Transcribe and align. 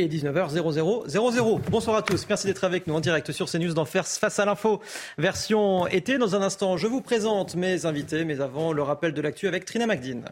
et 0.00 0.08
19h0000. 0.08 1.60
Bonsoir 1.70 1.96
à 1.96 2.02
tous, 2.02 2.26
merci 2.28 2.46
d'être 2.46 2.64
avec 2.64 2.86
nous 2.86 2.94
en 2.94 3.00
direct 3.00 3.32
sur 3.32 3.50
CNews 3.50 3.72
dans 3.72 3.84
Face 3.84 4.38
à 4.38 4.44
l'info, 4.44 4.80
version 5.16 5.86
été. 5.86 6.18
Dans 6.18 6.36
un 6.36 6.42
instant, 6.42 6.76
je 6.76 6.86
vous 6.86 7.00
présente 7.00 7.54
mes 7.54 7.86
invités, 7.86 8.24
mais 8.24 8.40
avant, 8.40 8.72
le 8.72 8.82
rappel 8.82 9.12
de 9.12 9.20
l'actu 9.22 9.48
avec 9.48 9.64
Trina 9.64 9.86
Magdine. 9.86 10.24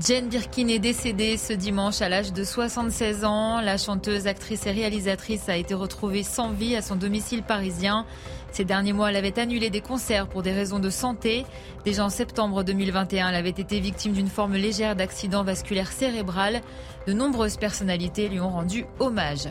Jane 0.00 0.28
Birkin 0.30 0.68
est 0.68 0.78
décédée 0.78 1.36
ce 1.36 1.52
dimanche 1.52 2.00
à 2.00 2.08
l'âge 2.08 2.32
de 2.32 2.42
76 2.42 3.26
ans. 3.26 3.60
La 3.60 3.76
chanteuse, 3.76 4.26
actrice 4.26 4.64
et 4.66 4.70
réalisatrice 4.70 5.50
a 5.50 5.56
été 5.58 5.74
retrouvée 5.74 6.22
sans 6.22 6.52
vie 6.52 6.74
à 6.74 6.80
son 6.80 6.96
domicile 6.96 7.42
parisien. 7.42 8.06
Ces 8.50 8.64
derniers 8.64 8.94
mois, 8.94 9.10
elle 9.10 9.16
avait 9.16 9.38
annulé 9.38 9.68
des 9.68 9.82
concerts 9.82 10.26
pour 10.26 10.42
des 10.42 10.52
raisons 10.52 10.78
de 10.78 10.88
santé. 10.88 11.44
Déjà 11.84 12.02
en 12.02 12.08
septembre 12.08 12.64
2021, 12.64 13.28
elle 13.28 13.34
avait 13.34 13.50
été 13.50 13.78
victime 13.78 14.14
d'une 14.14 14.28
forme 14.28 14.54
légère 14.54 14.96
d'accident 14.96 15.44
vasculaire 15.44 15.92
cérébral. 15.92 16.62
De 17.06 17.12
nombreuses 17.12 17.58
personnalités 17.58 18.30
lui 18.30 18.40
ont 18.40 18.48
rendu 18.48 18.86
hommage. 19.00 19.48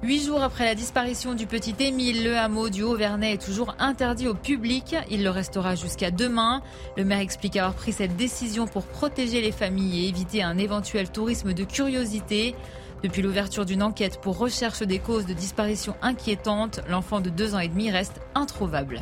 Huit 0.00 0.24
jours 0.24 0.44
après 0.44 0.64
la 0.64 0.76
disparition 0.76 1.34
du 1.34 1.46
petit 1.46 1.74
Émile, 1.80 2.22
le 2.22 2.36
hameau 2.36 2.68
du 2.68 2.84
Haut-Vernay 2.84 3.32
est 3.32 3.44
toujours 3.44 3.74
interdit 3.80 4.28
au 4.28 4.34
public. 4.34 4.94
Il 5.10 5.24
le 5.24 5.30
restera 5.30 5.74
jusqu'à 5.74 6.12
demain. 6.12 6.62
Le 6.96 7.04
maire 7.04 7.18
explique 7.18 7.56
avoir 7.56 7.74
pris 7.74 7.92
cette 7.92 8.14
décision 8.16 8.68
pour 8.68 8.84
protéger 8.84 9.40
les 9.40 9.50
familles 9.50 10.04
et 10.04 10.08
éviter 10.08 10.44
un 10.44 10.56
éventuel 10.56 11.10
tourisme 11.10 11.52
de 11.52 11.64
curiosité. 11.64 12.54
Depuis 13.02 13.22
l'ouverture 13.22 13.66
d'une 13.66 13.82
enquête 13.82 14.20
pour 14.20 14.38
recherche 14.38 14.82
des 14.82 15.00
causes 15.00 15.26
de 15.26 15.34
disparition 15.34 15.96
inquiétantes, 16.00 16.80
l'enfant 16.88 17.20
de 17.20 17.28
deux 17.28 17.56
ans 17.56 17.60
et 17.60 17.68
demi 17.68 17.90
reste 17.90 18.20
introuvable. 18.36 19.00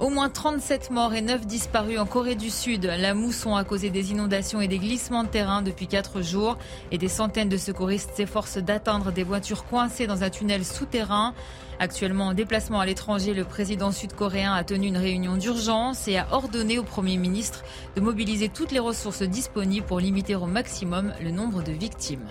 Au 0.00 0.08
moins 0.08 0.30
37 0.30 0.90
morts 0.92 1.12
et 1.12 1.20
9 1.20 1.46
disparus 1.46 1.98
en 1.98 2.06
Corée 2.06 2.34
du 2.34 2.48
Sud. 2.48 2.86
La 2.86 3.12
mousson 3.12 3.54
a 3.54 3.64
causé 3.64 3.90
des 3.90 4.12
inondations 4.12 4.62
et 4.62 4.66
des 4.66 4.78
glissements 4.78 5.24
de 5.24 5.28
terrain 5.28 5.60
depuis 5.60 5.86
4 5.86 6.22
jours 6.22 6.56
et 6.90 6.96
des 6.96 7.08
centaines 7.08 7.50
de 7.50 7.58
secouristes 7.58 8.12
s'efforcent 8.16 8.56
d'atteindre 8.56 9.12
des 9.12 9.24
voitures 9.24 9.66
coincées 9.66 10.06
dans 10.06 10.24
un 10.24 10.30
tunnel 10.30 10.64
souterrain. 10.64 11.34
Actuellement 11.80 12.28
en 12.28 12.32
déplacement 12.32 12.80
à 12.80 12.86
l'étranger, 12.86 13.34
le 13.34 13.44
président 13.44 13.92
sud-coréen 13.92 14.54
a 14.54 14.64
tenu 14.64 14.86
une 14.86 14.96
réunion 14.96 15.36
d'urgence 15.36 16.08
et 16.08 16.16
a 16.16 16.28
ordonné 16.30 16.78
au 16.78 16.82
Premier 16.82 17.18
ministre 17.18 17.62
de 17.94 18.00
mobiliser 18.00 18.48
toutes 18.48 18.72
les 18.72 18.78
ressources 18.78 19.22
disponibles 19.22 19.86
pour 19.86 20.00
limiter 20.00 20.34
au 20.34 20.46
maximum 20.46 21.12
le 21.22 21.30
nombre 21.30 21.62
de 21.62 21.72
victimes. 21.72 22.26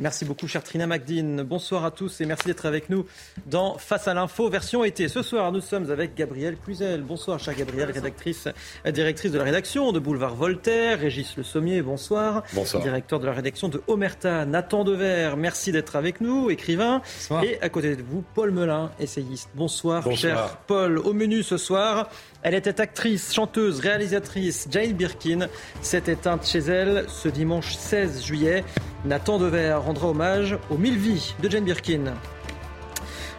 Merci 0.00 0.24
beaucoup, 0.24 0.46
chère 0.46 0.62
Trina 0.62 0.86
Magdine. 0.86 1.42
Bonsoir 1.42 1.84
à 1.84 1.90
tous 1.90 2.20
et 2.20 2.24
merci 2.26 2.46
d'être 2.46 2.66
avec 2.66 2.88
nous 2.88 3.04
dans 3.46 3.78
Face 3.78 4.06
à 4.06 4.14
l'info, 4.14 4.48
version 4.48 4.84
été. 4.84 5.08
Ce 5.08 5.22
soir, 5.22 5.50
nous 5.50 5.60
sommes 5.60 5.90
avec 5.90 6.14
Gabrielle 6.14 6.56
Cluzel. 6.56 7.02
Bonsoir, 7.02 7.40
chère 7.40 7.56
Gabrielle, 7.56 7.90
rédactrice, 7.90 8.46
directrice 8.86 9.32
de 9.32 9.38
la 9.38 9.42
rédaction 9.44 9.90
de 9.90 9.98
Boulevard 9.98 10.36
Voltaire. 10.36 11.00
Régis 11.00 11.36
Le 11.36 11.42
Sommier, 11.42 11.82
bonsoir. 11.82 12.44
Bonsoir. 12.52 12.80
Directeur 12.80 13.18
de 13.18 13.26
la 13.26 13.32
rédaction 13.32 13.68
de 13.68 13.82
Omerta. 13.88 14.44
Nathan 14.46 14.84
Dever, 14.84 15.32
merci 15.36 15.72
d'être 15.72 15.96
avec 15.96 16.20
nous, 16.20 16.48
écrivain. 16.48 17.02
Bonsoir. 17.16 17.42
Et 17.42 17.60
à 17.60 17.68
côté 17.68 17.96
de 17.96 18.02
vous, 18.02 18.22
Paul 18.36 18.52
Melun, 18.52 18.92
essayiste. 19.00 19.48
Bonsoir, 19.56 20.04
Bonsoir. 20.04 20.16
cher 20.16 20.58
Paul. 20.68 20.98
Au 20.98 21.12
menu 21.12 21.42
ce 21.42 21.56
soir, 21.56 22.08
elle 22.42 22.54
était 22.54 22.80
actrice, 22.80 23.32
chanteuse, 23.32 23.80
réalisatrice. 23.80 24.68
Jane 24.70 24.92
Birkin 24.92 25.48
s'est 25.82 26.04
éteinte 26.06 26.46
chez 26.46 26.60
elle 26.60 27.04
ce 27.08 27.28
dimanche 27.28 27.74
16 27.74 28.24
juillet. 28.24 28.64
Nathan 29.04 29.38
Dever 29.38 29.74
rendra 29.74 30.08
hommage 30.08 30.56
aux 30.70 30.78
mille 30.78 30.98
vies 30.98 31.34
de 31.42 31.50
Jane 31.50 31.64
Birkin. 31.64 32.14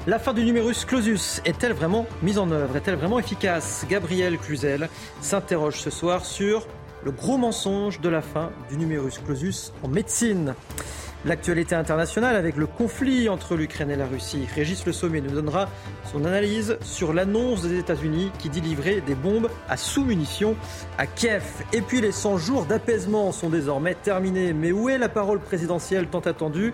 La 0.07 0.19
fin 0.19 0.33
du 0.33 0.43
numerus 0.43 0.85
clausus 0.85 1.41
est-elle 1.45 1.73
vraiment 1.73 2.07
mise 2.21 2.37
en 2.37 2.51
œuvre? 2.51 2.75
Est-elle 2.75 2.95
vraiment 2.95 3.19
efficace? 3.19 3.85
Gabriel 3.89 4.37
Cluzel 4.37 4.89
s'interroge 5.21 5.79
ce 5.79 5.89
soir 5.89 6.25
sur 6.25 6.67
le 7.03 7.11
gros 7.11 7.37
mensonge 7.37 8.01
de 8.01 8.09
la 8.09 8.21
fin 8.21 8.51
du 8.69 8.77
numerus 8.77 9.19
clausus 9.19 9.71
en 9.83 9.87
médecine. 9.87 10.55
L'actualité 11.25 11.75
internationale 11.75 12.37
avec 12.37 12.55
le 12.55 12.65
conflit 12.65 13.27
entre 13.27 13.57
l'Ukraine 13.57 13.91
et 13.91 13.97
la 13.97 14.07
Russie. 14.07 14.47
Régis 14.55 14.85
Le 14.85 14.93
Sommet 14.93 15.19
nous 15.19 15.31
donnera 15.31 15.67
son 16.09 16.23
analyse 16.23 16.77
sur 16.81 17.11
l'annonce 17.11 17.63
des 17.63 17.77
États-Unis 17.77 18.31
qui 18.39 18.47
dit 18.47 18.61
des 18.61 19.15
bombes 19.15 19.49
à 19.67 19.75
sous-munitions 19.75 20.55
à 20.97 21.07
Kiev. 21.07 21.43
Et 21.73 21.81
puis 21.81 21.99
les 21.99 22.13
100 22.13 22.37
jours 22.37 22.65
d'apaisement 22.65 23.33
sont 23.33 23.49
désormais 23.49 23.95
terminés. 23.95 24.53
Mais 24.53 24.71
où 24.71 24.87
est 24.87 24.97
la 24.97 25.09
parole 25.09 25.41
présidentielle 25.41 26.07
tant 26.07 26.21
attendue? 26.21 26.73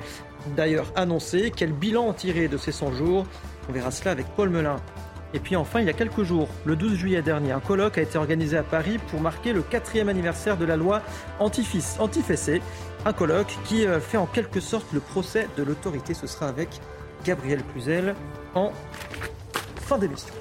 D'ailleurs 0.56 0.92
annoncée. 0.96 1.52
Quel 1.56 1.74
bilan 1.74 2.14
tirer 2.14 2.48
de 2.48 2.58
ces 2.58 2.72
100 2.72 2.94
jours? 2.94 3.26
On 3.68 3.72
verra 3.72 3.90
cela 3.90 4.12
avec 4.12 4.28
Paul 4.36 4.50
Melun. 4.52 4.76
Et 5.34 5.40
puis 5.40 5.56
enfin, 5.56 5.82
il 5.82 5.88
y 5.88 5.90
a 5.90 5.94
quelques 5.94 6.24
jours, 6.24 6.48
le 6.66 6.76
12 6.76 6.94
juillet 6.94 7.22
dernier, 7.22 7.52
un 7.52 7.60
colloque 7.60 7.98
a 7.98 8.02
été 8.02 8.18
organisé 8.18 8.56
à 8.56 8.64
Paris 8.64 9.00
pour 9.10 9.20
marquer 9.20 9.54
le 9.54 9.64
quatrième 9.64 10.08
anniversaire 10.08 10.56
de 10.56 10.66
la 10.66 10.78
loi 10.78 11.02
anti-fessée. 11.40 12.62
Un 13.06 13.14
colloque 13.14 13.56
qui 13.66 13.86
euh, 13.86 14.00
fait 14.00 14.18
en 14.18 14.26
quelque 14.26 14.60
sorte 14.60 14.92
le 14.92 15.00
procès 15.00 15.48
de 15.58 15.64
l'autorité. 15.64 16.16
Ce 16.16 16.26
sera 16.26 16.48
avec 16.48 16.70
Gabriel 17.24 17.64
Cluzel 17.72 18.16
en 18.56 18.72
fin 19.78 20.00
d'émission. 20.00 20.34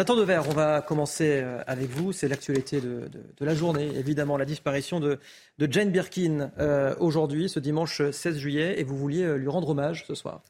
Nathan 0.00 0.16
Dever, 0.16 0.40
on 0.48 0.54
va 0.54 0.80
commencer 0.80 1.42
euh, 1.42 1.62
avec 1.66 1.90
vous. 1.90 2.12
C'est 2.12 2.26
l'actualité 2.26 2.80
de, 2.80 3.10
la 3.38 3.54
journée, 3.54 3.90
évidemment, 3.98 4.38
la 4.38 4.46
disparition 4.46 4.98
de, 4.98 5.18
de 5.58 5.70
Jane 5.70 5.90
Birkin 5.90 6.52
euh, 6.58 6.94
aujourd'hui, 7.00 7.50
ce 7.50 7.60
dimanche 7.60 8.00
16 8.10 8.38
juillet, 8.38 8.80
et 8.80 8.82
vous 8.82 8.96
vouliez 8.96 9.24
euh, 9.24 9.34
lui 9.34 9.48
rendre 9.48 9.68
hommage 9.68 10.06
ce 10.06 10.14
soir. 10.14 10.40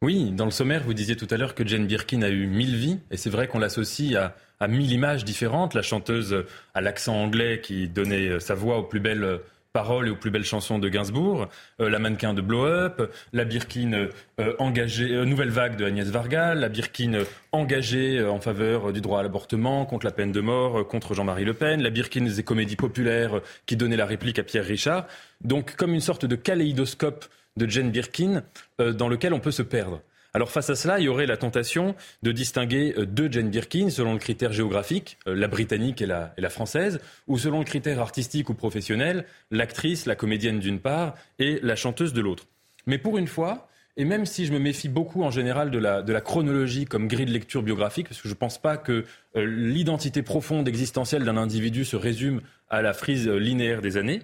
Oui, 0.00 0.30
dans 0.30 0.44
le 0.44 0.52
sommaire, 0.52 0.84
vous 0.84 0.94
disiez 0.94 1.16
tout 1.16 1.26
à 1.30 1.36
l'heure 1.36 1.56
que 1.56 1.66
Jane 1.66 1.88
Birkin 1.88 2.22
a 2.22 2.28
eu 2.28 2.46
mille 2.46 2.76
vies, 2.76 3.00
et 3.10 3.16
c'est 3.16 3.30
vrai 3.30 3.48
qu'on 3.48 3.58
l'associe 3.58 4.14
à, 4.14 4.36
à 4.60 4.68
mille 4.68 4.92
images 4.92 5.24
différentes. 5.24 5.74
La 5.74 5.82
chanteuse 5.82 6.44
à 6.72 6.80
l'accent 6.80 7.16
anglais 7.16 7.60
qui 7.60 7.88
donnait 7.88 8.38
sa 8.38 8.54
voix 8.54 8.78
aux 8.78 8.84
plus 8.84 9.00
belles 9.00 9.40
paroles 9.74 10.06
et 10.06 10.10
aux 10.10 10.16
plus 10.16 10.30
belles 10.30 10.44
chansons 10.44 10.78
de 10.78 10.88
Gainsbourg, 10.88 11.48
euh, 11.80 11.90
la 11.90 11.98
mannequin 11.98 12.32
de 12.32 12.40
Blow 12.40 12.64
Up, 12.64 13.10
la 13.32 13.44
Birkin 13.44 14.08
euh, 14.38 14.54
engagée, 14.60 15.10
euh, 15.10 15.24
Nouvelle 15.24 15.50
Vague 15.50 15.76
de 15.76 15.84
Agnès 15.84 16.06
Varga, 16.06 16.54
la 16.54 16.68
Birkin 16.68 17.24
engagée 17.50 18.24
en 18.24 18.38
faveur 18.38 18.92
du 18.92 19.00
droit 19.00 19.18
à 19.18 19.24
l'avortement, 19.24 19.84
contre 19.84 20.06
la 20.06 20.12
peine 20.12 20.30
de 20.30 20.40
mort, 20.40 20.86
contre 20.86 21.14
Jean-Marie 21.14 21.44
Le 21.44 21.54
Pen, 21.54 21.82
la 21.82 21.90
Birkin 21.90 22.22
des 22.22 22.42
comédies 22.44 22.76
populaires 22.76 23.40
qui 23.66 23.74
donnait 23.76 23.96
la 23.96 24.06
réplique 24.06 24.38
à 24.38 24.44
Pierre 24.44 24.64
Richard. 24.64 25.08
Donc 25.42 25.74
comme 25.74 25.92
une 25.92 26.00
sorte 26.00 26.24
de 26.24 26.36
kaléidoscope 26.36 27.24
de 27.56 27.68
Jane 27.68 27.90
Birkin 27.90 28.44
dans 28.78 29.08
lequel 29.08 29.34
on 29.34 29.40
peut 29.40 29.50
se 29.50 29.62
perdre. 29.62 30.00
Alors 30.36 30.50
face 30.50 30.68
à 30.68 30.74
cela, 30.74 30.98
il 30.98 31.04
y 31.04 31.08
aurait 31.08 31.26
la 31.26 31.36
tentation 31.36 31.94
de 32.24 32.32
distinguer 32.32 32.92
deux 33.06 33.30
Jane 33.30 33.50
Birkin 33.50 33.88
selon 33.88 34.14
le 34.14 34.18
critère 34.18 34.52
géographique, 34.52 35.16
la 35.26 35.46
britannique 35.46 36.02
et 36.02 36.06
la, 36.06 36.50
française, 36.50 36.98
ou 37.28 37.38
selon 37.38 37.60
le 37.60 37.64
critère 37.64 38.00
artistique 38.00 38.50
ou 38.50 38.54
professionnel, 38.54 39.26
l'actrice, 39.52 40.06
la 40.06 40.16
comédienne 40.16 40.58
d'une 40.58 40.80
part 40.80 41.14
et 41.38 41.60
la 41.62 41.76
chanteuse 41.76 42.12
de 42.12 42.20
l'autre. 42.20 42.46
Mais 42.86 42.98
pour 42.98 43.16
une 43.16 43.28
fois, 43.28 43.68
et 43.96 44.04
même 44.04 44.26
si 44.26 44.44
je 44.44 44.52
me 44.52 44.58
méfie 44.58 44.88
beaucoup 44.88 45.22
en 45.22 45.30
général 45.30 45.70
de 45.70 45.78
la, 45.78 46.02
de 46.02 46.12
la 46.12 46.20
chronologie 46.20 46.84
comme 46.84 47.06
grille 47.06 47.26
de 47.26 47.30
lecture 47.30 47.62
biographique, 47.62 48.08
parce 48.08 48.20
que 48.20 48.28
je 48.28 48.34
ne 48.34 48.38
pense 48.38 48.58
pas 48.58 48.76
que 48.76 49.04
euh, 49.36 49.46
l'identité 49.46 50.22
profonde 50.22 50.66
existentielle 50.66 51.22
d'un 51.22 51.36
individu 51.36 51.84
se 51.84 51.94
résume 51.94 52.40
à 52.68 52.82
la 52.82 52.92
frise 52.92 53.28
linéaire 53.28 53.82
des 53.82 53.96
années, 53.96 54.22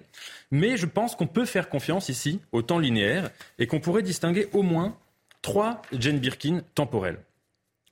mais 0.51 0.75
je 0.75 0.87
pense 0.87 1.15
qu'on 1.15 1.27
peut 1.27 1.45
faire 1.45 1.69
confiance 1.69 2.09
ici 2.09 2.41
au 2.51 2.61
temps 2.61 2.79
linéaire 2.79 3.29
et 3.59 3.67
qu'on 3.67 3.79
pourrait 3.79 4.03
distinguer 4.03 4.49
au 4.51 4.61
moins 4.61 4.97
trois 5.41 5.81
Jane 5.97 6.19
Birkin 6.19 6.61
temporelles. 6.75 7.19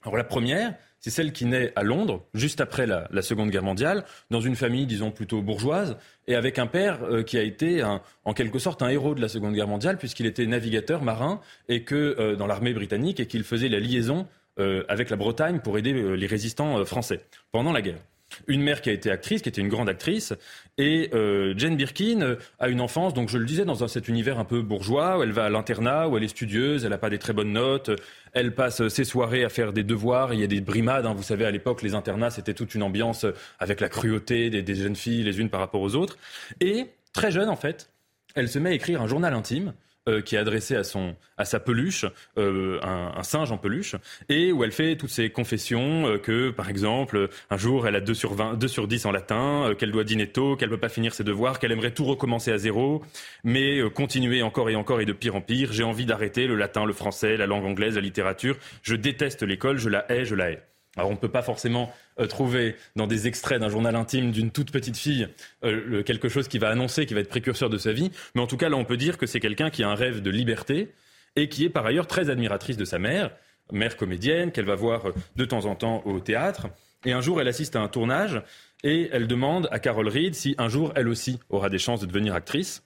Alors 0.03 0.17
la 0.17 0.23
première, 0.23 0.75
c'est 0.99 1.09
celle 1.09 1.31
qui 1.31 1.45
naît 1.45 1.71
à 1.75 1.83
Londres, 1.83 2.25
juste 2.33 2.61
après 2.61 2.85
la, 2.85 3.21
Seconde 3.21 3.49
Guerre 3.49 3.63
mondiale, 3.63 4.03
dans 4.29 4.41
une 4.41 4.55
famille, 4.55 4.85
disons, 4.85 5.11
plutôt 5.11 5.41
bourgeoise, 5.41 5.97
et 6.27 6.35
avec 6.35 6.59
un 6.59 6.67
père 6.67 7.03
euh, 7.03 7.23
qui 7.23 7.37
a 7.37 7.41
été, 7.41 7.83
en 7.83 8.33
quelque 8.33 8.59
sorte, 8.59 8.81
un 8.81 8.89
héros 8.89 9.15
de 9.15 9.21
la 9.21 9.29
Seconde 9.29 9.53
Guerre 9.53 9.67
mondiale, 9.67 9.97
puisqu'il 9.97 10.25
était 10.25 10.45
navigateur 10.45 11.01
marin, 11.01 11.41
et 11.67 11.83
que 11.83 12.15
euh, 12.19 12.35
dans 12.35 12.47
l'armée 12.47 12.73
britannique, 12.73 13.19
et 13.19 13.27
qu'il 13.27 13.43
faisait 13.43 13.69
la 13.69 13.79
liaison 13.79 14.27
euh, 14.59 14.83
avec 14.89 15.09
la 15.09 15.15
Bretagne 15.15 15.59
pour 15.59 15.77
aider 15.77 15.93
les 15.93 16.27
résistants 16.27 16.83
français 16.85 17.21
pendant 17.51 17.71
la 17.71 17.81
guerre 17.81 17.99
une 18.47 18.61
mère 18.61 18.81
qui 18.81 18.89
a 18.89 18.93
été 18.93 19.11
actrice, 19.11 19.41
qui 19.41 19.49
était 19.49 19.61
une 19.61 19.69
grande 19.69 19.89
actrice, 19.89 20.33
et 20.77 21.09
euh, 21.13 21.53
Jane 21.57 21.75
Birkin 21.75 22.37
a 22.59 22.69
une 22.69 22.81
enfance, 22.81 23.13
donc 23.13 23.29
je 23.29 23.37
le 23.37 23.45
disais, 23.45 23.65
dans 23.65 23.87
cet 23.87 24.07
univers 24.07 24.39
un 24.39 24.45
peu 24.45 24.61
bourgeois, 24.61 25.17
où 25.17 25.23
elle 25.23 25.31
va 25.31 25.45
à 25.45 25.49
l'internat, 25.49 26.07
où 26.07 26.17
elle 26.17 26.23
est 26.23 26.29
studieuse, 26.29 26.83
elle 26.83 26.91
n'a 26.91 26.97
pas 26.97 27.09
des 27.09 27.19
très 27.19 27.33
bonnes 27.33 27.53
notes, 27.53 27.91
elle 28.33 28.53
passe 28.53 28.87
ses 28.87 29.03
soirées 29.03 29.43
à 29.43 29.49
faire 29.49 29.73
des 29.73 29.83
devoirs, 29.83 30.33
il 30.33 30.39
y 30.39 30.43
a 30.43 30.47
des 30.47 30.61
brimades, 30.61 31.05
hein, 31.05 31.13
vous 31.13 31.23
savez, 31.23 31.45
à 31.45 31.51
l'époque, 31.51 31.81
les 31.81 31.95
internats, 31.95 32.29
c'était 32.29 32.53
toute 32.53 32.75
une 32.75 32.83
ambiance 32.83 33.25
avec 33.59 33.81
la 33.81 33.89
cruauté 33.89 34.49
des 34.49 34.75
jeunes 34.75 34.95
filles 34.95 35.23
les 35.23 35.39
unes 35.39 35.49
par 35.49 35.59
rapport 35.59 35.81
aux 35.81 35.95
autres, 35.95 36.17
et 36.61 36.87
très 37.13 37.31
jeune, 37.31 37.49
en 37.49 37.55
fait, 37.55 37.89
elle 38.35 38.47
se 38.47 38.59
met 38.59 38.69
à 38.69 38.73
écrire 38.73 39.01
un 39.01 39.07
journal 39.07 39.33
intime, 39.33 39.73
euh, 40.09 40.21
qui 40.21 40.35
est 40.35 40.39
adressée 40.39 40.75
à, 40.75 40.83
son, 40.83 41.15
à 41.37 41.45
sa 41.45 41.59
peluche, 41.59 42.05
euh, 42.37 42.79
un, 42.81 43.23
singe 43.23 43.51
en 43.51 43.57
peluche, 43.57 43.95
et 44.27 44.51
où 44.51 44.63
elle 44.63 44.71
fait 44.71 44.95
toutes 44.95 45.09
ses 45.09 45.29
confessions 45.29 46.17
que, 46.21 46.49
par 46.49 46.69
exemple, 46.69 47.29
un 47.49 47.57
jour, 47.57 47.87
elle 47.87 47.95
a 47.95 48.01
2 48.01 48.13
sur, 48.13 48.33
20, 48.33 48.55
2 48.55 48.67
sur 48.67 48.87
10 48.87 49.05
en 49.05 49.11
latin, 49.11 49.73
qu'elle 49.77 49.91
doit 49.91 50.03
dîner 50.03 50.27
tôt, 50.27 50.55
qu'elle 50.55 50.69
ne 50.69 50.75
peut 50.75 50.79
pas 50.79 50.89
finir 50.89 51.13
ses 51.13 51.23
devoirs, 51.23 51.59
qu'elle 51.59 51.71
aimerait 51.71 51.93
tout 51.93 52.05
recommencer 52.05 52.51
à 52.51 52.57
zéro, 52.57 53.03
mais 53.43 53.81
continuer 53.93 54.41
encore 54.41 54.69
et 54.69 54.75
encore 54.75 55.01
et 55.01 55.05
de 55.05 55.13
pire 55.13 55.35
en 55.35 55.41
pire. 55.41 55.71
J'ai 55.71 55.83
envie 55.83 56.05
d'arrêter 56.05 56.47
le 56.47 56.55
latin, 56.55 56.85
le 56.85 56.93
français, 56.93 57.37
la 57.37 57.45
langue 57.45 57.65
anglaise, 57.65 57.95
la 57.95 58.01
littérature. 58.01 58.57
Je 58.81 58.95
déteste 58.95 59.43
l'école, 59.43 59.77
je 59.77 59.89
la 59.89 60.11
hais, 60.11 60.25
je 60.25 60.35
la 60.35 60.51
hais. 60.51 60.63
Alors 60.95 61.11
on 61.11 61.13
ne 61.13 61.17
peut 61.17 61.29
pas 61.29 61.43
forcément 61.43 61.93
euh, 62.19 62.27
trouver 62.27 62.75
dans 62.95 63.07
des 63.07 63.27
extraits 63.27 63.59
d'un 63.59 63.69
journal 63.69 63.95
intime 63.95 64.31
d'une 64.31 64.51
toute 64.51 64.71
petite 64.71 64.97
fille 64.97 65.27
euh, 65.63 66.03
quelque 66.03 66.29
chose 66.29 66.47
qui 66.47 66.57
va 66.57 66.69
annoncer, 66.69 67.05
qui 67.05 67.13
va 67.13 67.21
être 67.21 67.29
précurseur 67.29 67.69
de 67.69 67.77
sa 67.77 67.93
vie, 67.93 68.11
mais 68.35 68.41
en 68.41 68.47
tout 68.47 68.57
cas 68.57 68.69
là 68.69 68.75
on 68.77 68.85
peut 68.85 68.97
dire 68.97 69.17
que 69.17 69.25
c'est 69.25 69.39
quelqu'un 69.39 69.69
qui 69.69 69.83
a 69.83 69.89
un 69.89 69.95
rêve 69.95 70.21
de 70.21 70.29
liberté 70.29 70.93
et 71.35 71.49
qui 71.49 71.65
est 71.65 71.69
par 71.69 71.85
ailleurs 71.85 72.07
très 72.07 72.29
admiratrice 72.29 72.77
de 72.77 72.85
sa 72.85 72.99
mère, 72.99 73.31
mère 73.71 73.97
comédienne, 73.97 74.51
qu'elle 74.51 74.65
va 74.65 74.75
voir 74.75 75.07
euh, 75.07 75.13
de 75.35 75.45
temps 75.45 75.65
en 75.65 75.75
temps 75.75 76.01
au 76.05 76.19
théâtre. 76.19 76.67
Et 77.05 77.13
un 77.13 77.21
jour 77.21 77.39
elle 77.39 77.47
assiste 77.47 77.75
à 77.75 77.81
un 77.81 77.87
tournage 77.87 78.41
et 78.83 79.09
elle 79.11 79.27
demande 79.27 79.67
à 79.71 79.79
Carol 79.79 80.07
Reed 80.07 80.35
si 80.35 80.55
un 80.57 80.69
jour 80.69 80.91
elle 80.95 81.07
aussi 81.07 81.39
aura 81.49 81.69
des 81.69 81.79
chances 81.79 82.01
de 82.01 82.05
devenir 82.05 82.35
actrice. 82.35 82.83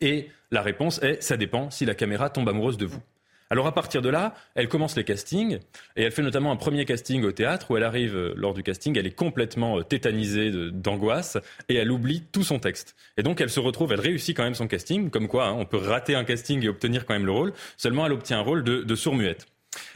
Et 0.00 0.28
la 0.50 0.62
réponse 0.62 1.02
est 1.02 1.22
ça 1.22 1.36
dépend 1.36 1.70
si 1.70 1.84
la 1.84 1.94
caméra 1.94 2.30
tombe 2.30 2.48
amoureuse 2.48 2.78
de 2.78 2.86
vous. 2.86 3.02
Alors 3.52 3.66
à 3.66 3.74
partir 3.74 4.00
de 4.00 4.08
là, 4.08 4.34
elle 4.54 4.66
commence 4.66 4.96
les 4.96 5.04
castings 5.04 5.58
et 5.96 6.04
elle 6.04 6.10
fait 6.10 6.22
notamment 6.22 6.52
un 6.52 6.56
premier 6.56 6.86
casting 6.86 7.22
au 7.22 7.32
théâtre 7.32 7.70
où 7.70 7.76
elle 7.76 7.82
arrive 7.82 8.16
euh, 8.16 8.32
lors 8.34 8.54
du 8.54 8.62
casting, 8.62 8.96
elle 8.98 9.06
est 9.06 9.14
complètement 9.14 9.78
euh, 9.78 9.82
tétanisée 9.82 10.50
d'angoisse 10.72 11.36
et 11.68 11.74
elle 11.74 11.90
oublie 11.90 12.22
tout 12.32 12.44
son 12.44 12.58
texte. 12.58 12.96
Et 13.18 13.22
donc 13.22 13.42
elle 13.42 13.50
se 13.50 13.60
retrouve, 13.60 13.92
elle 13.92 14.00
réussit 14.00 14.34
quand 14.34 14.42
même 14.42 14.54
son 14.54 14.68
casting, 14.68 15.10
comme 15.10 15.28
quoi 15.28 15.48
hein, 15.48 15.52
on 15.52 15.66
peut 15.66 15.76
rater 15.76 16.14
un 16.14 16.24
casting 16.24 16.64
et 16.64 16.68
obtenir 16.70 17.04
quand 17.04 17.12
même 17.12 17.26
le 17.26 17.32
rôle. 17.32 17.52
Seulement 17.76 18.06
elle 18.06 18.12
obtient 18.12 18.38
un 18.38 18.42
rôle 18.42 18.64
de, 18.64 18.94
sourd-muette. 18.94 19.46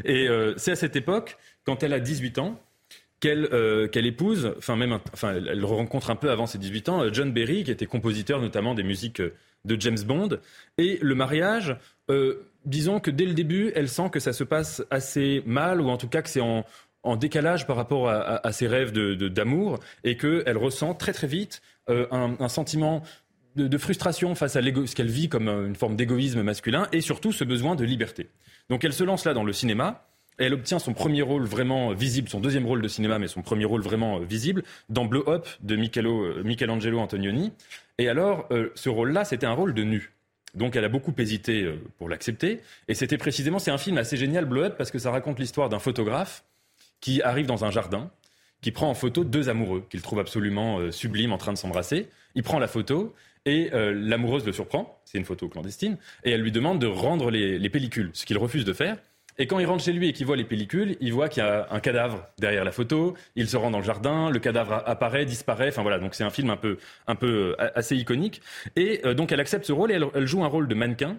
Et 0.05 0.29
euh, 0.29 0.53
c'est 0.58 0.73
à 0.73 0.76
cette 0.76 0.94
époque, 0.94 1.38
quand 1.64 1.82
elle 1.82 1.94
a 1.94 2.00
18 2.00 2.37
ans, 2.37 2.61
qu'elle 3.20 3.88
épouse, 4.06 4.53
enfin 4.58 4.76
même, 4.76 4.99
enfin 5.14 5.32
elle, 5.32 5.64
rencontre 5.64 6.11
un 6.11 6.17
peu 6.17 6.31
avant 6.31 6.47
ses 6.47 6.58
18 6.58 6.88
ans, 6.91 7.11
John 7.11 7.32
Berry, 7.32 7.64
qui 7.64 7.70
était 7.70 7.87
compositeur 7.87 8.38
notamment 8.38 8.75
des 8.75 8.82
musiques 8.82 9.23
de 9.67 9.81
James 9.81 9.99
Bond. 10.06 10.38
Et 10.76 10.99
le 11.00 11.14
mariage, 11.14 11.76
disons 12.67 13.00
que 13.00 13.11
dès 13.11 13.25
le 13.25 13.35
début, 13.35 13.73
elle 13.75 13.88
sent 13.88 14.11
que 14.11 14.20
ça 14.20 14.32
se 14.32 14.44
passe 14.44 14.85
assez 14.91 15.43
mal, 15.47 15.81
ou 15.81 15.88
en 15.88 15.97
tout 15.97 16.08
cas 16.08 16.23
que 16.23 16.29
c'est 16.29 16.41
en, 16.41 16.64
décalage 17.17 17.69
par 17.69 17.76
rapport 17.76 18.08
à, 18.08 18.53
ses 18.53 18.67
rêves 18.67 18.93
d'amour, 18.93 19.79
et 20.03 20.17
qu'elle 20.17 20.56
ressent 20.56 20.93
très 20.93 21.12
très 21.12 21.29
vite 21.29 21.62
euh, 21.88 22.06
un, 22.11 22.49
sentiment 22.49 23.03
de, 23.55 23.79
frustration 23.79 24.35
face 24.35 24.56
à 24.56 24.62
ce 24.62 24.94
qu'elle 24.94 25.11
vit 25.11 25.29
comme 25.29 25.49
une 25.49 25.76
forme 25.76 25.94
d'égoïsme 25.94 26.43
masculin, 26.43 26.88
et 26.93 27.00
surtout 27.00 27.31
ce 27.31 27.44
besoin 27.44 27.76
de 27.76 27.85
liberté. 27.85 28.29
Donc 28.69 28.85
elle 28.85 28.93
se 28.93 29.05
lance 29.05 29.25
là 29.25 29.35
dans 29.35 29.44
le 29.44 29.53
cinéma. 29.53 30.05
Elle 30.38 30.53
obtient 30.53 30.79
son 30.79 30.93
premier 30.93 31.23
rôle 31.23 31.44
vraiment 31.44 31.94
visible, 31.94 32.29
son 32.29 32.41
deuxième 32.41 32.67
rôle 32.67 32.82
de 32.82 32.88
cinéma, 32.88 33.19
mais 33.19 33.29
son 33.29 33.41
premier 33.41 33.64
rôle 33.64 33.81
vraiment 33.81 34.19
visible, 34.19 34.64
dans 34.91 35.06
Blow 35.06 35.25
Up 35.31 35.47
de 35.61 35.76
Michelangelo 35.76 36.99
Antonioni. 36.99 37.53
Et 37.99 38.08
alors, 38.08 38.47
euh, 38.50 38.70
ce 38.75 38.91
rôle-là, 38.91 39.25
c'était 39.25 39.47
un 39.47 39.53
rôle 39.53 39.73
de 39.73 39.82
nu. 39.82 40.12
Donc 40.56 40.75
elle 40.75 40.85
a 40.85 40.88
beaucoup 40.88 41.14
hésité 41.19 41.62
euh, 41.62 41.81
pour 41.99 42.08
l'accepter. 42.08 42.61
Et 42.88 42.94
c'était 42.94 43.19
précisément, 43.19 43.58
c'est 43.58 43.70
un 43.70 43.79
film 43.79 43.99
assez 43.99 44.17
génial, 44.17 44.49
Up, 44.56 44.75
parce 44.76 44.91
que 44.91 44.99
ça 44.99 45.11
raconte 45.11 45.38
l'histoire 45.38 45.69
d'un 45.69 45.79
photographe 45.79 46.44
qui 47.00 47.23
arrive 47.23 47.47
dans 47.47 47.64
un 47.64 47.70
jardin, 47.70 48.11
qui 48.62 48.73
prend 48.73 48.88
en 48.88 48.94
photo 48.94 49.23
deux 49.23 49.49
amoureux 49.49 49.85
qu'il 49.91 50.00
trouve 50.03 50.19
absolument 50.19 50.79
euh, 50.79 50.91
sublimes 50.91 51.32
en 51.32 51.38
train 51.38 51.53
de 51.53 51.58
s'embrasser. 51.58 52.08
Il 52.35 52.43
prend 52.43 52.58
la 52.58 52.69
photo 52.69 53.14
et 53.44 53.70
euh, 53.75 53.93
l'amoureuse 53.94 54.44
le 54.44 54.53
surprend, 54.53 55.00
c'est 55.05 55.19
une 55.19 55.25
photo 55.25 55.49
clandestine, 55.49 55.99
et 56.25 56.32
elle 56.32 56.41
lui 56.41 56.50
demande 56.50 56.81
de 56.81 56.87
rendre 56.87 57.31
les 57.31 57.70
pellicules, 57.70 58.11
ce 58.12 58.26
qu'il 58.26 58.38
refuse 58.38 58.64
de 58.64 58.73
faire. 58.73 58.97
Et 59.38 59.46
quand 59.46 59.58
il 59.58 59.66
rentre 59.66 59.84
chez 59.84 59.92
lui 59.92 60.08
et 60.08 60.12
qu'il 60.12 60.26
voit 60.26 60.36
les 60.36 60.44
pellicules, 60.44 60.96
il 61.00 61.12
voit 61.12 61.28
qu'il 61.28 61.42
y 61.42 61.46
a 61.46 61.68
un 61.70 61.80
cadavre 61.80 62.26
derrière 62.38 62.64
la 62.64 62.72
photo. 62.72 63.14
Il 63.34 63.48
se 63.48 63.56
rend 63.56 63.70
dans 63.70 63.78
le 63.78 63.84
jardin, 63.84 64.30
le 64.30 64.38
cadavre 64.38 64.82
apparaît, 64.86 65.26
disparaît. 65.26 65.68
Enfin 65.68 65.82
voilà, 65.82 65.98
donc 65.98 66.14
c'est 66.14 66.24
un 66.24 66.30
film 66.30 66.50
un 66.50 66.56
peu, 66.56 66.78
un 67.06 67.14
peu 67.14 67.54
euh, 67.58 67.70
assez 67.74 67.96
iconique. 67.96 68.40
Et 68.76 69.00
euh, 69.04 69.14
donc 69.14 69.32
elle 69.32 69.40
accepte 69.40 69.66
ce 69.66 69.72
rôle 69.72 69.92
et 69.92 70.00
elle, 70.14 70.26
joue 70.26 70.42
un 70.44 70.48
rôle 70.48 70.68
de 70.68 70.74
mannequin 70.74 71.18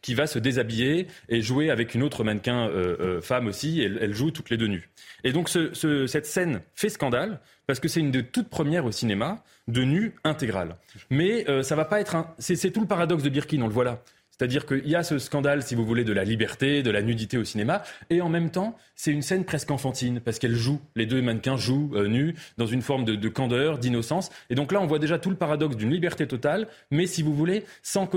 qui 0.00 0.14
va 0.14 0.26
se 0.26 0.38
déshabiller 0.38 1.08
et 1.28 1.42
jouer 1.42 1.70
avec 1.70 1.94
une 1.94 2.02
autre 2.02 2.22
mannequin 2.24 2.68
euh, 2.68 3.20
femme 3.20 3.48
aussi. 3.48 3.82
Elle, 3.82 4.14
joue 4.14 4.30
toutes 4.30 4.48
les 4.48 4.56
deux 4.56 4.68
nues. 4.68 4.88
Et 5.24 5.32
donc 5.32 5.48
ce, 5.48 6.06
cette 6.06 6.26
scène 6.26 6.62
fait 6.74 6.88
scandale 6.88 7.40
parce 7.66 7.80
que 7.80 7.88
c'est 7.88 8.00
une 8.00 8.10
des 8.10 8.22
toutes 8.22 8.48
premières 8.48 8.86
au 8.86 8.92
cinéma 8.92 9.42
de 9.66 9.82
nu 9.82 10.14
intégrale. 10.24 10.76
Mais 11.10 11.44
ça 11.62 11.74
va 11.74 11.84
pas 11.84 12.00
être 12.00 12.14
un... 12.14 12.32
C'est 12.38 12.70
tout 12.70 12.80
le 12.80 12.86
paradoxe 12.86 13.22
de 13.22 13.28
Birkin, 13.28 13.60
on 13.60 13.66
le 13.66 13.72
voit 13.72 13.84
là. 13.84 14.02
C'est-à-dire 14.38 14.66
qu'il 14.66 14.88
y 14.88 14.94
a 14.94 15.02
ce 15.02 15.18
scandale, 15.18 15.62
si 15.64 15.74
vous 15.74 15.84
voulez, 15.84 16.04
de 16.04 16.12
la 16.12 16.22
liberté, 16.22 16.84
de 16.84 16.90
la 16.90 17.02
nudité 17.02 17.38
au 17.38 17.44
cinéma, 17.44 17.82
et 18.08 18.20
en 18.20 18.28
même 18.28 18.50
temps, 18.50 18.76
c'est 18.94 19.10
une 19.10 19.22
scène 19.22 19.44
presque 19.44 19.70
enfantine, 19.72 20.20
parce 20.20 20.38
qu'elle 20.38 20.54
joue, 20.54 20.80
les 20.94 21.06
deux 21.06 21.20
mannequins 21.20 21.56
jouent 21.56 21.90
euh, 21.94 22.06
nus, 22.06 22.36
dans 22.56 22.66
une 22.66 22.82
forme 22.82 23.04
de, 23.04 23.28
candeur, 23.28 23.78
d'innocence. 23.78 24.30
Et 24.48 24.54
donc 24.54 24.70
là, 24.70 24.80
on 24.80 24.86
voit 24.86 25.00
déjà 25.00 25.18
tout 25.18 25.30
le 25.30 25.36
paradoxe 25.36 25.76
d'une 25.76 25.90
liberté 25.90 26.28
totale, 26.28 26.68
mais 26.92 27.08
si 27.08 27.22
vous 27.22 27.34
voulez, 27.34 27.64
sans, 27.82 28.08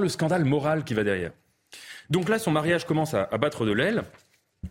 le 0.00 0.08
scandale 0.08 0.44
moral 0.44 0.84
qui 0.84 0.94
va 0.94 1.04
derrière. 1.04 1.32
Donc 2.08 2.30
là, 2.30 2.38
son 2.38 2.50
mariage 2.50 2.86
commence 2.86 3.12
à, 3.12 3.28
à 3.30 3.36
battre 3.36 3.66
de 3.66 3.72
l'aile. 3.72 4.04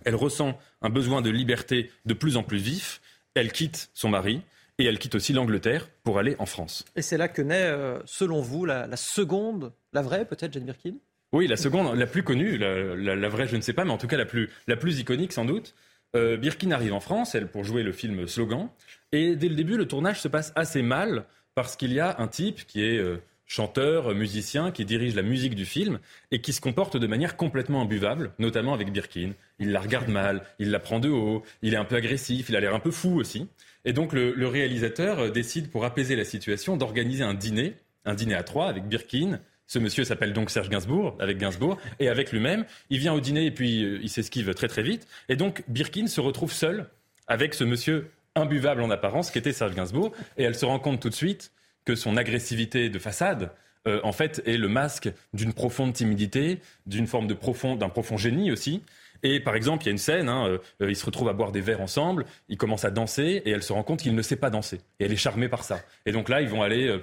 Elle 0.04 0.16
ressent 0.16 0.58
un 0.82 0.90
besoin 0.90 1.22
de 1.22 1.30
liberté 1.30 1.92
de 2.06 2.16
plus 2.16 2.38
en 2.38 2.44
plus 2.44 2.58
vif. 2.58 3.02
Elle 3.36 3.52
quitte 3.52 3.92
son 3.94 4.10
mari. 4.10 4.42
Et 4.80 4.86
elle 4.86 5.00
quitte 5.00 5.16
aussi 5.16 5.34
l'Angleterre 5.34 5.90
pour 6.04 6.20
aller 6.20 6.36
en 6.38 6.46
France. 6.46 6.86
Et 6.96 7.02
c'est 7.02 7.18
là 7.18 7.28
que 7.28 7.42
naît, 7.42 7.64
euh, 7.64 8.00
selon 8.06 8.42
vous, 8.42 8.66
la, 8.66 8.96
seconde, 8.96 9.74
la 9.98 10.04
vraie 10.04 10.26
peut-être, 10.26 10.54
Jane 10.54 10.64
Birkin? 10.64 10.94
Oui, 11.34 11.48
la 11.48 11.58
seconde, 11.58 11.98
la 11.98 12.08
plus 12.08 12.24
connue, 12.24 12.58
la, 12.58 13.30
vraie 13.30 13.48
je 13.48 13.56
ne 13.56 13.62
sais 13.62 13.74
pas, 13.74 13.84
mais 13.84 13.92
en 13.92 13.98
tout 13.98 14.08
cas 14.08 14.18
la 14.18 14.26
plus, 14.26 14.50
la 14.68 14.78
plus 14.78 15.00
iconique 15.00 15.34
sans 15.34 15.44
doute. 15.44 15.74
Euh, 16.16 16.38
Birkin 16.38 16.72
arrive 16.72 16.94
en 16.94 17.00
France, 17.00 17.36
elle, 17.36 17.48
pour 17.48 17.64
jouer 17.64 17.84
le 17.84 17.92
film 17.92 18.28
Slogan. 18.28 18.70
Et 19.12 19.36
dès 19.36 19.50
le 19.50 19.56
début, 19.56 19.76
le 19.76 19.88
tournage 19.88 20.22
se 20.22 20.28
passe 20.28 20.54
assez 20.56 20.82
mal 20.82 21.26
parce 21.56 21.76
qu'il 21.76 21.92
y 21.92 22.00
a 22.00 22.16
un 22.20 22.28
type 22.28 22.66
qui 22.68 22.84
est... 22.84 22.98
Euh, 22.98 23.18
chanteur, 23.48 24.14
musicien, 24.14 24.72
qui 24.72 24.86
dirige 24.86 25.16
la 25.16 25.22
musique 25.22 25.56
du 25.56 25.66
film 25.66 26.00
et 26.32 26.42
qui 26.42 26.54
se 26.54 26.62
comporte 26.62 26.98
de 26.98 27.08
manière 27.08 27.38
complètement 27.38 27.82
imbuvable, 27.82 28.32
notamment 28.40 28.74
avec 28.74 28.92
Birkin. 28.92 29.32
Il 29.58 29.72
la 29.72 29.80
regarde 29.80 30.10
mal, 30.10 30.44
il 30.60 30.70
la 30.70 30.80
prend 30.80 31.00
de 31.00 31.10
haut, 31.10 31.44
il 31.62 31.74
est 31.74 31.78
un 31.78 31.86
peu 31.86 31.96
agressif, 31.96 32.50
il 32.50 32.56
a 32.56 32.60
l'air 32.60 32.76
un 32.76 32.80
peu 32.80 32.92
fou 32.92 33.18
aussi. 33.18 33.48
Et 33.86 33.94
donc 33.94 34.12
le, 34.12 34.48
réalisateur 34.48 35.20
euh, 35.20 35.30
décide, 35.32 35.72
pour 35.72 35.86
apaiser 35.86 36.16
la 36.16 36.26
situation, 36.26 36.76
d'organiser 36.76 37.24
un 37.24 37.34
dîner, 37.34 37.76
un 38.06 38.14
dîner 38.14 38.36
à 38.36 38.44
trois 38.44 38.68
avec 38.68 38.86
Birkin. 38.86 39.40
Ce 39.68 39.80
monsieur 39.80 40.06
s'appelle 40.06 40.34
donc 40.34 40.50
Serge 40.50 40.70
Gainsbourg, 40.70 41.16
avec 41.20 41.38
Gainsbourg, 41.38 41.78
et 42.00 42.08
avec 42.08 42.32
lui-même. 42.32 42.66
Il 42.90 43.00
vient 43.00 43.14
au 43.14 43.20
dîner 43.20 43.46
et 43.46 43.52
puis 43.52 43.84
euh, 43.84 44.00
il 44.02 44.10
s'esquive 44.10 44.54
très 44.54 44.70
très 44.70 44.82
vite. 44.82 45.08
Et 45.28 45.36
donc 45.36 45.64
Birkin 45.68 46.08
se 46.08 46.22
retrouve 46.22 46.54
seul 46.54 46.88
avec 47.28 47.54
ce 47.54 47.66
monsieur 47.66 48.10
imbuvable 48.36 48.82
en 48.82 48.90
apparence 48.90 49.30
qui 49.30 49.38
était 49.38 49.52
Serge 49.52 49.76
Gainsbourg. 49.76 50.14
Et 50.38 50.44
elle 50.44 50.56
se 50.56 50.66
rend 50.66 50.80
compte 50.80 51.02
tout 51.02 51.10
de 51.10 51.14
suite 51.14 51.52
que 51.84 51.96
son 51.96 52.16
agressivité 52.16 52.90
de 52.90 53.00
façade, 53.00 53.52
euh, 53.88 54.00
en 54.04 54.14
fait, 54.14 54.42
est 54.46 54.58
le 54.58 54.68
masque 54.68 55.10
d'une 55.34 55.54
profonde 55.54 55.94
timidité, 55.94 56.60
d'une 56.86 57.08
forme 57.08 57.28
de 57.28 57.34
profond, 57.34 57.76
d'un 57.76 57.90
profond 57.90 58.18
génie 58.18 58.52
aussi. 58.52 58.84
Et 59.24 59.40
par 59.40 59.56
exemple, 59.56 59.84
il 59.84 59.88
y 59.88 59.90
a 59.90 59.92
une 59.92 59.98
scène, 59.98 60.30
hein, 60.30 60.60
euh, 60.82 60.90
ils 60.90 60.96
se 60.96 61.06
retrouvent 61.06 61.30
à 61.30 61.34
boire 61.34 61.52
des 61.52 61.62
verres 61.62 61.82
ensemble, 61.82 62.26
ils 62.50 62.58
commencent 62.58 62.86
à 62.86 62.92
danser 62.92 63.42
et 63.46 63.52
elle 63.52 63.64
se 63.64 63.74
rend 63.74 63.84
compte 63.84 64.02
qu'il 64.02 64.16
ne 64.16 64.22
sait 64.22 64.36
pas 64.36 64.50
danser. 64.50 64.80
Et 65.00 65.06
elle 65.06 65.12
est 65.12 65.18
charmée 65.18 65.50
par 65.50 65.64
ça. 65.64 65.80
Et 66.06 66.12
donc 66.12 66.30
là, 66.30 66.42
ils 66.42 66.50
vont 66.50 66.62
aller 66.62 66.88
euh, 66.88 67.00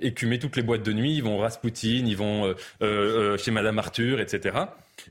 écumer 0.00 0.38
toutes 0.38 0.56
les 0.56 0.62
boîtes 0.62 0.82
de 0.82 0.92
nuit, 0.92 1.14
ils 1.14 1.22
vont 1.22 1.38
Rasputin, 1.38 2.04
ils 2.06 2.16
vont 2.16 2.54
chez 3.38 3.50
Madame 3.50 3.78
Arthur, 3.78 4.20
etc. 4.20 4.56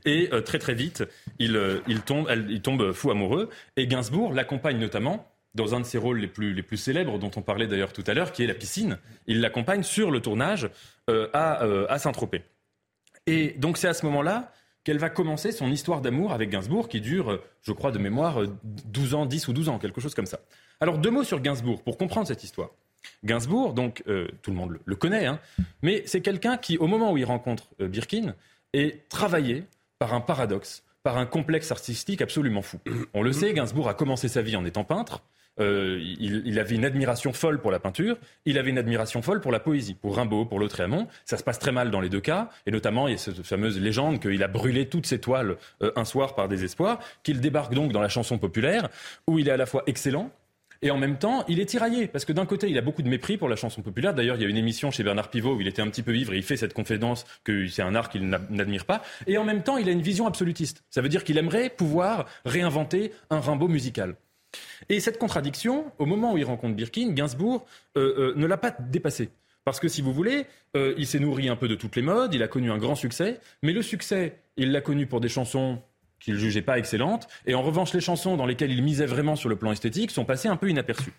Et 0.04 0.30
très 0.44 0.58
très 0.58 0.74
vite, 0.74 1.04
il, 1.38 1.58
il, 1.86 2.02
tombe, 2.02 2.26
elle, 2.28 2.60
tombe 2.60 2.92
fou 2.92 3.10
amoureux. 3.10 3.48
Et 3.76 3.86
Gainsbourg 3.86 4.32
l'accompagne 4.32 4.78
notamment 4.78 5.26
dans 5.54 5.74
un 5.74 5.80
de 5.80 5.84
ses 5.84 5.98
rôles 5.98 6.20
les 6.20 6.62
plus, 6.62 6.76
célèbres, 6.76 7.18
dont 7.18 7.30
on 7.36 7.42
parlait 7.42 7.66
d'ailleurs 7.66 7.92
tout 7.92 8.04
à 8.06 8.14
l'heure, 8.14 8.32
qui 8.32 8.44
est 8.44 8.46
la 8.46 8.54
piscine. 8.54 8.98
Il 9.26 9.40
l'accompagne 9.40 9.82
sur 9.82 10.10
le 10.10 10.20
tournage 10.20 10.70
euh, 11.10 11.28
à, 11.32 11.64
euh, 11.64 11.86
à 11.88 11.98
Saint-Tropez. 11.98 12.42
Et 13.26 13.54
donc 13.58 13.76
c'est 13.76 13.88
à 13.88 13.94
ce 13.94 14.06
moment-là 14.06 14.52
qu'elle 14.88 14.96
va 14.96 15.10
commencer 15.10 15.52
son 15.52 15.70
histoire 15.70 16.00
d'amour 16.00 16.32
avec 16.32 16.48
Gainsbourg, 16.48 16.88
qui 16.88 17.02
dure, 17.02 17.42
je 17.60 17.72
crois, 17.72 17.92
de 17.92 17.98
mémoire, 17.98 18.40
12 18.64 19.12
ans, 19.12 19.26
10 19.26 19.48
ou 19.48 19.52
12 19.52 19.68
ans, 19.68 19.78
quelque 19.78 20.00
chose 20.00 20.14
comme 20.14 20.24
ça. 20.24 20.40
Alors 20.80 20.96
deux 20.96 21.10
mots 21.10 21.24
sur 21.24 21.42
Gainsbourg, 21.42 21.82
pour 21.82 21.98
comprendre 21.98 22.26
cette 22.26 22.42
histoire. 22.42 22.70
Gainsbourg, 23.22 23.74
donc 23.74 24.02
euh, 24.08 24.28
tout 24.40 24.50
le 24.50 24.56
monde 24.56 24.78
le, 24.82 24.96
connaît, 24.96 25.26
hein, 25.26 25.40
mais 25.82 26.04
c'est 26.06 26.22
quelqu'un 26.22 26.56
qui, 26.56 26.78
au 26.78 26.86
moment 26.86 27.12
où 27.12 27.18
il 27.18 27.26
rencontre 27.26 27.68
Birkin, 27.78 28.34
est 28.72 29.06
travaillé 29.10 29.64
par 29.98 30.14
un 30.14 30.22
paradoxe, 30.22 30.84
par 31.02 31.18
un 31.18 31.26
complexe 31.26 31.70
artistique 31.70 32.22
absolument 32.22 32.62
fou. 32.62 32.78
On 33.12 33.22
le 33.22 33.34
sait, 33.34 33.52
Gainsbourg 33.52 33.90
a 33.90 33.94
commencé 33.94 34.28
sa 34.28 34.40
vie 34.40 34.56
en 34.56 34.64
étant 34.64 34.84
peintre, 34.84 35.22
euh, 35.60 35.98
il, 36.00 36.58
avait 36.58 36.74
une 36.74 36.84
admiration 36.84 37.32
folle 37.32 37.60
pour 37.60 37.70
la 37.70 37.78
peinture, 37.78 38.16
il 38.44 38.58
avait 38.58 38.70
une 38.70 38.78
admiration 38.78 39.22
folle 39.22 39.40
pour 39.40 39.52
la 39.52 39.60
poésie, 39.60 39.94
pour 39.94 40.16
Rimbaud, 40.16 40.44
pour 40.46 40.58
Lautréamont. 40.58 41.08
Ça 41.24 41.36
se 41.36 41.42
passe 41.42 41.58
très 41.58 41.72
mal 41.72 41.90
dans 41.90 42.00
les 42.00 42.08
deux 42.08 42.20
cas, 42.20 42.48
et 42.66 42.70
notamment 42.70 43.08
il 43.08 43.12
y 43.12 43.14
a 43.14 43.18
cette 43.18 43.42
fameuse 43.42 43.80
légende 43.80 44.20
qu'il 44.20 44.42
a 44.42 44.48
brûlé 44.48 44.88
toutes 44.88 45.06
ses 45.06 45.20
toiles 45.20 45.56
euh, 45.82 45.92
un 45.96 46.04
soir 46.04 46.34
par 46.34 46.48
désespoir, 46.48 46.98
qu'il 47.22 47.40
débarque 47.40 47.74
donc 47.74 47.92
dans 47.92 48.00
la 48.00 48.08
chanson 48.08 48.38
populaire, 48.38 48.88
où 49.26 49.38
il 49.38 49.48
est 49.48 49.52
à 49.52 49.56
la 49.56 49.66
fois 49.66 49.82
excellent, 49.86 50.30
Et 50.80 50.92
en 50.92 50.96
même 50.96 51.18
temps, 51.18 51.44
il 51.48 51.58
est 51.58 51.66
tiraillé, 51.66 52.06
parce 52.06 52.24
que 52.24 52.32
d'un 52.32 52.46
côté, 52.46 52.70
il 52.70 52.78
a 52.78 52.82
beaucoup 52.82 53.02
de 53.02 53.08
mépris 53.08 53.36
pour 53.36 53.48
la 53.48 53.56
chanson 53.56 53.82
populaire. 53.82 54.14
D'ailleurs, 54.14 54.36
il 54.36 54.42
y 54.42 54.46
a 54.46 54.48
une 54.48 54.56
émission 54.56 54.92
chez 54.92 55.02
Bernard 55.02 55.28
Pivot 55.28 55.56
où 55.56 55.60
il 55.60 55.66
était 55.66 55.82
un 55.82 55.88
petit 55.88 56.04
peu 56.04 56.16
ivre 56.16 56.34
et 56.34 56.36
il 56.36 56.44
fait 56.44 56.56
cette 56.56 56.72
confidence 56.72 57.24
que 57.42 57.66
c'est 57.66 57.82
un 57.82 57.96
art 57.96 58.08
qu'il 58.08 58.28
n'admire 58.28 58.84
pas. 58.84 59.02
Et 59.26 59.38
en 59.38 59.44
même 59.44 59.64
temps, 59.64 59.76
il 59.76 59.88
a 59.88 59.92
une 59.92 60.02
vision 60.02 60.28
absolutiste. 60.28 60.84
Ça 60.90 61.00
veut 61.00 61.08
dire 61.08 61.24
qu'il 61.24 61.36
aimerait 61.36 61.68
pouvoir 61.68 62.26
réinventer 62.44 63.12
un 63.30 63.40
Rimbaud 63.40 63.66
musical. 63.66 64.14
Et 64.88 65.00
cette 65.00 65.18
contradiction, 65.18 65.92
au 65.98 66.06
moment 66.06 66.32
où 66.32 66.38
il 66.38 66.44
rencontre 66.44 66.74
Birkin, 66.74 67.10
Gainsbourg 67.12 67.66
euh, 67.96 68.32
euh, 68.32 68.34
ne 68.36 68.46
l'a 68.46 68.56
pas 68.56 68.70
dépassé. 68.70 69.30
Parce 69.64 69.80
que 69.80 69.88
si 69.88 70.00
vous 70.00 70.12
voulez, 70.12 70.46
euh, 70.76 70.94
il 70.96 71.06
s'est 71.06 71.18
nourri 71.18 71.48
un 71.48 71.56
peu 71.56 71.68
de 71.68 71.74
toutes 71.74 71.96
les 71.96 72.02
modes, 72.02 72.32
il 72.32 72.42
a 72.42 72.48
connu 72.48 72.70
un 72.70 72.78
grand 72.78 72.94
succès, 72.94 73.40
mais 73.62 73.72
le 73.72 73.82
succès, 73.82 74.38
il 74.56 74.72
l'a 74.72 74.80
connu 74.80 75.06
pour 75.06 75.20
des 75.20 75.28
chansons 75.28 75.82
qu'il 76.20 76.36
jugeait 76.36 76.62
pas 76.62 76.78
excellentes, 76.78 77.28
et 77.46 77.54
en 77.54 77.62
revanche, 77.62 77.92
les 77.92 78.00
chansons 78.00 78.36
dans 78.36 78.46
lesquelles 78.46 78.72
il 78.72 78.82
misait 78.82 79.06
vraiment 79.06 79.36
sur 79.36 79.48
le 79.48 79.56
plan 79.56 79.70
esthétique 79.70 80.10
sont 80.10 80.24
passées 80.24 80.48
un 80.48 80.56
peu 80.56 80.68
inaperçues. 80.70 81.12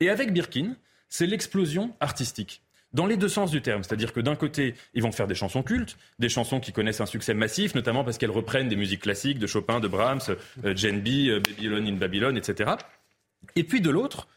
Et 0.00 0.08
avec 0.08 0.32
Birkin, 0.32 0.76
c'est 1.08 1.26
l'explosion 1.26 1.94
artistique 2.00 2.62
dans 2.92 3.06
les 3.06 3.16
deux 3.16 3.28
sens 3.28 3.50
du 3.50 3.62
terme. 3.62 3.82
C'est-à-dire 3.82 4.12
que 4.12 4.20
d'un 4.20 4.36
côté, 4.36 4.74
ils 4.94 5.02
vont 5.02 5.12
faire 5.12 5.26
des 5.26 5.34
chansons 5.34 5.62
cultes, 5.62 5.96
des 6.18 6.28
chansons 6.28 6.60
qui 6.60 6.72
connaissent 6.72 7.00
un 7.00 7.06
succès 7.06 7.34
massif, 7.34 7.74
notamment 7.74 8.04
parce 8.04 8.18
qu'elles 8.18 8.30
reprennent 8.30 8.68
des 8.68 8.76
musiques 8.76 9.02
classiques 9.02 9.38
de 9.38 9.46
Chopin, 9.46 9.80
de 9.80 9.88
Brahms, 9.88 10.20
euh, 10.64 10.74
Jane 10.76 11.00
B, 11.00 11.08
euh, 11.28 11.40
Babylon 11.40 11.86
in 11.86 11.96
Babylon, 11.96 12.36
etc. 12.36 12.72
Et 13.56 13.64
puis 13.64 13.80
de 13.80 13.90
l'autre, 13.90 14.28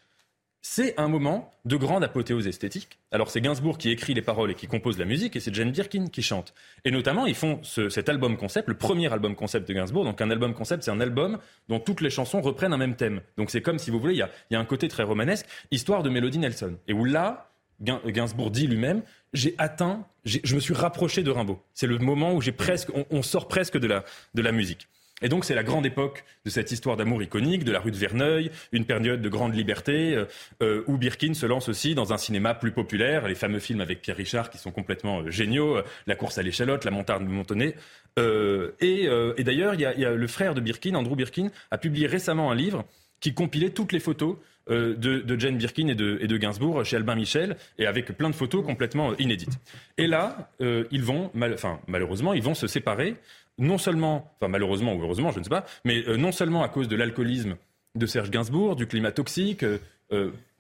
c'est 0.66 0.98
un 0.98 1.10
moment 1.10 1.52
de 1.66 1.76
grande 1.76 2.06
apothéose 2.06 2.48
esthétique. 2.48 2.98
Alors 3.12 3.30
c'est 3.30 3.42
Gainsbourg 3.42 3.78
qui 3.78 3.90
écrit 3.90 4.14
les 4.14 4.22
paroles 4.22 4.50
et 4.50 4.56
qui 4.56 4.68
compose 4.68 4.98
la 4.98 5.04
musique, 5.04 5.36
et 5.36 5.42
c'est 5.42 5.54
Jane 5.54 5.72
Birkin 5.72 6.08
qui 6.08 6.22
chante. 6.22 6.54
Et 6.86 6.92
notamment, 6.92 7.26
ils 7.26 7.36
font 7.36 7.60
cet 7.64 8.08
album 8.08 8.38
concept, 8.38 8.70
le 8.70 8.78
premier 8.78 9.12
album 9.12 9.36
concept 9.36 9.68
de 9.68 9.74
Gainsbourg. 9.74 10.06
Donc 10.06 10.22
un 10.22 10.32
album 10.32 10.54
concept, 10.54 10.84
c'est 10.84 10.92
un 10.92 11.02
album 11.02 11.38
dont 11.68 11.82
toutes 11.82 12.00
les 12.00 12.10
chansons 12.10 12.40
reprennent 12.40 12.72
un 12.72 12.78
même 12.78 12.96
thème. 12.96 13.20
Donc 13.38 13.52
c'est 13.52 13.62
comme, 13.62 13.78
si 13.78 13.92
vous 13.92 14.00
voulez, 14.00 14.14
il 14.14 14.26
y 14.52 14.56
a, 14.56 14.60
un 14.60 14.66
côté 14.66 14.88
très 14.88 15.04
romanesque, 15.04 15.46
histoire 15.70 16.02
de 16.02 16.10
Mélodie 16.10 16.40
Nelson. 16.40 16.78
Et 16.88 16.94
où 16.94 17.04
là, 17.04 17.53
Gainsbourg 17.84 18.52
dit 18.52 18.68
lui-même, 18.68 19.02
j'ai 19.34 19.56
atteint, 19.58 20.06
je 20.26 20.56
me 20.56 20.60
suis 20.60 20.74
rapproché 20.74 21.24
de 21.24 21.32
Rimbaud. 21.32 21.62
C'est 21.74 21.88
le 21.88 21.98
moment 21.98 22.34
où 22.34 22.42
j'ai 22.42 22.52
presque, 22.52 22.90
on, 23.10 23.22
sort 23.22 23.48
presque 23.48 23.78
de 23.78 23.88
la, 23.88 24.04
de 24.34 24.42
la 24.42 24.52
musique. 24.52 24.88
Et 25.24 25.30
donc 25.30 25.46
c'est 25.46 25.56
la 25.56 25.64
grande 25.64 25.86
époque 25.86 26.26
de 26.46 26.50
cette 26.50 26.72
histoire 26.72 26.98
d'amour 26.98 27.24
iconique, 27.24 27.64
de 27.64 27.72
la 27.72 27.80
rue 27.80 27.92
de 27.92 27.96
Verneuil, 27.96 28.52
une 28.74 28.86
période 28.86 29.22
de 29.22 29.30
grande 29.30 29.56
liberté, 29.56 30.14
euh, 30.16 30.26
euh, 30.62 30.84
où 30.88 30.98
Birkin 30.98 31.34
se 31.34 31.46
lance 31.46 31.70
aussi 31.70 31.96
dans 31.96 32.12
un 32.14 32.18
cinéma 32.18 32.54
plus 32.54 32.72
populaire, 32.72 33.28
les 33.28 33.36
fameux 33.36 33.60
films 33.60 33.80
avec 33.80 34.02
Pierre 34.02 34.18
Richard 34.18 34.50
qui 34.50 34.58
sont 34.58 34.72
complètement 34.72 35.22
euh, 35.22 35.32
géniaux, 35.32 35.78
La 36.08 36.16
course 36.16 36.38
à 36.38 36.44
l'échalote, 36.44 36.84
La 36.84 36.92
montagne 36.92 37.26
de 37.26 37.32
Montonnet. 37.32 37.76
et, 38.18 39.44
d'ailleurs, 39.44 39.74
il 39.76 39.80
y, 39.80 40.06
a 40.06 40.12
le 40.12 40.28
frère 40.28 40.54
de 40.54 40.62
Birkin, 40.62 40.96
Andrew 40.96 41.16
Birkin, 41.16 41.50
a 41.72 41.78
publié 41.78 42.06
récemment 42.06 42.52
un 42.52 42.56
livre 42.56 42.86
qui 43.24 43.34
compilait 43.34 43.70
toutes 43.70 43.94
les 43.94 44.02
photos 44.02 44.36
euh, 44.70 44.98
de, 44.98 45.40
Jane 45.40 45.58
Birkin 45.58 45.88
et 45.88 45.96
de, 45.96 46.38
Gainsbourg 46.38 46.84
chez 46.84 46.98
Albin 46.98 47.16
Michel, 47.16 47.56
et 47.80 47.88
avec 47.88 48.12
plein 48.18 48.30
de 48.30 48.36
photos 48.36 48.66
complètement 48.66 49.16
inédites. 49.18 49.58
Et 49.98 50.08
là, 50.08 50.52
euh, 50.60 50.84
ils 50.92 51.04
vont, 51.04 51.32
enfin, 51.54 51.80
malheureusement, 51.88 52.34
ils 52.34 52.44
vont 52.44 52.54
se 52.54 52.68
séparer, 52.68 53.16
non 53.58 53.78
seulement, 53.78 54.30
enfin 54.36 54.50
malheureusement 54.50 54.94
ou 54.94 55.02
heureusement, 55.02 55.32
je 55.32 55.40
ne 55.40 55.44
sais 55.46 55.50
pas, 55.50 55.66
mais 55.86 56.04
euh, 56.06 56.18
non 56.18 56.34
seulement 56.34 56.64
à 56.64 56.70
cause 56.70 56.90
de 56.90 56.98
l'alcoolisme 56.98 57.56
de 57.96 58.06
Serge 58.06 58.30
Gainsbourg, 58.30 58.76
du 58.76 58.88
climat 58.88 59.14
toxique, 59.14 59.64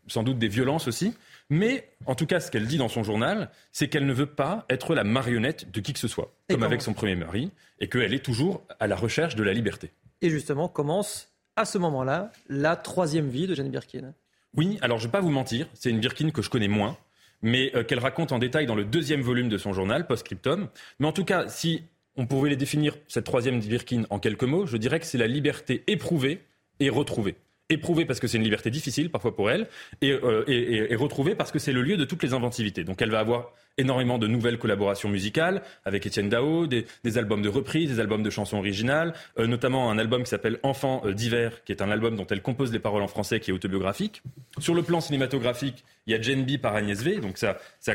sans 0.07 0.23
doute 0.23 0.39
des 0.39 0.47
violences 0.47 0.87
aussi, 0.87 1.13
mais 1.49 1.89
en 2.05 2.15
tout 2.15 2.25
cas, 2.25 2.39
ce 2.39 2.49
qu'elle 2.49 2.67
dit 2.67 2.77
dans 2.77 2.87
son 2.87 3.03
journal, 3.03 3.49
c'est 3.73 3.89
qu'elle 3.89 4.05
ne 4.05 4.13
veut 4.13 4.27
pas 4.27 4.65
être 4.69 4.95
la 4.95 5.03
marionnette 5.03 5.69
de 5.71 5.81
qui 5.81 5.91
que 5.91 5.99
ce 5.99 6.07
soit, 6.07 6.33
comme 6.49 6.63
avec 6.63 6.81
son 6.81 6.93
premier 6.93 7.15
mari, 7.15 7.51
et 7.79 7.89
qu'elle 7.89 8.13
est 8.13 8.23
toujours 8.23 8.63
à 8.79 8.87
la 8.87 8.95
recherche 8.95 9.35
de 9.35 9.43
la 9.43 9.51
liberté. 9.51 9.91
Et 10.21 10.29
justement, 10.29 10.69
commence 10.69 11.32
à 11.55 11.65
ce 11.65 11.77
moment-là 11.77 12.31
la 12.49 12.75
troisième 12.75 13.29
vie 13.29 13.47
de 13.47 13.55
Jane 13.55 13.69
Birkin. 13.69 14.13
Oui, 14.55 14.77
alors 14.81 14.97
je 14.97 15.03
ne 15.03 15.07
vais 15.07 15.11
pas 15.11 15.21
vous 15.21 15.29
mentir, 15.29 15.67
c'est 15.73 15.89
une 15.89 15.99
Birkin 15.99 16.29
que 16.29 16.41
je 16.41 16.49
connais 16.49 16.67
moins, 16.67 16.97
mais 17.41 17.71
euh, 17.75 17.83
qu'elle 17.83 17.99
raconte 17.99 18.31
en 18.31 18.39
détail 18.39 18.65
dans 18.65 18.75
le 18.75 18.85
deuxième 18.85 19.21
volume 19.21 19.49
de 19.49 19.57
son 19.57 19.73
journal, 19.73 20.05
Postscriptum. 20.05 20.69
Mais 20.99 21.07
en 21.07 21.11
tout 21.11 21.25
cas, 21.25 21.47
si 21.47 21.83
on 22.15 22.27
pouvait 22.27 22.49
les 22.49 22.55
définir, 22.55 22.95
cette 23.07 23.25
troisième 23.25 23.59
Birkin, 23.59 24.03
en 24.09 24.19
quelques 24.19 24.43
mots, 24.43 24.65
je 24.65 24.77
dirais 24.77 24.99
que 24.99 25.05
c'est 25.05 25.17
la 25.17 25.27
liberté 25.27 25.83
éprouvée 25.87 26.43
et 26.79 26.89
retrouvée 26.89 27.35
éprouvée 27.69 28.05
parce 28.05 28.19
que 28.19 28.27
c'est 28.27 28.37
une 28.37 28.43
liberté 28.43 28.69
difficile 28.69 29.09
parfois 29.09 29.35
pour 29.35 29.49
elle, 29.49 29.67
et, 30.01 30.11
euh, 30.11 30.43
et, 30.47 30.95
retrouvée 30.95 31.35
parce 31.35 31.51
que 31.51 31.59
c'est 31.59 31.71
le 31.71 31.81
lieu 31.81 31.97
de 31.97 32.05
toutes 32.05 32.23
les 32.23 32.33
inventivités. 32.33 32.83
Donc 32.83 33.01
elle 33.01 33.09
va 33.09 33.19
avoir 33.19 33.53
énormément 33.77 34.17
de 34.17 34.27
nouvelles 34.27 34.59
collaborations 34.59 35.09
musicales 35.09 35.61
avec 35.85 36.05
Étienne 36.05 36.29
Dao, 36.29 36.67
des, 36.67 36.85
albums 37.17 37.41
de 37.41 37.49
reprises, 37.49 37.89
des 37.89 37.99
albums 37.99 38.23
de 38.23 38.29
chansons 38.29 38.57
originales, 38.57 39.13
euh, 39.39 39.47
notamment 39.47 39.89
un 39.89 39.97
album 39.97 40.23
qui 40.23 40.29
s'appelle 40.29 40.59
Enfants 40.63 41.01
euh, 41.05 41.13
d'hiver, 41.13 41.63
qui 41.65 41.71
est 41.71 41.81
un 41.81 41.89
album 41.89 42.15
dont 42.15 42.27
elle 42.27 42.41
compose 42.41 42.71
les 42.71 42.79
paroles 42.79 43.01
en 43.01 43.07
français, 43.07 43.39
qui 43.39 43.51
est 43.51 43.53
autobiographique. 43.53 44.21
Sur 44.59 44.75
le 44.75 44.83
plan 44.83 45.01
cinématographique, 45.01 45.83
il 46.05 46.13
y 46.13 46.15
a 46.15 46.21
Jane 46.21 46.43
B 46.43 46.57
par 46.57 46.75
Agnès 46.75 47.01
V, 47.01 47.17
donc 47.17 47.37
sa, 47.37 47.57
sa, 47.79 47.93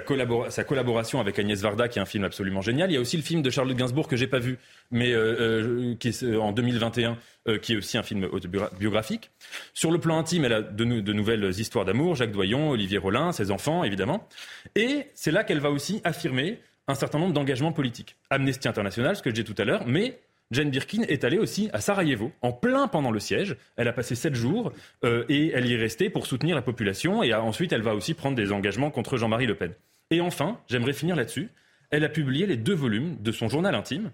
sa, 0.48 0.64
collaboration 0.64 1.20
avec 1.20 1.38
Agnès 1.38 1.60
Varda, 1.60 1.88
qui 1.88 1.98
est 1.98 2.02
un 2.02 2.06
film 2.06 2.24
absolument 2.24 2.62
génial. 2.62 2.90
Il 2.90 2.94
y 2.94 2.96
a 2.96 3.00
aussi 3.00 3.16
le 3.16 3.22
film 3.22 3.42
de 3.42 3.50
Charlotte 3.50 3.76
Gainsbourg 3.76 4.08
que 4.08 4.16
j'ai 4.16 4.26
pas 4.26 4.38
vu, 4.38 4.58
mais 4.90 5.12
euh, 5.12 5.94
qui 6.00 6.08
est 6.08 6.36
en 6.36 6.52
2021, 6.52 7.18
qui 7.62 7.72
est 7.72 7.76
aussi 7.76 7.96
un 7.96 8.02
film 8.02 8.28
autobiographique. 8.30 9.30
Sur 9.72 9.90
le 9.90 9.98
plan 9.98 10.18
intime, 10.18 10.44
elle 10.44 10.52
a 10.52 10.62
de, 10.62 10.84
de 11.00 11.12
nouvelles 11.12 11.48
histoires 11.58 11.84
d'amour, 11.84 12.14
Jacques 12.14 12.32
Doyon, 12.32 12.70
Olivier 12.70 12.98
Rollin, 12.98 13.32
ses 13.32 13.50
enfants, 13.50 13.84
évidemment. 13.84 14.28
Et 14.74 15.06
c'est 15.14 15.30
là 15.30 15.44
qu'elle 15.44 15.60
va 15.60 15.67
aussi 15.70 16.00
affirmer 16.04 16.60
un 16.86 16.94
certain 16.94 17.18
nombre 17.18 17.34
d'engagements 17.34 17.72
politiques. 17.72 18.16
Amnesty 18.30 18.68
International, 18.68 19.16
ce 19.16 19.22
que 19.22 19.30
j'ai 19.30 19.42
dit 19.42 19.54
tout 19.54 19.60
à 19.60 19.64
l'heure, 19.64 19.86
mais 19.86 20.18
Jane 20.50 20.70
Birkin 20.70 21.02
est 21.02 21.24
allée 21.24 21.38
aussi 21.38 21.68
à 21.72 21.80
Sarajevo, 21.80 22.32
en 22.40 22.52
plein 22.52 22.88
pendant 22.88 23.10
le 23.10 23.20
siège. 23.20 23.56
Elle 23.76 23.88
a 23.88 23.92
passé 23.92 24.14
sept 24.14 24.34
jours 24.34 24.72
euh, 25.04 25.24
et 25.28 25.50
elle 25.54 25.66
y 25.66 25.74
est 25.74 25.78
restée 25.78 26.08
pour 26.08 26.26
soutenir 26.26 26.56
la 26.56 26.62
population. 26.62 27.22
Et 27.22 27.34
ensuite, 27.34 27.72
elle 27.72 27.82
va 27.82 27.94
aussi 27.94 28.14
prendre 28.14 28.36
des 28.36 28.50
engagements 28.52 28.90
contre 28.90 29.18
Jean-Marie 29.18 29.46
Le 29.46 29.54
Pen. 29.54 29.72
Et 30.10 30.20
enfin, 30.22 30.58
j'aimerais 30.68 30.94
finir 30.94 31.16
là-dessus. 31.16 31.50
Elle 31.90 32.04
a 32.04 32.08
publié 32.08 32.46
les 32.46 32.56
deux 32.56 32.74
volumes 32.74 33.16
de 33.20 33.32
son 33.32 33.48
journal 33.48 33.74
intime 33.74 34.10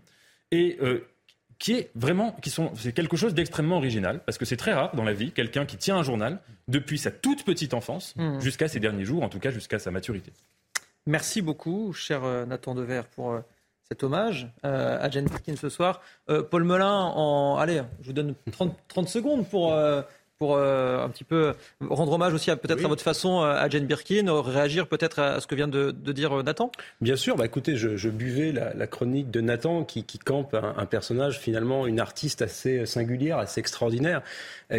et 0.50 0.76
euh, 0.82 1.06
qui 1.58 1.73
est 1.75 1.90
vraiment, 1.94 2.32
qui 2.42 2.50
sont, 2.50 2.73
c'est 2.75 2.92
quelque 2.92 3.16
chose 3.16 3.34
d'extrêmement 3.34 3.76
original 3.76 4.20
parce 4.26 4.38
que 4.38 4.44
c'est 4.44 4.56
très 4.56 4.73
rare 4.73 4.94
dans 4.96 5.04
la 5.04 5.12
vie 5.12 5.30
quelqu'un 5.30 5.66
qui 5.66 5.76
tient 5.76 5.96
un 5.96 6.02
journal 6.02 6.40
depuis 6.68 6.99
sa 6.99 7.11
toute 7.11 7.44
petite 7.44 7.75
enfance 7.75 8.14
mmh. 8.16 8.40
jusqu'à 8.40 8.68
ses 8.68 8.80
derniers 8.80 9.04
jours, 9.04 9.23
en 9.23 9.28
tout 9.28 9.38
cas 9.38 9.50
jusqu'à 9.50 9.78
sa 9.78 9.90
maturité. 9.90 10.32
Merci 11.06 11.42
beaucoup, 11.42 11.92
cher 11.92 12.25
euh, 12.25 12.46
Nathan 12.46 12.75
Dever, 12.75 13.02
pour 13.14 13.32
euh, 13.32 13.40
cet 13.82 14.02
hommage 14.02 14.49
euh, 14.64 14.99
à 14.99 15.11
Jane 15.11 15.26
Birkin 15.26 15.54
ce 15.54 15.68
soir. 15.68 16.00
Paul 16.50 16.64
Melun, 16.64 17.56
allez, 17.58 17.82
je 18.00 18.06
vous 18.06 18.14
donne 18.14 18.34
30, 18.50 18.75
30 18.88 19.08
secondes 19.08 19.46
pour 19.46 19.75
pour 20.38 20.57
euh, 20.57 21.05
un 21.05 21.09
petit 21.11 21.25
peu 21.25 21.55
rendre 21.81 22.12
hommage 22.12 22.35
aussi 22.35 22.50
peut-être 22.57 22.85
à 22.85 22.88
votre 22.88 23.03
façon 23.03 23.43
euh, 23.43 23.55
à 23.55 23.69
Jane 23.69 23.87
Birkin, 23.87 24.26
réagir 24.43 24.88
peut-être 24.88 25.21
à 25.21 25.41
ce 25.41 25.47
que 25.47 25.55
vient 25.55 25.69
de, 25.69 25.93
dire 25.93 26.41
euh, 26.41 26.43
Nathan? 26.43 26.73
Bien 27.00 27.17
sûr, 27.17 27.37
bah 27.37 27.45
écoutez, 27.45 27.76
je, 27.76 28.09
buvais 28.09 28.53
la, 28.53 28.87
chronique 28.87 29.31
de 29.31 29.41
Nathan 29.41 29.85
qui, 29.85 30.05
campe 30.19 30.55
un, 30.55 30.87
personnage 30.87 31.38
finalement, 31.38 31.87
une 31.87 32.00
artiste 32.00 32.43
assez 32.43 32.87
singulière, 32.87 33.38
assez 33.38 33.61
extraordinaire, 33.61 34.23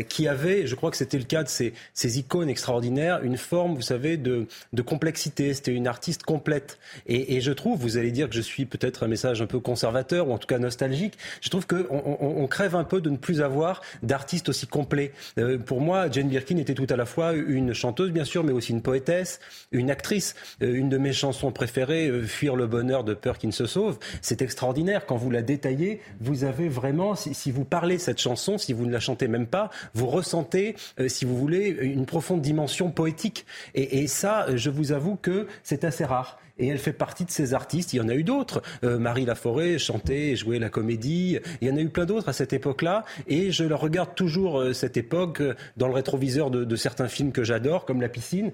qui 0.10 0.28
avait, 0.28 0.68
je 0.68 0.76
crois 0.76 0.92
que 0.92 0.98
c'était 0.98 1.18
le 1.18 1.24
cas 1.24 1.44
de 1.44 1.50
ces, 1.50 1.74
ces, 1.94 2.20
icônes 2.20 2.50
extraordinaires, 2.50 3.22
une 3.24 3.38
forme, 3.38 3.76
vous 3.76 3.82
savez, 3.82 4.18
de, 4.18 4.48
de 4.74 4.82
complexité. 4.82 5.54
C'était 5.54 5.74
une 5.74 5.88
artiste 5.88 6.24
complète. 6.24 6.80
Et, 7.08 7.42
je 7.42 7.52
trouve, 7.52 7.80
vous 7.80 7.98
allez 7.98 8.12
dire 8.12 8.30
que 8.30 8.36
je 8.36 8.42
suis 8.42 8.66
peut-être 8.66 9.04
un 9.04 9.08
message 9.08 9.42
un 9.42 9.46
peu 9.46 9.60
conservateur 9.60 10.30
ou 10.30 10.34
en 10.34 10.38
tout 10.38 10.48
cas 10.48 10.60
nostalgique, 10.60 11.18
je 11.42 11.50
trouve 11.50 11.68
qu'on 11.68 11.86
on, 11.90 12.48
crève 12.48 12.76
un 12.76 12.84
peu 12.84 13.02
de 13.02 13.10
ne 13.10 13.18
plus 13.18 13.42
avoir 13.42 13.82
d'artistes 14.04 14.50
aussi 14.50 14.68
complets. 14.68 15.12
Euh, 15.38 15.45
pour 15.66 15.82
moi, 15.82 16.10
Jane 16.12 16.30
Birkin 16.30 16.58
était 16.58 16.74
tout 16.74 16.88
à 16.90 16.96
la 16.96 17.06
fois 17.06 17.34
une 17.34 17.74
chanteuse, 17.74 18.12
bien 18.12 18.26
sûr, 18.26 18.44
mais 18.44 18.52
aussi 18.52 18.72
une 18.72 18.82
poétesse, 18.82 19.40
une 19.72 19.92
actrice. 19.92 20.36
Euh, 20.62 20.74
une 20.74 20.90
de 20.90 20.98
mes 20.98 21.14
chansons 21.14 21.52
préférées, 21.52 22.08
euh, 22.08 22.24
Fuir 22.24 22.56
le 22.56 22.68
bonheur 22.68 23.04
de 23.04 23.14
peur 23.14 23.38
qu'il 23.38 23.50
ne 23.50 23.54
se 23.54 23.66
sauve, 23.66 23.98
c'est 24.22 24.42
extraordinaire. 24.42 25.06
Quand 25.06 25.18
vous 25.18 25.32
la 25.32 25.42
détaillez, 25.42 26.02
vous 26.20 26.44
avez 26.44 26.68
vraiment, 26.68 27.16
si, 27.16 27.52
vous 27.52 27.66
parlez 27.66 27.98
cette 27.98 28.20
chanson, 28.20 28.58
si 28.58 28.74
vous 28.74 28.86
ne 28.86 28.92
la 28.92 29.00
chantez 29.00 29.28
même 29.28 29.48
pas, 29.48 29.70
vous 29.94 30.08
ressentez, 30.08 30.76
si 31.08 31.26
vous 31.26 31.38
voulez, 31.38 31.68
une 31.68 32.06
profonde 32.06 32.42
dimension 32.42 32.92
poétique. 32.92 33.46
et 33.74 34.08
ça, 34.08 34.48
je 34.56 34.70
vous 34.70 34.92
avoue 34.92 35.16
que 35.16 35.48
c'est 35.64 35.84
assez 35.84 36.06
rare 36.06 36.40
et 36.58 36.68
elle 36.68 36.78
fait 36.78 36.94
partie 36.94 37.26
de 37.26 37.32
ces 37.32 37.54
artistes. 37.54 37.94
Il 37.94 37.98
y 37.98 38.02
en 38.02 38.10
a 38.10 38.16
eu 38.16 38.24
d'autres. 38.24 38.62
Euh, 38.84 38.98
Marie 38.98 39.26
Laforêt 39.26 39.78
chantait 39.78 40.36
jouait 40.36 40.60
la 40.60 40.70
comédie. 40.70 41.40
Il 41.62 41.68
y 41.68 41.72
en 41.72 41.76
a 41.76 41.82
eu 41.82 41.90
plein 41.90 42.06
d'autres 42.06 42.30
à 42.30 42.34
cette 42.34 42.54
époque-là. 42.54 43.04
Et 43.28 43.52
je 43.52 43.64
la 43.64 43.76
regarde 43.76 44.16
toujours, 44.16 44.60
euh, 44.60 44.74
cette 44.74 44.98
époque, 44.98 45.42
euh, 45.42 45.56
dans 45.78 45.88
le 45.88 45.94
rétroviseur 45.94 46.52
de, 46.52 46.76
certains 46.76 47.08
films 47.08 47.32
que 47.32 47.44
j'adore, 47.44 47.86
comme 47.86 48.02
La 48.02 48.10
piscine, 48.10 48.52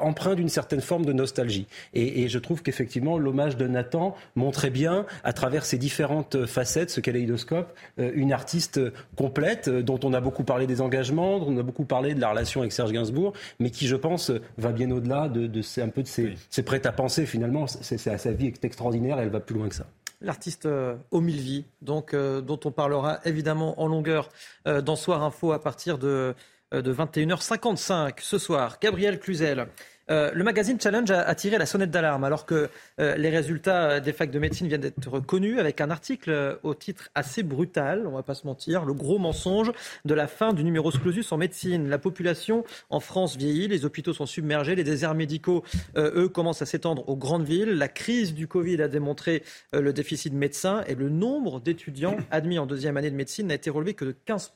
empreint 0.00 0.34
d'une 0.34 0.48
certaine 0.48 0.80
forme 0.80 1.04
de 1.04 1.12
nostalgie. 1.12 1.66
Et, 1.92 2.28
je 2.28 2.38
trouve 2.38 2.62
qu'effectivement, 2.62 3.18
l'hommage 3.18 3.56
de 3.56 3.66
Nathan 3.66 4.16
montrait 4.36 4.70
bien, 4.70 5.06
à 5.24 5.32
travers 5.32 5.64
ses 5.64 5.76
différentes 5.76 6.46
facettes, 6.46 6.90
ce 6.90 7.00
kaléidoscope, 7.00 7.76
une 7.98 8.32
artiste 8.32 8.80
complète, 9.16 9.68
dont 9.68 9.98
on 10.04 10.12
a 10.12 10.20
beaucoup 10.20 10.44
parlé 10.44 10.66
des 10.66 10.80
engagements, 10.80 11.40
dont 11.40 11.48
on 11.48 11.58
a 11.58 11.62
beaucoup 11.62 11.84
parlé 11.84 12.14
de 12.14 12.20
la 12.20 12.30
relation 12.30 12.60
avec 12.60 12.72
Serge 12.72 12.92
Gainsbourg, 12.92 13.32
mais 13.58 13.70
qui, 13.70 13.88
je 13.88 13.96
pense, 13.96 14.30
va 14.56 14.70
bien 14.70 14.90
au-delà 14.92 15.28
de, 15.28 15.46
de, 15.46 15.62
un 15.80 15.88
peu 15.88 16.02
de 16.02 16.08
ses, 16.08 16.34
ses 16.48 16.62
prêts 16.62 16.86
à 16.86 16.92
penser, 16.92 17.26
finalement 17.26 17.43
finalement, 17.44 17.66
c'est, 17.66 17.98
sa 17.98 18.32
vie 18.32 18.46
est 18.46 18.64
extraordinaire 18.64 19.18
et 19.18 19.22
elle 19.22 19.30
va 19.30 19.40
plus 19.40 19.54
loin 19.54 19.68
que 19.68 19.74
ça 19.74 19.86
l'artiste 20.20 20.64
euh, 20.64 20.96
vies, 21.12 21.64
donc, 21.82 22.14
euh, 22.14 22.40
dont 22.40 22.58
on 22.64 22.70
parlera 22.70 23.20
évidemment 23.26 23.78
en 23.78 23.86
longueur 23.86 24.30
euh, 24.66 24.80
dans 24.80 24.96
Soir 24.96 25.22
Info 25.22 25.52
à 25.52 25.62
partir 25.62 25.98
de 25.98 26.34
de 26.72 26.92
21h55 26.92 28.14
ce 28.18 28.36
soir. 28.36 28.78
Gabriel 28.80 29.20
Cluzel. 29.20 29.68
Euh, 30.10 30.30
le 30.34 30.44
magazine 30.44 30.78
Challenge 30.80 31.10
a, 31.10 31.34
tiré 31.34 31.58
la 31.58 31.66
sonnette 31.66 31.90
d'alarme 31.90 32.24
alors 32.24 32.46
que 32.46 32.68
euh, 33.00 33.16
les 33.16 33.30
résultats 33.30 34.00
des 34.00 34.12
facs 34.12 34.30
de 34.30 34.38
médecine 34.38 34.68
viennent 34.68 34.80
d'être 34.80 35.20
connus 35.20 35.60
avec 35.60 35.80
un 35.80 35.90
article 35.90 36.30
euh, 36.30 36.56
au 36.62 36.74
titre 36.74 37.10
assez 37.14 37.42
brutal, 37.42 38.06
on 38.06 38.12
va 38.12 38.22
pas 38.22 38.34
se 38.34 38.46
mentir, 38.46 38.84
le 38.84 38.92
gros 38.92 39.18
mensonge 39.18 39.72
de 40.04 40.14
la 40.14 40.26
fin 40.26 40.52
du 40.52 40.64
numerus 40.64 40.98
clausus 40.98 41.30
en 41.32 41.36
médecine. 41.36 41.88
La 41.88 41.98
population 41.98 42.64
en 42.90 43.00
France 43.00 43.36
vieillit, 43.36 43.68
les 43.68 43.84
hôpitaux 43.84 44.12
sont 44.12 44.26
submergés, 44.26 44.74
les 44.74 44.84
déserts 44.84 45.14
médicaux, 45.14 45.64
eux, 45.96 46.28
commencent 46.28 46.62
à 46.62 46.66
s'étendre 46.66 47.08
aux 47.08 47.16
grandes 47.16 47.44
villes. 47.44 47.70
La 47.70 47.88
crise 47.88 48.34
du 48.34 48.46
Covid 48.46 48.82
a 48.82 48.88
démontré 48.88 49.42
le 49.72 49.92
déficit 49.92 50.32
de 50.32 50.38
médecins 50.38 50.82
et 50.86 50.94
le 50.94 51.08
nombre 51.08 51.60
d'étudiants 51.60 52.16
admis 52.30 52.58
en 52.58 52.66
deuxième 52.66 52.96
année 52.96 53.10
de 53.10 53.16
médecine 53.16 53.48
n'a 53.48 53.54
été 53.54 53.70
relevé 53.70 53.94
que 53.94 54.04
de 54.04 54.14
15 54.24 54.52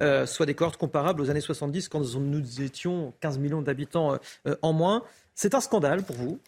euh, 0.00 0.26
soit 0.26 0.46
des 0.46 0.54
cohortes 0.54 0.76
comparables 0.76 1.20
aux 1.20 1.30
années 1.30 1.40
70 1.40 1.88
quand 1.88 2.00
nous 2.14 2.62
étions 2.62 3.12
15 3.20 3.38
millions 3.38 3.62
d'habitants 3.62 4.18
euh, 4.46 4.56
en 4.62 4.72
moins. 4.72 5.04
C'est 5.34 5.54
un 5.54 5.60
scandale 5.60 6.02
pour 6.02 6.16
vous? 6.16 6.38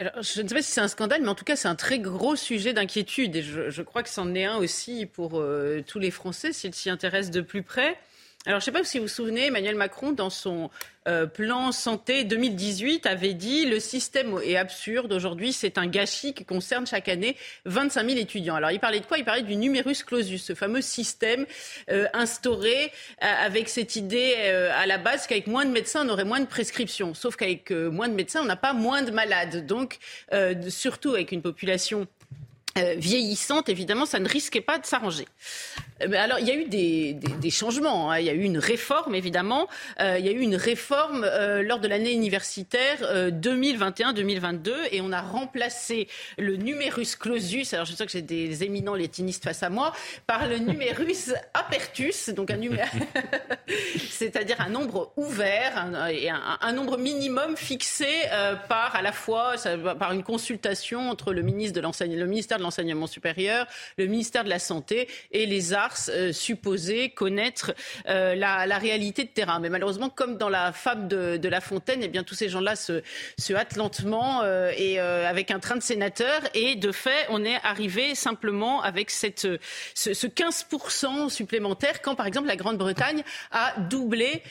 Alors, 0.00 0.12
je 0.22 0.42
ne 0.42 0.48
sais 0.48 0.54
pas 0.54 0.62
si 0.62 0.72
c'est 0.72 0.80
un 0.80 0.88
scandale, 0.88 1.22
mais 1.22 1.28
en 1.28 1.36
tout 1.36 1.44
cas, 1.44 1.54
c'est 1.54 1.68
un 1.68 1.76
très 1.76 2.00
gros 2.00 2.34
sujet 2.34 2.72
d'inquiétude. 2.72 3.36
Et 3.36 3.42
je, 3.42 3.82
crois 3.82 4.02
que 4.02 4.08
c'en 4.08 4.34
est 4.34 4.44
un 4.44 4.56
aussi 4.56 5.06
pour 5.06 5.38
euh, 5.38 5.82
tous 5.86 6.00
les 6.00 6.10
Français 6.10 6.52
s'ils 6.52 6.74
s'y 6.74 6.90
intéressent 6.90 7.30
de 7.30 7.40
plus 7.40 7.62
près. 7.62 7.96
Alors, 8.46 8.60
je 8.60 8.64
ne 8.64 8.74
sais 8.74 8.78
pas 8.78 8.84
si 8.84 8.98
vous 8.98 9.04
vous 9.04 9.08
souvenez, 9.08 9.46
Emmanuel 9.46 9.74
Macron, 9.74 10.12
dans 10.12 10.28
son 10.28 10.68
euh, 11.08 11.24
plan 11.24 11.72
santé 11.72 12.24
2018, 12.24 13.06
avait 13.06 13.32
dit 13.32 13.64
le 13.64 13.80
système 13.80 14.38
est 14.44 14.56
absurde. 14.56 15.14
Aujourd'hui, 15.14 15.54
c'est 15.54 15.78
un 15.78 15.86
gâchis 15.86 16.34
qui 16.34 16.44
concerne 16.44 16.86
chaque 16.86 17.08
année 17.08 17.38
25 17.64 18.06
000 18.06 18.20
étudiants. 18.20 18.54
Alors, 18.54 18.70
il 18.70 18.80
parlait 18.80 19.00
de 19.00 19.06
quoi? 19.06 19.16
Il 19.16 19.24
parlait 19.24 19.44
du 19.44 19.56
numerus 19.56 20.04
clausus, 20.04 20.44
ce 20.44 20.54
fameux 20.54 20.82
système 20.82 21.46
euh, 21.90 22.06
instauré 22.12 22.92
euh, 23.22 23.26
avec 23.46 23.70
cette 23.70 23.96
idée 23.96 24.34
à 24.34 24.84
la 24.84 24.98
base 24.98 25.26
qu'avec 25.26 25.46
moins 25.46 25.64
de 25.64 25.70
médecins, 25.70 26.06
on 26.06 26.10
aurait 26.10 26.24
moins 26.24 26.40
de 26.40 26.46
prescriptions. 26.46 27.14
Sauf 27.14 27.36
qu'avec 27.36 27.70
moins 27.70 28.08
de 28.08 28.14
médecins, 28.14 28.42
on 28.42 28.46
n'a 28.46 28.56
pas 28.56 28.74
moins 28.74 29.00
de 29.00 29.10
malades. 29.10 29.64
Donc, 29.66 29.96
surtout 30.68 31.14
avec 31.14 31.32
une 31.32 31.40
population 31.40 32.06
vieillissante, 32.76 33.70
évidemment, 33.70 34.04
ça 34.04 34.18
ne 34.18 34.28
risquait 34.28 34.60
pas 34.60 34.78
de 34.78 34.84
s'arranger. 34.84 35.26
Euh, 36.02 36.12
alors, 36.16 36.38
il 36.38 36.46
y 36.46 36.50
a 36.50 36.54
eu 36.54 36.64
des, 36.64 37.50
changements. 37.50 38.10
Hein. 38.10 38.18
Il 38.18 38.26
y 38.26 38.30
a 38.30 38.32
eu 38.32 38.42
une 38.42 38.58
réforme, 38.58 39.14
évidemment. 39.14 39.68
Euh, 40.00 40.16
il 40.18 40.26
y 40.26 40.28
a 40.28 40.32
eu 40.32 40.40
une 40.40 40.56
réforme 40.56 41.24
euh, 41.24 41.62
lors 41.62 41.78
de 41.78 41.88
l'année 41.88 42.12
universitaire 42.12 42.98
2021-2022 43.30 44.72
et 44.90 45.00
on 45.00 45.12
a 45.12 45.20
remplacé 45.20 46.08
le 46.38 46.56
numerus 46.56 47.16
clausus. 47.16 47.72
Alors, 47.74 47.86
je 47.86 47.92
sais 47.92 48.06
que 48.06 48.12
j'ai 48.12 48.22
des 48.22 48.64
éminents 48.64 48.94
latinistes 48.94 49.44
face 49.44 49.62
à 49.62 49.70
moi 49.70 49.92
par 50.26 50.48
le 50.48 50.58
numerus 50.58 51.32
apertus, 51.54 52.30
donc 52.30 52.50
un 52.50 52.56
numéro, 52.56 52.88
c'est-à-dire 54.10 54.60
un 54.60 54.70
nombre 54.70 55.12
ouvert 55.16 55.76
un, 55.78 56.08
et 56.08 56.28
un, 56.30 56.72
nombre 56.72 56.98
minimum 56.98 57.56
fixé 57.56 58.08
par 58.68 58.96
à 58.96 59.02
la 59.02 59.12
fois 59.12 59.54
par 59.98 60.12
une 60.12 60.22
consultation 60.22 61.08
entre 61.10 61.32
le 61.32 61.42
ministre 61.42 61.80
de 61.80 62.14
le 62.14 62.26
ministère 62.26 62.58
de 62.58 62.62
l'enseignement 62.62 63.06
supérieur, 63.06 63.66
le 63.98 64.06
ministère 64.06 64.44
de 64.44 64.48
la 64.48 64.58
santé 64.58 65.08
et 65.30 65.46
les 65.46 65.72
arts 65.72 65.93
euh, 66.08 66.32
supposer 66.32 67.10
connaître 67.10 67.74
euh, 68.08 68.34
la, 68.34 68.78
réalité 68.78 69.24
de 69.24 69.28
terrain. 69.28 69.60
Mais 69.60 69.68
malheureusement, 69.68 70.08
comme 70.08 70.36
dans 70.36 70.48
la 70.48 70.72
fable 70.72 71.08
de, 71.08 71.48
La 71.48 71.60
Fontaine, 71.60 72.00
eh 72.02 72.08
bien, 72.08 72.24
tous 72.24 72.34
ces 72.34 72.48
gens-là 72.48 72.76
se, 72.76 73.02
hâtent 73.54 73.76
lentement 73.76 74.42
euh, 74.42 74.72
et 74.76 74.98
avec 74.98 75.50
un 75.50 75.60
train 75.60 75.76
de 75.76 75.82
sénateurs. 75.82 76.42
Et 76.54 76.76
de 76.76 76.92
fait, 76.92 77.26
on 77.28 77.44
est 77.44 77.58
arrivé 77.62 78.14
simplement 78.14 78.82
avec 78.82 79.10
cette, 79.10 79.46
ce, 79.94 80.10
15% 80.10 81.28
supplémentaire 81.28 82.02
quand, 82.02 82.14
par 82.14 82.26
exemple, 82.26 82.48
la 82.48 82.56
Grande-Bretagne 82.56 83.22
a 83.50 83.74
doublé 83.78 84.42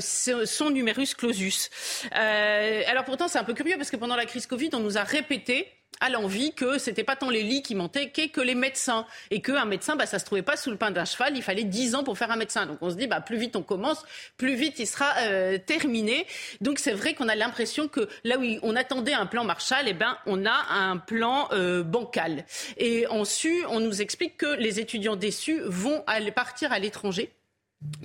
son 0.00 0.70
numerus 0.70 1.14
clausus. 1.14 1.70
alors 2.12 3.04
pourtant, 3.04 3.28
c'est 3.28 3.38
un 3.38 3.44
peu 3.44 3.54
curieux 3.54 3.76
parce 3.76 3.90
que 3.90 3.96
pendant 3.96 4.16
la 4.16 4.26
crise 4.26 4.46
Covid, 4.46 4.70
on 4.74 4.80
nous 4.80 4.98
a 4.98 5.02
répété 5.02 5.68
à 6.00 6.10
l'envie 6.10 6.52
que 6.52 6.78
c'était 6.78 7.04
pas 7.04 7.16
tant 7.16 7.30
les 7.30 7.42
lits 7.42 7.62
qui 7.62 7.74
manquaient 7.74 8.10
que 8.10 8.40
les 8.40 8.54
médecins. 8.54 9.06
Et 9.30 9.40
qu'un 9.40 9.64
médecin 9.64 9.96
bah 9.96 10.06
ça 10.06 10.18
se 10.18 10.24
trouvait 10.24 10.42
pas 10.42 10.56
sous 10.56 10.70
le 10.70 10.76
pain 10.76 10.90
d'un 10.90 11.04
cheval 11.04 11.36
il 11.36 11.42
fallait 11.42 11.64
10 11.64 11.94
ans 11.94 12.04
pour 12.04 12.18
faire 12.18 12.30
un 12.30 12.36
médecin. 12.36 12.66
Donc 12.66 12.78
on 12.80 12.90
se 12.90 12.96
dit 12.96 13.06
bah 13.06 13.20
plus 13.20 13.36
vite 13.36 13.56
on 13.56 13.62
commence 13.62 14.04
plus 14.36 14.54
vite 14.54 14.78
il 14.78 14.86
sera 14.86 15.12
euh, 15.18 15.58
terminé. 15.58 16.26
Donc 16.60 16.78
c'est 16.78 16.92
vrai 16.92 17.14
qu'on 17.14 17.28
a 17.28 17.34
l'impression 17.34 17.88
que 17.88 18.08
là 18.24 18.38
où 18.38 18.44
on 18.62 18.76
attendait 18.76 19.14
un 19.14 19.26
plan 19.26 19.44
Marshall 19.44 19.84
eh 19.86 19.94
ben 19.94 20.16
on 20.26 20.46
a 20.46 20.66
un 20.70 20.96
plan 20.96 21.48
euh, 21.52 21.82
bancal. 21.82 22.44
Et 22.76 23.06
en 23.08 23.24
su 23.24 23.64
on 23.68 23.80
nous 23.80 24.02
explique 24.02 24.36
que 24.36 24.56
les 24.56 24.80
étudiants 24.80 25.16
déçus 25.16 25.60
vont 25.64 26.02
aller 26.06 26.32
partir 26.32 26.72
à 26.72 26.78
l'étranger 26.78 27.32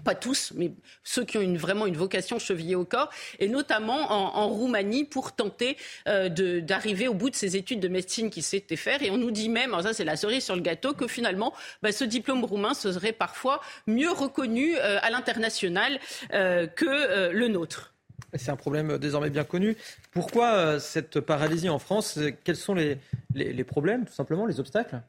pas 0.04 0.16
tous, 0.16 0.54
mais 0.56 0.72
ceux 1.04 1.26
qui 1.26 1.38
ont 1.38 1.54
vraiment 1.56 1.86
une 1.86 1.98
vocation 1.98 2.40
chevillée 2.40 2.76
au 2.76 2.86
corps, 2.86 3.10
et 3.40 3.50
notamment 3.50 4.12
en, 4.12 4.48
Roumanie 4.48 5.04
pour 5.04 5.34
tenter 5.34 5.76
euh, 6.08 6.30
d'arriver 6.62 7.10
au 7.10 7.14
bout 7.14 7.30
de 7.30 7.36
ces 7.36 7.58
études 7.58 7.82
de 7.82 7.90
médecine 7.90 8.30
qui 8.30 8.42
s'étaient 8.42 8.78
faire. 8.78 9.04
Et 9.04 9.12
on 9.12 9.18
nous 9.18 9.32
dit 9.32 9.50
même, 9.50 9.76
ça 9.82 9.94
c'est 9.94 10.06
la 10.06 10.16
cerise 10.16 10.46
sur 10.46 10.56
le 10.56 10.62
gâteau, 10.62 10.94
que 10.94 11.08
finalement 11.08 11.54
bah, 11.84 11.92
ce 11.92 12.06
diplôme 12.06 12.46
roumain 12.46 12.74
serait 12.74 13.12
parfois 13.12 13.60
mieux 13.86 14.12
reconnu 14.12 14.78
euh, 14.78 15.00
à 15.02 15.10
l'international 15.10 16.00
euh, 16.34 16.68
que 16.68 17.32
le 17.34 17.48
nôtre. 17.50 17.94
C'est 18.34 18.52
un 18.52 18.56
problème 18.56 18.98
désormais 18.98 19.30
bien 19.30 19.44
connu. 19.44 19.76
Pourquoi 20.12 20.80
cette 20.80 21.20
paralysie 21.20 21.70
en 21.70 21.80
France? 21.80 22.20
Quels 22.44 22.56
sont 22.56 22.74
les 22.74 23.64
problèmes, 23.64 24.06
tout 24.06 24.14
simplement, 24.14 24.46
les 24.46 24.60
obstacles? 24.60 25.02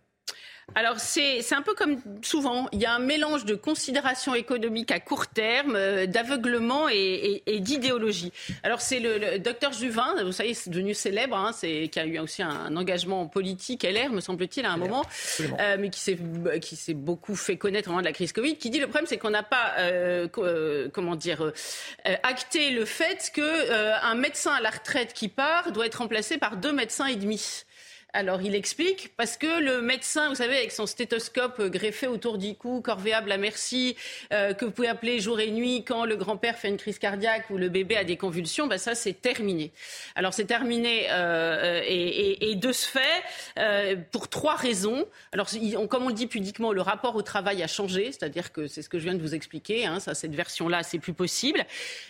Alors 0.74 1.00
c'est 1.00 1.52
un 1.52 1.62
peu 1.62 1.74
comme 1.74 1.96
souvent, 2.22 2.68
il 2.72 2.80
y 2.80 2.86
a 2.86 2.92
un 2.92 2.98
mélange 2.98 3.44
de 3.44 3.54
considérations 3.54 4.34
économiques 4.34 4.90
à 4.90 5.00
court 5.00 5.26
terme, 5.26 5.74
euh, 5.74 6.06
d'aveuglement 6.06 6.88
et, 6.88 7.42
d'idéologie. 7.60 8.32
Alors 8.62 8.80
c'est 8.80 9.00
le, 9.00 9.38
docteur 9.38 9.72
Juvin, 9.72 10.22
vous 10.22 10.32
savez, 10.32 10.54
c'est 10.54 10.70
devenu 10.70 10.94
célèbre, 10.94 11.36
hein, 11.36 11.52
c'est 11.52 11.88
qui 11.88 11.98
a 11.98 12.06
eu 12.06 12.18
aussi 12.18 12.42
un, 12.42 12.76
engagement 12.76 13.26
politique 13.26 13.82
LR, 13.82 14.10
me 14.12 14.20
semble-t-il, 14.20 14.66
à 14.66 14.70
un 14.72 14.76
moment, 14.76 15.04
euh, 15.40 15.76
mais 15.78 15.90
qui 15.90 16.00
s'est 16.00 16.18
qui 16.60 16.76
s'est 16.76 16.94
beaucoup 16.94 17.34
fait 17.34 17.56
connaître 17.56 17.88
au 17.88 17.92
moment 17.92 18.02
de 18.02 18.06
la 18.06 18.12
crise 18.12 18.32
Covid, 18.32 18.56
qui 18.56 18.70
dit 18.70 18.78
le 18.78 18.86
problème 18.86 19.06
c'est 19.06 19.18
qu'on 19.18 19.30
n'a 19.30 19.42
pas, 19.42 19.74
euh, 19.78 20.28
comment 20.92 21.16
dire, 21.16 21.52
acté 22.22 22.70
le 22.70 22.84
fait 22.84 23.30
que 23.34 24.04
un 24.04 24.14
médecin 24.14 24.52
à 24.52 24.60
la 24.60 24.70
retraite 24.70 25.12
qui 25.12 25.28
part 25.28 25.72
doit 25.72 25.86
être 25.86 25.96
remplacé 25.96 26.38
par 26.38 26.56
deux 26.56 26.72
médecins 26.72 27.06
et 27.06 27.16
demi. 27.16 27.64
Alors 28.18 28.42
il 28.42 28.56
explique 28.56 29.12
parce 29.16 29.36
que 29.36 29.60
le 29.60 29.80
médecin, 29.80 30.28
vous 30.28 30.34
savez, 30.34 30.56
avec 30.56 30.72
son 30.72 30.86
stéthoscope 30.86 31.62
greffé 31.62 32.08
autour 32.08 32.36
du 32.36 32.56
cou, 32.56 32.80
corvéable 32.80 33.30
à 33.30 33.36
merci, 33.36 33.94
euh, 34.32 34.54
que 34.54 34.64
vous 34.64 34.72
pouvez 34.72 34.88
appeler 34.88 35.20
jour 35.20 35.38
et 35.38 35.52
nuit 35.52 35.84
quand 35.84 36.04
le 36.04 36.16
grand-père 36.16 36.58
fait 36.58 36.66
une 36.66 36.78
crise 36.78 36.98
cardiaque 36.98 37.48
ou 37.48 37.58
le 37.58 37.68
bébé 37.68 37.96
a 37.96 38.02
des 38.02 38.16
convulsions, 38.16 38.66
bah 38.66 38.76
ça 38.76 38.96
c'est 38.96 39.12
terminé. 39.12 39.70
Alors 40.16 40.34
c'est 40.34 40.46
terminé 40.46 41.06
euh, 41.10 41.80
et, 41.86 42.56
de 42.56 42.72
ce 42.72 42.88
fait 42.88 43.00
euh, 43.56 43.94
pour 44.10 44.26
trois 44.26 44.56
raisons. 44.56 45.06
Alors 45.30 45.48
comme 45.88 46.02
on 46.02 46.08
le 46.08 46.14
dit 46.14 46.26
pudiquement, 46.26 46.72
le 46.72 46.80
rapport 46.80 47.14
au 47.14 47.22
travail 47.22 47.62
a 47.62 47.68
changé, 47.68 48.06
c'est-à-dire 48.06 48.50
que 48.50 48.66
c'est 48.66 48.82
ce 48.82 48.88
que 48.88 48.98
je 48.98 49.04
viens 49.04 49.14
de 49.14 49.22
vous 49.22 49.36
expliquer. 49.36 49.86
Hein, 49.86 50.00
ça, 50.00 50.14
cette 50.14 50.34
version-là, 50.34 50.82
c'est 50.82 50.98
plus 50.98 51.14
possible. 51.14 51.64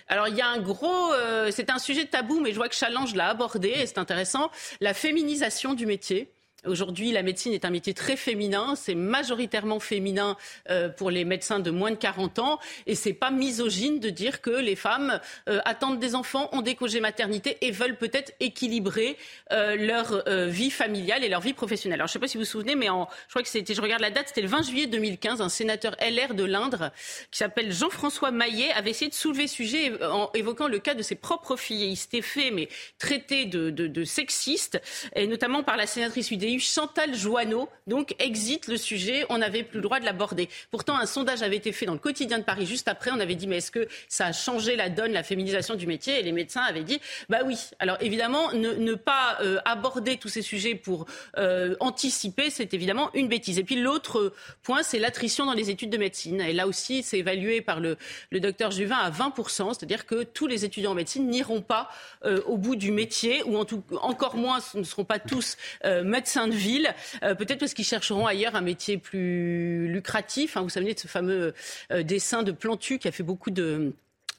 Alors 0.06 0.26
il 0.28 0.36
y 0.36 0.40
a 0.40 0.48
un 0.48 0.58
gros, 0.58 1.12
c'est 1.50 1.68
un 1.68 1.78
sujet 1.78 2.06
tabou, 2.06 2.40
mais 2.40 2.52
je 2.52 2.56
vois 2.56 2.70
que 2.70 2.74
Challenge 2.74 3.14
l'a 3.14 3.28
abordé 3.28 3.68
et 3.68 3.84
c'est 3.84 3.98
intéressant. 3.98 4.50
La 4.80 4.94
féminisation 4.94 5.74
du 5.74 5.84
métier 5.84 5.97
métier. 5.98 6.37
Aujourd'hui, 6.66 7.12
la 7.12 7.22
médecine 7.22 7.52
est 7.52 7.64
un 7.64 7.70
métier 7.70 7.94
très 7.94 8.16
féminin. 8.16 8.74
C'est 8.74 8.96
majoritairement 8.96 9.78
féminin 9.78 10.36
euh, 10.70 10.88
pour 10.88 11.08
les 11.08 11.24
médecins 11.24 11.60
de 11.60 11.70
moins 11.70 11.92
de 11.92 11.96
40 11.96 12.40
ans. 12.40 12.58
Et 12.86 12.96
c'est 12.96 13.12
pas 13.12 13.30
misogyne 13.30 14.00
de 14.00 14.10
dire 14.10 14.40
que 14.40 14.50
les 14.50 14.74
femmes 14.74 15.20
euh, 15.48 15.60
attendent 15.64 16.00
des 16.00 16.16
enfants, 16.16 16.48
ont 16.50 16.60
des 16.60 16.74
congés 16.74 16.98
maternité 16.98 17.58
et 17.60 17.70
veulent 17.70 17.96
peut-être 17.96 18.32
équilibrer 18.40 19.16
euh, 19.52 19.76
leur 19.76 20.24
vie 20.48 20.70
familiale 20.70 21.22
et 21.22 21.28
leur 21.28 21.40
vie 21.40 21.52
professionnelle. 21.52 22.00
Alors, 22.00 22.08
je 22.08 22.14
sais 22.14 22.18
pas 22.18 22.26
si 22.26 22.36
vous 22.36 22.42
vous 22.42 22.50
souvenez, 22.50 22.74
mais 22.74 22.86
je 22.86 23.30
crois 23.30 23.42
que 23.42 23.48
c'était, 23.48 23.74
je 23.74 23.80
regarde 23.80 24.02
la 24.02 24.10
date, 24.10 24.28
c'était 24.28 24.42
le 24.42 24.48
20 24.48 24.62
juillet 24.62 24.86
2015, 24.88 25.40
un 25.40 25.48
sénateur 25.48 25.94
LR 26.00 26.34
de 26.34 26.42
l'Indre 26.42 26.90
qui 27.30 27.38
s'appelle 27.38 27.72
Jean-François 27.72 28.32
Maillet 28.32 28.72
avait 28.72 28.90
essayé 28.90 29.08
de 29.08 29.14
soulever 29.14 29.46
ce 29.46 29.54
sujet 29.54 30.02
en 30.04 30.30
évoquant 30.34 30.66
le 30.66 30.80
cas 30.80 30.94
de 30.94 31.02
ses 31.02 31.14
propres 31.14 31.56
filles. 31.56 31.84
Et 31.84 31.88
il 31.88 31.96
s'était 31.96 32.22
fait, 32.22 32.50
mais 32.50 32.68
traité 32.98 33.44
de, 33.46 34.04
sexiste, 34.04 34.80
et 35.14 35.26
notamment 35.26 35.62
par 35.62 35.76
la 35.76 35.86
sénatrice 35.86 36.32
UDI 36.48 36.60
Chantal 36.60 37.14
Joanneau, 37.14 37.68
donc 37.86 38.14
exit 38.18 38.68
le 38.68 38.76
sujet, 38.76 39.24
on 39.30 39.38
n'avait 39.38 39.62
plus 39.62 39.78
le 39.78 39.82
droit 39.82 40.00
de 40.00 40.04
l'aborder. 40.04 40.48
Pourtant, 40.70 40.96
un 40.96 41.06
sondage 41.06 41.42
avait 41.42 41.56
été 41.56 41.72
fait 41.72 41.86
dans 41.86 41.92
le 41.92 41.98
quotidien 41.98 42.38
de 42.38 42.44
Paris 42.44 42.66
juste 42.66 42.88
après, 42.88 43.10
on 43.10 43.20
avait 43.20 43.34
dit 43.34 43.46
mais 43.46 43.58
est-ce 43.58 43.70
que 43.70 43.88
ça 44.08 44.26
a 44.26 44.32
changé 44.32 44.76
la 44.76 44.88
donne, 44.88 45.12
la 45.12 45.22
féminisation 45.22 45.74
du 45.74 45.86
métier? 45.86 46.20
Et 46.20 46.22
les 46.22 46.32
médecins 46.32 46.62
avaient 46.62 46.84
dit 46.84 47.00
bah 47.28 47.38
oui. 47.44 47.58
Alors 47.78 47.96
évidemment, 48.00 48.52
ne, 48.52 48.94
pas 48.94 49.38
euh, 49.42 49.58
aborder 49.64 50.16
tous 50.16 50.28
ces 50.28 50.42
sujets 50.42 50.74
pour 50.74 51.06
euh, 51.36 51.76
anticiper, 51.80 52.50
c'est 52.50 52.74
évidemment 52.74 53.10
une 53.14 53.28
bêtise. 53.28 53.58
Et 53.58 53.64
puis 53.64 53.76
l'autre 53.76 54.32
point, 54.62 54.82
c'est 54.82 54.98
l'attrition 54.98 55.46
dans 55.46 55.52
les 55.52 55.70
études 55.70 55.90
de 55.90 55.98
médecine. 55.98 56.40
Et 56.40 56.52
là 56.52 56.66
aussi, 56.66 57.02
c'est 57.02 57.18
évalué 57.18 57.60
par 57.60 57.80
le, 57.80 57.96
docteur 58.32 58.70
Juvin 58.70 58.96
à 58.96 59.10
20%, 59.10 59.74
c'est-à-dire 59.74 60.06
que 60.06 60.22
tous 60.22 60.46
les 60.46 60.64
étudiants 60.64 60.92
en 60.92 60.94
médecine 60.94 61.28
n'iront 61.28 61.62
pas 61.62 61.90
euh, 62.24 62.40
au 62.46 62.56
bout 62.56 62.76
du 62.76 62.90
métier, 62.90 63.42
ou 63.44 63.56
en 63.56 63.64
tout, 63.64 63.82
encore 64.02 64.36
moins, 64.36 64.58
ne 64.74 64.82
seront 64.82 65.04
pas 65.04 65.18
tous 65.18 65.56
médecins 65.84 66.37
de 66.46 66.54
ville, 66.54 66.94
peut-être 67.20 67.58
parce 67.58 67.74
qu'ils 67.74 67.84
chercheront 67.84 68.26
ailleurs 68.26 68.54
un 68.54 68.60
métier 68.60 68.98
plus 68.98 69.88
lucratif. 69.88 70.56
Hein, 70.56 70.62
vous 70.62 70.68
savez 70.68 70.94
de 70.94 70.98
ce 70.98 71.08
fameux 71.08 71.54
dessin 71.90 72.44
de 72.44 72.52
Plantu 72.52 72.98
qui 72.98 73.08
a 73.08 73.12
fait 73.12 73.24
beaucoup 73.24 73.50
de 73.50 73.94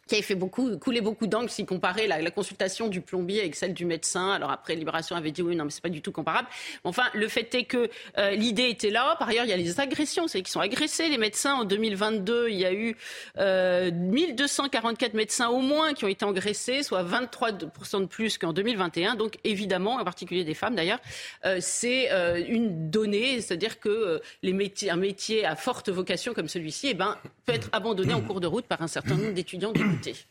qui 0.09 0.15
avait 0.15 0.23
fait 0.23 0.35
beaucoup, 0.35 0.77
couler 0.77 1.01
beaucoup 1.01 1.27
d'angles 1.27 1.49
si 1.49 1.65
comparer 1.65 2.07
la, 2.07 2.31
consultation 2.31 2.87
du 2.87 3.01
plombier 3.01 3.41
avec 3.41 3.55
celle 3.55 3.73
du 3.73 3.85
médecin. 3.85 4.31
Alors 4.31 4.51
après, 4.51 4.75
Libération 4.75 5.15
avait 5.15 5.31
dit 5.31 5.41
oui, 5.41 5.55
non, 5.55 5.65
mais 5.65 5.71
c'est 5.71 5.81
pas 5.81 5.89
du 5.89 6.01
tout 6.01 6.11
comparable. 6.11 6.47
Enfin, 6.83 7.03
le 7.13 7.27
fait 7.27 7.53
est 7.55 7.63
que 7.63 7.89
euh, 8.17 8.31
l'idée 8.31 8.69
était 8.69 8.89
là. 8.89 9.15
Par 9.17 9.29
ailleurs, 9.29 9.45
il 9.45 9.49
y 9.49 9.53
a 9.53 9.57
les 9.57 9.79
agressions, 9.79 10.27
c'est 10.27 10.39
qu'ils 10.41 10.51
sont 10.51 10.59
agressés 10.59 11.09
les 11.09 11.17
médecins. 11.17 11.55
En 11.55 11.63
2022, 11.63 12.49
il 12.49 12.57
y 12.57 12.65
a 12.65 12.73
eu 12.73 12.95
euh, 13.37 13.91
1244 13.91 15.13
médecins 15.13 15.49
au 15.49 15.59
moins 15.59 15.93
qui 15.93 16.05
ont 16.05 16.07
été 16.07 16.25
agressés, 16.25 16.83
soit 16.83 17.03
23% 17.03 18.01
de 18.01 18.05
plus 18.05 18.37
qu'en 18.37 18.53
2021. 18.53 19.15
Donc 19.15 19.37
évidemment, 19.43 19.95
en 19.95 20.03
particulier 20.03 20.43
des 20.43 20.53
femmes 20.53 20.75
d'ailleurs, 20.75 20.99
euh, 21.45 21.57
c'est 21.59 22.11
euh, 22.11 22.43
une 22.47 22.89
donnée, 22.89 23.41
c'est-à-dire 23.41 23.79
que 23.79 23.89
euh, 23.89 24.19
les 24.43 24.53
métiers, 24.53 24.89
un 24.89 24.95
métier 24.95 25.45
à 25.45 25.55
forte 25.55 25.89
vocation 25.89 26.33
comme 26.33 26.47
celui-ci, 26.47 26.87
eh 26.89 26.93
ben, 26.93 27.17
peut 27.45 27.53
être 27.53 27.69
abandonné 27.71 28.13
en 28.13 28.21
cours 28.21 28.39
de 28.39 28.47
route 28.47 28.65
par 28.65 28.81
un 28.81 28.87
certain 28.87 29.15
nombre 29.15 29.33
d'étudiants 29.33 29.71
richtig. 29.99 30.27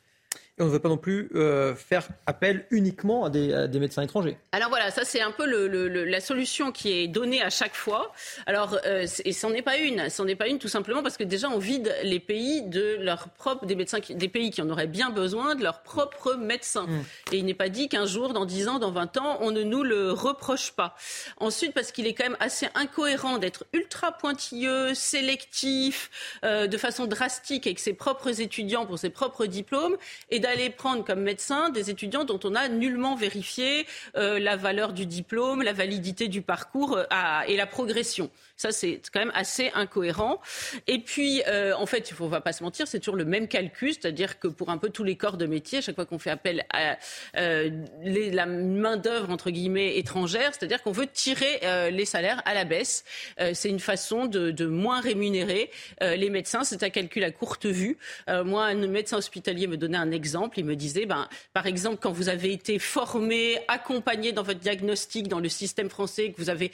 Et 0.58 0.62
on 0.62 0.66
ne 0.66 0.70
veut 0.70 0.80
pas 0.80 0.88
non 0.88 0.96
plus 0.96 1.30
euh, 1.34 1.74
faire 1.74 2.08
appel 2.26 2.66
uniquement 2.70 3.24
à 3.24 3.30
des, 3.30 3.78
médecins 3.78 4.02
étrangers. 4.02 4.36
Alors 4.52 4.70
voilà, 4.70 4.90
ça 4.90 5.04
c'est 5.04 5.20
un 5.20 5.30
peu 5.30 5.46
la 5.46 6.20
solution 6.20 6.72
qui 6.72 6.92
est 6.92 7.08
donnée 7.08 7.42
à 7.42 7.50
chaque 7.50 7.74
fois. 7.74 8.12
Alors, 8.46 8.78
euh, 8.86 9.06
et 9.24 9.32
c'en 9.32 9.52
est 9.52 9.62
pas 9.62 9.78
une, 9.78 10.10
c'en 10.10 10.26
est 10.26 10.34
pas 10.34 10.48
une 10.48 10.58
tout 10.58 10.68
simplement 10.68 11.02
parce 11.02 11.16
que 11.16 11.24
déjà 11.24 11.48
on 11.48 11.58
vide 11.58 11.94
les 12.02 12.20
pays 12.20 12.62
de 12.62 12.96
leur 13.00 13.28
propre, 13.28 13.66
des 13.66 13.76
médecins, 13.76 13.98
des 14.08 14.28
pays 14.28 14.50
qui 14.50 14.60
en 14.62 14.68
auraient 14.70 14.86
bien 14.86 15.10
besoin 15.10 15.54
de 15.54 15.62
leurs 15.62 15.82
propres 15.82 16.34
médecins. 16.34 16.86
Mm. 16.86 17.04
Et 17.32 17.36
il 17.38 17.44
n'est 17.44 17.54
pas 17.54 17.68
dit 17.68 17.88
qu'un 17.88 18.06
jour, 18.06 18.32
dans 18.32 18.44
10 18.44 18.68
ans, 18.68 18.78
dans 18.78 18.90
20 18.90 19.16
ans, 19.18 19.38
on 19.40 19.50
ne 19.50 19.62
nous 19.62 19.82
le 19.82 20.12
reproche 20.12 20.72
pas. 20.72 20.96
Ensuite, 21.38 21.72
parce 21.72 21.92
qu'il 21.92 22.06
est 22.06 22.14
quand 22.14 22.24
même 22.24 22.36
assez 22.40 22.68
incohérent 22.74 23.38
d'être 23.38 23.64
ultra 23.72 24.12
pointilleux, 24.12 24.94
sélectif, 24.94 26.10
euh, 26.44 26.66
de 26.66 26.76
façon 26.78 27.06
drastique 27.06 27.66
avec 27.66 27.78
ses 27.78 27.92
propres 27.92 28.40
étudiants 28.40 28.86
pour 28.86 28.98
ses 28.98 29.10
propres 29.10 29.46
diplômes 29.46 29.96
et 30.30 30.40
d'aller 30.48 30.70
prendre 30.70 31.04
comme 31.04 31.20
médecin 31.20 31.68
des 31.68 31.90
étudiants 31.90 32.24
dont 32.24 32.40
on 32.44 32.54
a 32.54 32.68
nullement 32.68 33.16
vérifié 33.16 33.86
euh, 34.16 34.38
la 34.38 34.56
valeur 34.56 34.94
du 34.94 35.04
diplôme, 35.04 35.62
la 35.62 35.74
validité 35.74 36.28
du 36.28 36.40
parcours 36.40 36.96
euh, 36.96 37.40
et 37.46 37.56
la 37.56 37.66
progression. 37.66 38.30
Ça, 38.58 38.72
c'est 38.72 39.00
quand 39.12 39.20
même 39.20 39.30
assez 39.36 39.70
incohérent. 39.72 40.40
Et 40.88 40.98
puis, 40.98 41.44
euh, 41.46 41.76
en 41.76 41.86
fait, 41.86 42.10
il 42.10 42.20
ne 42.20 42.28
va 42.28 42.40
pas 42.40 42.52
se 42.52 42.64
mentir, 42.64 42.88
c'est 42.88 42.98
toujours 42.98 43.14
le 43.14 43.24
même 43.24 43.46
calcul, 43.46 43.92
c'est-à-dire 43.92 44.40
que 44.40 44.48
pour 44.48 44.70
un 44.70 44.78
peu 44.78 44.90
tous 44.90 45.04
les 45.04 45.14
corps 45.14 45.36
de 45.36 45.46
métier, 45.46 45.80
chaque 45.80 45.94
fois 45.94 46.06
qu'on 46.06 46.18
fait 46.18 46.30
appel 46.30 46.66
à 46.72 46.98
euh, 47.36 47.70
la 48.02 48.46
main-d'œuvre, 48.46 49.30
entre 49.30 49.50
guillemets, 49.50 49.96
étrangère, 49.98 50.50
c'est-à-dire 50.52 50.82
qu'on 50.82 50.90
veut 50.90 51.06
tirer 51.06 51.60
euh, 51.62 51.90
les 51.90 52.04
salaires 52.04 52.42
à 52.46 52.54
la 52.54 52.64
baisse. 52.64 53.04
C'est 53.52 53.68
une 53.68 53.78
façon 53.78 54.26
de, 54.26 54.50
de 54.50 54.66
moins 54.66 55.00
rémunérer 55.00 55.70
les 56.00 56.28
médecins. 56.28 56.64
C'est 56.64 56.82
un 56.82 56.90
calcul 56.90 57.22
à 57.22 57.30
courte 57.30 57.66
vue. 57.66 57.96
moi, 58.26 58.64
un 58.64 58.74
médecin 58.74 59.18
hospitalier 59.18 59.68
me 59.68 59.76
donnait 59.76 59.98
un 59.98 60.10
exemple. 60.10 60.58
Il 60.58 60.64
me 60.64 60.74
disait, 60.74 61.06
ben, 61.06 61.28
par 61.52 61.66
exemple, 61.66 61.98
quand 62.00 62.10
vous 62.10 62.28
avez 62.28 62.52
été 62.52 62.80
formé, 62.80 63.58
accompagné 63.68 64.32
dans 64.32 64.42
votre 64.42 64.58
diagnostic 64.58 65.28
dans 65.28 65.38
le 65.38 65.48
système 65.48 65.88
français, 65.88 66.32
que 66.32 66.38
vous 66.38 66.50
avez 66.50 66.72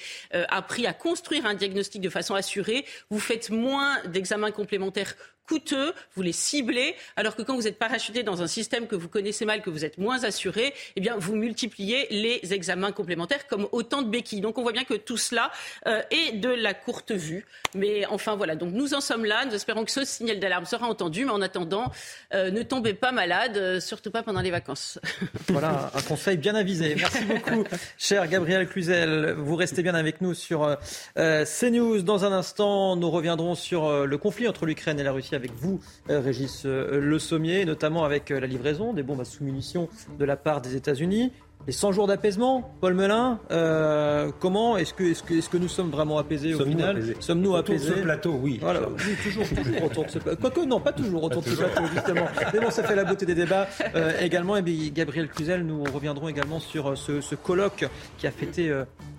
appris 0.49 0.87
à 0.87 0.95
construire 0.95 1.45
un 1.45 1.55
diagnostic, 1.55 1.74
de 1.75 2.09
façon 2.11 2.35
assurée, 2.35 2.85
vous 3.11 3.21
faites 3.21 3.51
moins 3.51 4.03
d'examens 4.07 4.51
complémentaires 4.51 5.15
coûteux, 5.47 5.93
vous 6.15 6.23
les 6.23 6.33
ciblez, 6.33 6.95
alors 7.17 7.37
que 7.37 7.43
quand 7.43 7.55
vous 7.55 7.67
êtes 7.67 7.79
parachuté 7.79 8.23
dans 8.23 8.43
un 8.43 8.47
système 8.47 8.87
que 8.87 8.97
vous 8.97 9.09
connaissez 9.09 9.45
mal, 9.45 9.63
que 9.63 9.71
vous 9.71 9.85
êtes 9.85 9.99
moins 9.99 10.25
assuré, 10.25 10.75
eh 10.97 11.01
bien 11.01 11.17
vous 11.19 11.37
multipliez 11.37 12.07
les 12.11 12.53
examens 12.53 12.93
complémentaires 12.93 13.47
comme 13.47 13.69
autant 13.73 14.03
de 14.03 14.09
béquilles. 14.09 14.41
Donc 14.41 14.59
on 14.59 14.63
voit 14.63 14.73
bien 14.73 14.85
que 14.85 14.95
tout 14.95 15.17
cela 15.17 15.51
euh, 15.87 16.03
est 16.11 16.33
de 16.33 16.49
la 16.49 16.75
courte 16.75 17.13
vue. 17.13 17.45
Mais 17.75 18.07
enfin 18.07 18.37
voilà, 18.37 18.57
donc 18.57 18.73
nous 18.73 18.95
en 18.95 19.01
sommes 19.01 19.25
là, 19.25 19.45
nous 19.45 19.55
espérons 19.55 19.85
que 19.85 19.91
ce 19.91 20.05
signal 20.05 20.39
d'alarme 20.39 20.65
sera 20.65 20.87
entendu, 20.87 21.25
mais 21.25 21.33
en 21.33 21.43
attendant, 21.43 21.93
euh, 22.33 22.51
ne 22.51 22.63
tombez 22.63 22.95
pas 22.95 23.13
malade, 23.13 23.57
euh, 23.57 23.81
surtout 23.81 24.11
pas 24.11 24.23
pendant 24.23 24.41
les 24.41 24.51
vacances. 24.51 24.99
Voilà, 25.49 25.93
un 25.95 26.03
conseil 26.03 26.37
bien 26.37 26.55
avisé. 26.55 26.95
Merci 26.97 27.25
beaucoup, 27.25 27.65
cher 27.99 28.27
Gabriel 28.29 28.67
Cluzel. 28.67 29.35
Vous 29.39 29.57
restez 29.57 29.83
bien 29.83 29.95
avec 29.95 30.21
nous 30.21 30.35
sur 30.35 30.77
CNews. 31.15 32.03
Dans 32.03 32.25
un 32.25 32.33
instant, 32.33 32.97
nous 32.97 33.11
reviendrons 33.11 33.55
sur 33.55 34.07
le 34.07 34.19
conflit 34.19 34.49
entre 34.49 34.67
l'Ukraine 34.67 34.99
et 34.99 35.03
la 35.03 35.13
Russie 35.13 35.34
avec 35.35 35.53
vous, 35.55 35.81
euh, 36.11 36.21
Régis 36.21 36.63
euh, 36.65 37.01
Le 37.01 37.19
Sommier, 37.19 37.65
notamment 37.65 38.05
avec 38.05 38.31
euh, 38.31 38.41
la 38.41 38.47
livraison 38.47 38.93
des 38.93 39.03
bombes 39.03 39.21
à 39.21 39.25
sous-munitions 39.25 39.89
de 40.19 40.25
la 40.25 40.37
part 40.37 40.61
des 40.61 40.77
États-Unis. 40.77 41.33
Les 41.67 41.73
100 41.73 41.93
jours 41.93 42.07
d'apaisement, 42.07 42.75
Paul 42.81 42.95
Melun, 42.95 43.39
comment 44.41 44.77
est-ce 44.77 44.93
que, 44.93 45.05
est 45.05 45.25
que, 45.25 45.35
est 45.35 45.49
que 45.49 45.57
nous 45.57 45.69
sommes 45.69 45.91
vraiment 45.91 46.19
apaisés 46.19 46.55
au 46.55 46.65
final 46.65 47.03
Sommes-nous 47.21 47.57
apaisés 47.57 47.87
Autour 47.87 47.95
de 47.95 48.01
ce 48.01 48.05
plateau, 48.05 48.39
oui. 48.43 48.59
Voilà, 48.61 48.81
oui, 48.89 49.17
toujours, 49.23 49.49
toujours 49.49 49.85
autour 49.85 50.05
de 50.05 50.11
ce 50.11 50.19
plateau. 50.19 50.41
Quoique, 50.41 50.61
non, 50.61 50.81
pas 50.81 50.93
toujours 50.93 51.25
autour 51.25 51.43
de 51.43 51.49
ce 51.49 51.57
plateau, 51.57 51.83
justement. 51.93 52.27
Mais 52.53 52.61
bon, 52.61 52.71
ça 52.71 52.83
fait 52.83 52.97
la 52.97 53.05
beauté 53.05 53.27
des 53.27 53.35
débats. 53.35 53.67
également, 54.21 54.57
et 54.57 54.63
bien, 54.63 54.91
Gabriel 54.93 55.29
Cluzel, 55.29 55.65
nous 55.65 55.85
reviendrons 55.85 56.29
également 56.29 56.61
sur 56.61 56.97
ce, 56.99 57.21
ce 57.21 57.35
colloque 57.35 57.89
qui 58.19 58.27
a 58.27 58.31
fêté 58.31 58.73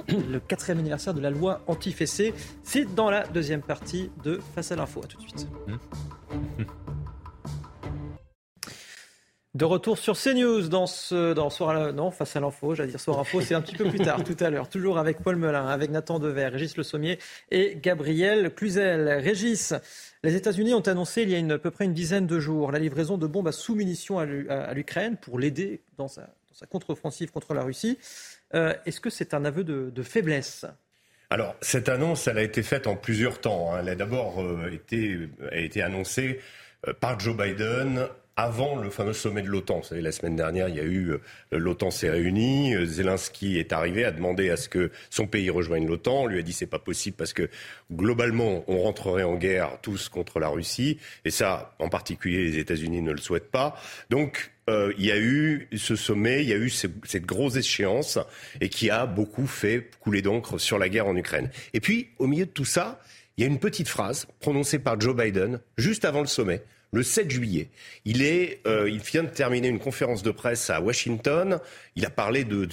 le 0.07 0.39
quatrième 0.39 0.79
anniversaire 0.79 1.13
de 1.13 1.21
la 1.21 1.29
loi 1.29 1.61
anti-fessée. 1.67 2.33
C'est 2.63 2.93
dans 2.95 3.09
la 3.09 3.23
deuxième 3.25 3.61
partie 3.61 4.11
de 4.23 4.39
Face 4.53 4.71
à 4.71 4.75
l'info. 4.75 5.01
À 5.03 5.07
tout 5.07 5.17
de 5.17 5.21
suite. 5.21 5.47
De 9.55 9.63
retour 9.63 9.97
sur 9.97 10.17
CNews 10.17 10.67
dans 10.67 10.85
ce 10.85 11.31
dans 11.31 11.49
soir 11.49 11.93
non 11.93 12.11
face 12.11 12.35
à 12.35 12.41
l'info, 12.41 12.75
j'allais 12.75 12.89
dire 12.89 12.99
soir 12.99 13.19
info, 13.19 13.39
c'est 13.39 13.53
un 13.53 13.61
petit 13.61 13.77
peu 13.77 13.89
plus 13.89 13.99
tard 13.99 14.21
tout 14.21 14.35
à 14.41 14.49
l'heure, 14.49 14.67
toujours 14.67 14.97
avec 14.97 15.19
Paul 15.19 15.37
Melun, 15.37 15.65
avec 15.69 15.91
Nathan 15.91 16.19
Dever, 16.19 16.47
Régis 16.47 16.75
Le 16.75 16.83
Sommier 16.83 17.19
et 17.51 17.77
Gabriel 17.81 18.53
Cluzel. 18.53 19.07
Régis, 19.07 19.73
les 20.23 20.35
États-Unis 20.35 20.73
ont 20.73 20.81
annoncé 20.81 21.21
il 21.21 21.29
y 21.29 21.35
a 21.35 21.37
une, 21.37 21.53
à 21.53 21.57
peu 21.57 21.71
près 21.71 21.85
une 21.85 21.93
dizaine 21.93 22.27
de 22.27 22.37
jours 22.37 22.73
la 22.73 22.79
livraison 22.79 23.17
de 23.17 23.25
bombes 23.27 23.47
à 23.47 23.53
sous-munitions 23.53 24.19
à 24.19 24.73
l'Ukraine 24.73 25.15
pour 25.15 25.39
l'aider 25.39 25.79
dans 25.97 26.09
sa, 26.09 26.27
contre-offensive 26.69 27.31
contre 27.31 27.53
la 27.53 27.63
Russie. 27.63 27.97
Euh, 28.55 28.73
est-ce 28.85 28.99
que 28.99 29.09
c'est 29.09 29.33
un 29.33 29.45
aveu 29.45 29.63
de, 29.63 30.03
faiblesse? 30.03 30.65
Alors, 31.29 31.55
cette 31.61 31.87
annonce, 31.87 32.27
elle 32.27 32.39
a 32.39 32.43
été 32.43 32.61
faite 32.61 32.87
en 32.87 32.97
plusieurs 32.97 33.39
temps. 33.39 33.73
Hein. 33.73 33.77
Elle 33.79 33.87
a 33.87 33.95
d'abord 33.95 34.43
euh, 34.43 34.69
été, 34.69 35.29
a 35.49 35.59
été 35.59 35.81
annoncée 35.81 36.41
euh, 36.89 36.93
par 36.99 37.17
Joe 37.21 37.37
Biden 37.37 38.09
avant 38.37 38.75
le 38.75 38.89
fameux 38.89 39.13
sommet 39.13 39.41
de 39.41 39.47
l'OTAN. 39.47 39.79
Vous 39.79 39.85
savez, 39.85 40.01
la 40.01 40.11
semaine 40.11 40.35
dernière, 40.35 40.67
il 40.67 40.75
y 40.75 40.79
a 40.79 40.83
eu 40.83 41.13
l'OTAN 41.51 41.89
s'est 41.89 42.09
réuni, 42.09 42.75
Zelensky 42.85 43.57
est 43.57 43.71
arrivé, 43.71 44.03
a 44.03 44.11
demandé 44.11 44.49
à 44.49 44.57
ce 44.57 44.67
que 44.67 44.91
son 45.09 45.25
pays 45.25 45.49
rejoigne 45.49 45.87
l'OTAN. 45.87 46.23
On 46.23 46.27
lui 46.27 46.39
a 46.39 46.41
dit 46.41 46.51
c'est 46.51 46.65
pas 46.65 46.79
possible 46.79 47.15
parce 47.15 47.31
que 47.31 47.49
globalement, 47.93 48.65
on 48.67 48.79
rentrerait 48.79 49.23
en 49.23 49.35
guerre 49.35 49.77
tous 49.81 50.09
contre 50.09 50.39
la 50.39 50.49
Russie, 50.49 50.99
et 51.23 51.31
ça, 51.31 51.75
en 51.79 51.87
particulier, 51.87 52.43
les 52.43 52.57
États-Unis 52.57 53.01
ne 53.01 53.11
le 53.11 53.19
souhaitent 53.19 53.51
pas. 53.51 53.79
Donc, 54.09 54.51
euh, 54.69 54.91
il 54.97 55.05
y 55.05 55.11
a 55.11 55.17
eu 55.17 55.69
ce 55.75 55.95
sommet, 55.95 56.43
il 56.43 56.49
y 56.49 56.53
a 56.53 56.57
eu 56.57 56.69
cette 56.69 57.25
grosse 57.25 57.55
échéance 57.55 58.19
et 58.59 58.67
qui 58.67 58.89
a 58.89 59.05
beaucoup 59.05 59.47
fait 59.47 59.91
couler 59.99 60.21
d'encre 60.21 60.57
sur 60.57 60.79
la 60.79 60.89
guerre 60.89 61.07
en 61.07 61.15
Ukraine. 61.15 61.49
Et 61.73 61.79
puis, 61.79 62.09
au 62.17 62.27
milieu 62.27 62.45
de 62.45 62.51
tout 62.51 62.65
ça, 62.65 62.99
il 63.37 63.43
y 63.43 63.47
a 63.47 63.47
une 63.47 63.59
petite 63.59 63.87
phrase 63.87 64.27
prononcée 64.39 64.79
par 64.79 64.99
Joe 64.99 65.15
Biden 65.15 65.59
juste 65.77 66.03
avant 66.03 66.21
le 66.21 66.27
sommet 66.27 66.63
le 66.95 67.03
7 67.03 67.29
juillet. 67.29 67.69
Euh, 68.07 68.89
il 68.89 68.99
vient 68.99 69.23
de 69.23 69.29
terminer 69.29 69.67
une 69.67 69.79
conférence 69.79 70.23
de 70.23 70.31
presse 70.31 70.69
à 70.69 70.79
Washington. 70.81 71.59
Il 71.95 72.05
a 72.05 72.09
parlé 72.09 72.45
de, 72.45 72.67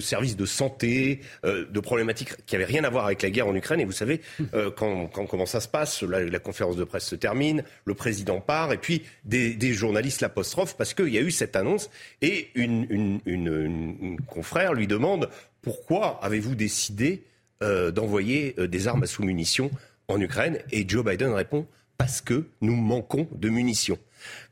services 0.00 0.36
de 0.36 0.46
santé, 0.46 1.20
euh, 1.44 1.66
de 1.70 1.80
problématiques 1.80 2.30
qui 2.46 2.54
n'avaient 2.54 2.64
rien 2.64 2.82
à 2.84 2.90
voir 2.90 3.04
avec 3.04 3.20
la 3.22 3.30
guerre 3.30 3.46
en 3.46 3.54
Ukraine. 3.54 3.80
Et 3.80 3.84
vous 3.84 3.92
savez, 3.92 4.22
euh, 4.54 4.70
quand, 4.70 5.06
comment 5.08 5.46
ça 5.46 5.60
se 5.60 5.68
passe, 5.68 6.02
la, 6.02 6.38
conférence 6.38 6.76
de 6.76 6.84
presse 6.84 7.04
se 7.04 7.14
termine, 7.14 7.62
le 7.84 7.94
président 7.94 8.40
part, 8.40 8.72
et 8.72 8.78
puis 8.78 9.02
des, 9.24 9.72
journalistes 9.72 10.22
l'apostrophe 10.22 10.76
parce 10.76 10.94
qu'il 10.94 11.08
y 11.08 11.18
a 11.18 11.22
eu 11.22 11.30
cette 11.30 11.54
annonce. 11.54 11.90
Et 12.22 12.48
une 12.54 13.20
confrère 14.26 14.72
lui 14.72 14.86
demande 14.86 15.28
pourquoi 15.60 16.18
avez-vous 16.22 16.54
décidé 16.54 17.24
d'envoyer 17.60 18.54
des 18.58 18.88
armes 18.88 19.02
à 19.02 19.06
sous-munitions 19.06 19.70
en 20.08 20.20
Ukraine? 20.20 20.58
Et 20.72 20.88
Joe 20.88 21.04
Biden 21.04 21.32
répond 21.32 21.66
parce 21.98 22.20
que 22.20 22.48
nous 22.60 22.74
manquons 22.74 23.28
de 23.32 23.48
munitions. 23.48 23.98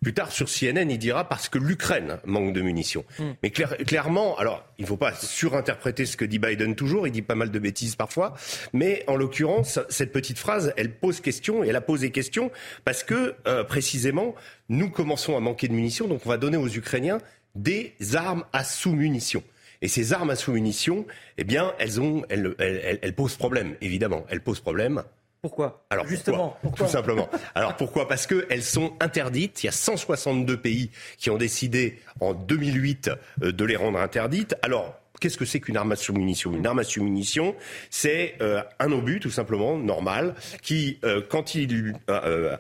Plus 0.03 0.15
tard 0.15 0.33
sur 0.33 0.49
CNN, 0.49 0.91
il 0.91 0.99
dira 0.99 1.29
parce 1.29 1.49
que 1.49 1.59
l'Ukraine 1.59 2.19
manque 2.25 2.53
de 2.53 2.61
munitions. 2.61 3.05
Hmm. 3.19 3.33
Mais 3.43 3.51
clairement, 3.51 4.37
alors 4.39 4.65
il 4.79 4.83
ne 4.83 4.87
faut 4.87 4.97
pas 4.97 5.15
surinterpréter 5.15 6.07
ce 6.07 6.17
que 6.17 6.25
dit 6.25 6.39
Biden 6.39 6.75
toujours, 6.75 7.07
il 7.07 7.13
dit 7.13 7.23
pas 7.23 7.35
mal 7.35 7.51
de 7.51 7.59
bêtises 7.59 7.97
parfois, 7.97 8.35
mais 8.73 9.05
en 9.07 9.17
l'occurrence, 9.17 9.79
cette 9.89 10.13
petite 10.13 10.39
phrase, 10.39 10.73
elle 10.77 10.95
pose 10.95 11.21
question 11.21 11.65
et 11.65 11.69
elle 11.69 11.77
a 11.77 11.81
posé 11.81 12.11
question 12.11 12.51
parce 12.85 13.05
que 13.05 13.35
euh, 13.47 13.65
précisément, 13.65 14.35
nous 14.69 14.91
commençons 14.91 15.37
à 15.37 15.41
manquer 15.41 15.69
de 15.69 15.73
munitions, 15.73 16.09
donc 16.09 16.27
on 16.27 16.29
va 16.29 16.39
donner 16.39 16.57
aux 16.57 16.69
Ukrainiens 16.69 17.19
des 17.55 17.95
armes 18.15 18.45
à 18.53 18.65
sous-munitions. 18.65 19.43
Et 19.83 19.89
ces 19.89 20.13
armes 20.13 20.31
à 20.31 20.37
sous-munitions, 20.37 21.07
eh 21.39 21.45
bien, 21.45 21.73
elles, 21.79 22.01
ont, 22.01 22.23
elles, 22.29 22.55
elles, 22.59 22.99
elles 23.01 23.15
posent 23.15 23.37
problème, 23.37 23.77
évidemment. 23.81 24.27
Elles 24.29 24.43
posent 24.43 24.61
problème 24.61 25.03
Pourquoi? 25.43 25.85
Alors 25.89 26.07
justement, 26.07 26.59
pourquoi, 26.61 26.87
tout 26.87 26.93
simplement. 26.93 27.29
Alors 27.55 27.77
pourquoi? 27.77 28.07
Parce 28.07 28.27
qu'elles 28.27 28.63
sont 28.63 28.93
interdites. 29.01 29.63
Il 29.63 29.67
y 29.67 29.69
a 29.71 29.73
162 29.73 30.59
pays 30.59 30.91
qui 31.17 31.31
ont 31.31 31.39
décidé 31.39 31.99
en 32.21 32.35
2008 32.35 33.11
euh, 33.43 33.53
de 33.53 33.65
les 33.65 33.77
rendre 33.77 33.99
interdites. 33.99 34.55
Alors 34.63 34.97
Qu'est-ce 35.21 35.37
que 35.37 35.45
c'est 35.45 35.61
qu'une 35.61 35.77
arme 35.77 35.93
à 35.93 35.97
sous-munition 35.97 36.55
Une 36.55 36.67
arme 36.67 36.79
à 36.79 36.83
sous-munition, 36.83 37.55
c'est 37.91 38.37
euh, 38.41 38.63
un 38.79 38.91
obus 38.91 39.21
tout 39.21 39.31
simplement 39.31 39.77
normal 39.77 40.35
qui, 40.63 40.99
euh, 41.05 41.21
quand 41.21 41.55
il 41.55 41.95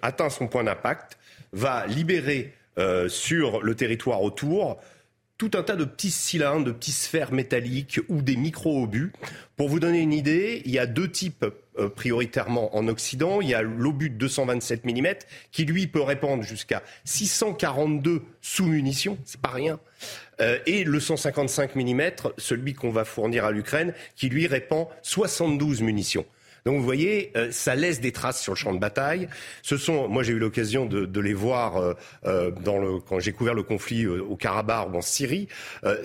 atteint 0.02 0.28
son 0.28 0.46
point 0.46 0.62
d'impact, 0.62 1.16
va 1.54 1.86
libérer 1.86 2.52
sur 3.08 3.62
le 3.62 3.74
territoire 3.74 4.22
autour 4.22 4.78
tout 5.40 5.52
un 5.54 5.62
tas 5.62 5.76
de 5.76 5.86
petits 5.86 6.10
cylindres, 6.10 6.66
de 6.66 6.72
petites 6.72 6.96
sphères 6.96 7.32
métalliques 7.32 7.98
ou 8.10 8.20
des 8.20 8.36
micro-obus. 8.36 9.10
Pour 9.56 9.70
vous 9.70 9.80
donner 9.80 10.00
une 10.00 10.12
idée, 10.12 10.60
il 10.66 10.70
y 10.70 10.78
a 10.78 10.84
deux 10.84 11.10
types 11.10 11.46
euh, 11.78 11.88
prioritairement 11.88 12.76
en 12.76 12.88
Occident. 12.88 13.40
Il 13.40 13.48
y 13.48 13.54
a 13.54 13.62
l'obus 13.62 14.10
de 14.10 14.16
227 14.16 14.84
mm 14.84 15.06
qui 15.50 15.64
lui 15.64 15.86
peut 15.86 16.02
répandre 16.02 16.42
jusqu'à 16.42 16.82
642 17.06 18.20
sous-munitions, 18.42 19.16
c'est 19.24 19.40
pas 19.40 19.48
rien. 19.48 19.80
Euh, 20.42 20.58
et 20.66 20.84
le 20.84 21.00
155 21.00 21.74
mm, 21.74 22.02
celui 22.36 22.74
qu'on 22.74 22.90
va 22.90 23.06
fournir 23.06 23.46
à 23.46 23.50
l'Ukraine, 23.50 23.94
qui 24.16 24.28
lui 24.28 24.46
répand 24.46 24.88
72 25.00 25.80
munitions. 25.80 26.26
Donc 26.64 26.76
vous 26.76 26.84
voyez, 26.84 27.32
euh, 27.36 27.50
ça 27.50 27.74
laisse 27.74 28.00
des 28.00 28.12
traces 28.12 28.40
sur 28.40 28.52
le 28.52 28.58
champ 28.58 28.72
de 28.72 28.78
bataille. 28.78 29.28
Ce 29.62 29.76
sont, 29.76 30.08
moi 30.08 30.22
j'ai 30.22 30.32
eu 30.32 30.38
l'occasion 30.38 30.86
de, 30.86 31.20
les 31.20 31.34
voir 31.34 31.76
euh, 31.76 31.94
euh, 32.26 32.50
dans 32.50 32.78
le, 32.78 32.98
quand 33.00 33.20
j'ai 33.20 33.32
couvert 33.32 33.54
le 33.54 33.62
conflit 33.62 34.06
au 34.06 34.36
Karabakh 34.36 34.88
ou 34.92 34.96
en 34.96 35.00
Syrie. 35.02 35.48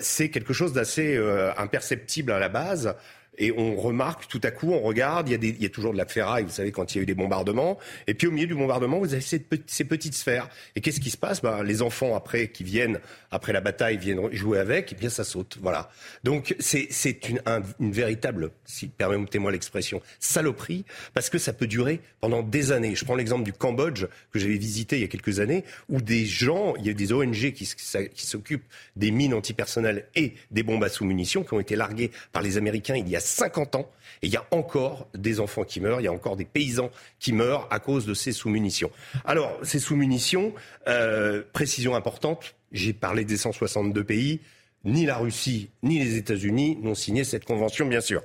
c'est 0.00 0.28
quelque 0.28 0.52
chose 0.52 0.72
d'assez 0.72 1.18
imperceptible 1.56 2.32
à 2.32 2.38
la 2.38 2.48
base 2.48 2.94
et 3.38 3.52
on 3.56 3.76
remarque 3.76 4.28
tout 4.28 4.40
à 4.42 4.50
coup, 4.50 4.72
on 4.72 4.80
regarde, 4.80 5.28
il 5.28 5.62
y, 5.62 5.66
a 5.66 5.68
toujours 5.68 5.92
de 5.92 5.98
la 5.98 6.06
ferraille, 6.06 6.44
vous 6.44 6.50
savez, 6.50 6.72
quand 6.72 6.94
il 6.94 6.98
y 6.98 7.00
a 7.00 7.02
eu 7.02 7.06
des 7.06 7.14
bombardements. 7.14 7.78
Et 8.06 8.14
puis 8.14 8.26
au 8.26 8.30
milieu 8.30 8.46
du 8.46 8.54
bombardement, 8.54 8.98
vous 8.98 9.12
avez 9.12 9.22
ces, 9.22 9.38
petites 9.38 10.14
sphères. 10.14 10.48
Et 10.74 10.80
qu'est-ce 10.80 11.00
qui 11.00 11.10
se 11.10 11.16
passe? 11.16 11.42
Ben, 11.42 11.62
Les 11.62 11.82
enfants, 11.82 12.16
après, 12.16 12.48
qui 12.48 12.64
viennent, 12.64 13.00
après 13.30 13.52
la 13.52 13.60
bataille, 13.60 13.98
viennent 13.98 14.32
jouer 14.32 14.58
avec, 14.58 14.92
et 14.92 14.94
bien 14.94 15.10
ça 15.10 15.24
saute. 15.24 15.58
Voilà. 15.60 15.90
Donc 16.24 16.54
c'est 16.58 17.28
une, 17.28 17.40
une 17.80 17.92
véritable, 17.92 18.50
si 18.64 18.88
permettez-moi 18.88 19.52
l'expression, 19.52 20.00
saloperie, 20.20 20.84
parce 21.14 21.30
que 21.30 21.38
ça 21.38 21.52
peut 21.52 21.66
durer 21.66 22.00
pendant 22.20 22.42
des 22.42 22.72
années. 22.72 22.94
Je 22.94 23.04
prends 23.04 23.16
l'exemple 23.16 23.44
du 23.44 23.52
Cambodge, 23.52 24.06
que 24.32 24.38
j'avais 24.38 24.56
visité 24.56 24.96
il 24.96 25.02
y 25.02 25.04
a 25.04 25.08
quelques 25.08 25.40
années, 25.40 25.64
où 25.88 26.00
des 26.00 26.24
gens, 26.24 26.74
il 26.76 26.86
y 26.86 26.90
a 26.90 26.94
des 26.94 27.12
ONG 27.12 27.52
qui, 27.52 27.68
qui 28.14 28.26
s'occupent 28.26 28.66
des 28.96 29.10
mines 29.10 29.34
antipersonnelles 29.34 30.06
et 30.14 30.34
des 30.50 30.62
bombes 30.62 30.84
à 30.84 30.88
sous-munitions 30.88 31.44
qui 31.44 31.54
ont 31.54 31.60
été 31.60 31.76
larguées 31.76 32.10
par 32.32 32.42
les 32.42 32.56
Américains 32.56 32.96
il 32.96 33.08
y 33.08 33.16
a 33.16 33.20
50 33.26 33.76
ans. 33.76 33.90
Et 34.22 34.28
il 34.28 34.32
y 34.32 34.36
a 34.36 34.46
encore 34.50 35.08
des 35.14 35.40
enfants 35.40 35.64
qui 35.64 35.80
meurent, 35.80 36.00
il 36.00 36.04
y 36.04 36.08
a 36.08 36.12
encore 36.12 36.36
des 36.36 36.44
paysans 36.44 36.90
qui 37.18 37.32
meurent 37.32 37.68
à 37.70 37.78
cause 37.78 38.06
de 38.06 38.14
ces 38.14 38.32
sous-munitions. 38.32 38.90
Alors, 39.24 39.58
ces 39.62 39.78
sous-munitions, 39.78 40.54
euh, 40.88 41.42
précision 41.52 41.94
importante, 41.94 42.54
j'ai 42.72 42.92
parlé 42.92 43.24
des 43.24 43.36
162 43.36 44.04
pays, 44.04 44.40
ni 44.86 45.04
la 45.04 45.16
Russie 45.16 45.70
ni 45.82 45.98
les 45.98 46.16
États-Unis 46.16 46.78
n'ont 46.80 46.94
signé 46.94 47.24
cette 47.24 47.44
convention, 47.44 47.86
bien 47.86 48.00
sûr. 48.00 48.22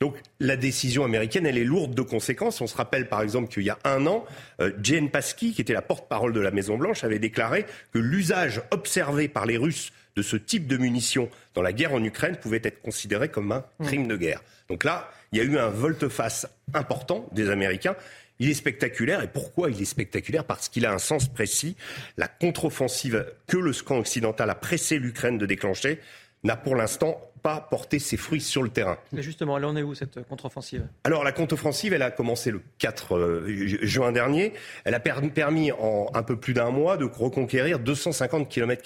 Donc 0.00 0.16
la 0.40 0.56
décision 0.56 1.04
américaine, 1.04 1.46
elle 1.46 1.58
est 1.58 1.64
lourde 1.64 1.94
de 1.94 2.02
conséquences. 2.02 2.60
On 2.60 2.66
se 2.66 2.76
rappelle 2.76 3.08
par 3.08 3.22
exemple 3.22 3.48
qu'il 3.48 3.62
y 3.62 3.70
a 3.70 3.78
un 3.84 4.06
an, 4.06 4.24
euh, 4.60 4.72
Jane 4.82 5.08
Paskey, 5.08 5.52
qui 5.52 5.60
était 5.60 5.72
la 5.72 5.82
porte-parole 5.82 6.32
de 6.32 6.40
la 6.40 6.50
Maison-Blanche, 6.50 7.04
avait 7.04 7.18
déclaré 7.18 7.64
que 7.92 7.98
l'usage 7.98 8.60
observé 8.70 9.28
par 9.28 9.46
les 9.46 9.56
Russes 9.56 9.92
de 10.16 10.22
ce 10.22 10.36
type 10.36 10.66
de 10.66 10.76
munitions 10.76 11.30
dans 11.54 11.62
la 11.62 11.72
guerre 11.72 11.94
en 11.94 12.02
Ukraine 12.02 12.36
pouvait 12.36 12.60
être 12.62 12.82
considéré 12.82 13.28
comme 13.28 13.52
un 13.52 13.64
crime 13.84 14.06
de 14.06 14.16
guerre. 14.16 14.42
Donc 14.68 14.84
là, 14.84 15.10
il 15.32 15.38
y 15.38 15.40
a 15.40 15.44
eu 15.44 15.58
un 15.58 15.68
volte-face 15.68 16.46
important 16.74 17.28
des 17.32 17.50
Américains. 17.50 17.96
Il 18.38 18.48
est 18.48 18.54
spectaculaire. 18.54 19.22
Et 19.22 19.28
pourquoi 19.28 19.70
il 19.70 19.80
est 19.80 19.84
spectaculaire? 19.84 20.44
Parce 20.44 20.68
qu'il 20.68 20.86
a 20.86 20.92
un 20.92 20.98
sens 20.98 21.28
précis. 21.28 21.76
La 22.16 22.28
contre-offensive 22.28 23.26
que 23.46 23.56
le 23.56 23.72
camp 23.72 23.98
occidental 23.98 24.48
a 24.48 24.54
pressé 24.54 24.98
l'Ukraine 24.98 25.38
de 25.38 25.46
déclencher 25.46 26.00
n'a 26.44 26.56
pour 26.56 26.76
l'instant 26.76 27.20
pas 27.42 27.66
porté 27.70 27.98
ses 27.98 28.16
fruits 28.16 28.40
sur 28.40 28.62
le 28.62 28.68
terrain. 28.68 28.98
Mais 29.12 29.22
justement, 29.22 29.56
elle 29.56 29.64
en 29.64 29.76
est 29.76 29.82
où 29.82 29.94
cette 29.94 30.22
contre-offensive? 30.28 30.86
Alors 31.04 31.24
la 31.24 31.32
contre-offensive, 31.32 31.92
elle 31.92 32.02
a 32.02 32.10
commencé 32.10 32.50
le 32.50 32.60
4 32.78 33.16
euh, 33.16 33.44
juin 33.82 34.12
dernier. 34.12 34.52
Elle 34.84 34.94
a 34.94 35.00
permis 35.00 35.72
en 35.72 36.10
un 36.12 36.22
peu 36.22 36.36
plus 36.36 36.52
d'un 36.52 36.70
mois 36.70 36.96
de 36.96 37.04
reconquérir 37.04 37.78
250 37.78 38.48
km 38.48 38.82